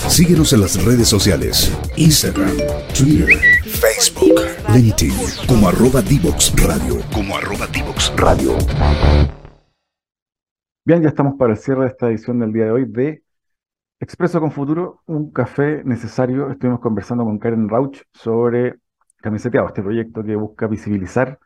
Síguenos 0.08 0.52
en 0.52 0.60
las 0.60 0.84
redes 0.84 1.06
sociales. 1.06 1.72
Instagram, 1.96 2.50
Twitter, 2.98 3.28
Facebook, 3.62 4.40
LinkedIn, 4.74 5.14
como 5.46 5.68
arroba 5.68 6.02
Divox 6.02 6.52
Radio. 6.56 6.96
Como 7.14 7.36
arroba 7.36 7.68
Divox 7.68 8.12
Radio. 8.16 8.58
Bien, 10.84 11.00
ya 11.00 11.10
estamos 11.10 11.36
para 11.38 11.52
el 11.52 11.58
cierre 11.58 11.82
de 11.82 11.90
esta 11.90 12.08
edición 12.08 12.40
del 12.40 12.52
día 12.52 12.64
de 12.64 12.70
hoy 12.72 12.86
de 12.86 13.22
Expreso 14.00 14.40
con 14.40 14.50
Futuro, 14.50 15.02
un 15.06 15.30
café 15.30 15.84
necesario. 15.84 16.50
Estuvimos 16.50 16.80
conversando 16.80 17.22
con 17.22 17.38
Karen 17.38 17.68
Rauch 17.68 18.02
sobre 18.12 18.80
Camiseteado, 19.18 19.68
este 19.68 19.80
proyecto 19.80 20.24
que 20.24 20.34
busca 20.34 20.66
visibilizar 20.66 21.38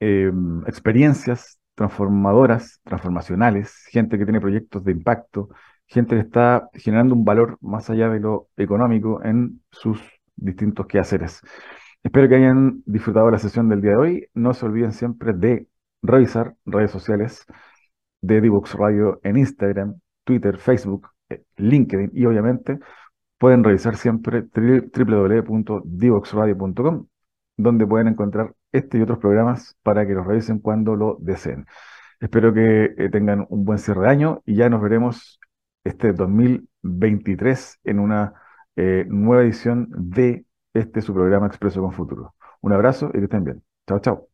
eh, 0.00 0.30
experiencias 0.66 1.58
transformadoras, 1.74 2.80
transformacionales, 2.84 3.74
gente 3.90 4.18
que 4.18 4.24
tiene 4.24 4.40
proyectos 4.40 4.84
de 4.84 4.92
impacto, 4.92 5.48
gente 5.86 6.16
que 6.16 6.22
está 6.22 6.68
generando 6.74 7.14
un 7.14 7.24
valor 7.24 7.58
más 7.60 7.88
allá 7.90 8.08
de 8.08 8.20
lo 8.20 8.48
económico 8.56 9.22
en 9.24 9.62
sus 9.70 10.00
distintos 10.36 10.86
quehaceres. 10.86 11.40
Espero 12.02 12.28
que 12.28 12.36
hayan 12.36 12.82
disfrutado 12.86 13.30
la 13.30 13.38
sesión 13.38 13.68
del 13.68 13.80
día 13.80 13.92
de 13.92 13.96
hoy. 13.96 14.26
No 14.34 14.54
se 14.54 14.66
olviden 14.66 14.92
siempre 14.92 15.32
de 15.32 15.68
revisar 16.02 16.54
redes 16.64 16.90
sociales 16.90 17.44
de 18.20 18.40
Divox 18.40 18.74
Radio 18.74 19.20
en 19.22 19.36
Instagram, 19.36 20.00
Twitter, 20.24 20.58
Facebook, 20.58 21.08
eh, 21.28 21.42
LinkedIn 21.56 22.10
y 22.12 22.24
obviamente 22.26 22.78
pueden 23.38 23.64
revisar 23.64 23.96
siempre 23.96 24.42
www.divoxradio.com 24.42 27.06
donde 27.56 27.86
pueden 27.86 28.08
encontrar 28.08 28.54
este 28.72 28.98
y 28.98 29.02
otros 29.02 29.18
programas 29.18 29.76
para 29.82 30.06
que 30.06 30.14
los 30.14 30.26
revisen 30.26 30.58
cuando 30.58 30.96
lo 30.96 31.16
deseen. 31.20 31.66
Espero 32.20 32.52
que 32.52 32.94
eh, 32.96 33.08
tengan 33.10 33.46
un 33.48 33.64
buen 33.64 33.78
cierre 33.78 34.02
de 34.02 34.08
año 34.08 34.42
y 34.44 34.56
ya 34.56 34.68
nos 34.68 34.82
veremos 34.82 35.40
este 35.84 36.12
2023 36.12 37.80
en 37.84 38.00
una 38.00 38.34
eh, 38.76 39.04
nueva 39.08 39.42
edición 39.42 39.88
de 39.90 40.44
este 40.74 41.00
su 41.00 41.14
programa 41.14 41.46
Expreso 41.46 41.80
con 41.80 41.92
Futuro. 41.92 42.34
Un 42.60 42.72
abrazo 42.72 43.10
y 43.14 43.18
que 43.18 43.24
estén 43.24 43.44
bien. 43.44 43.62
Chao, 43.86 44.00
chao. 44.00 44.28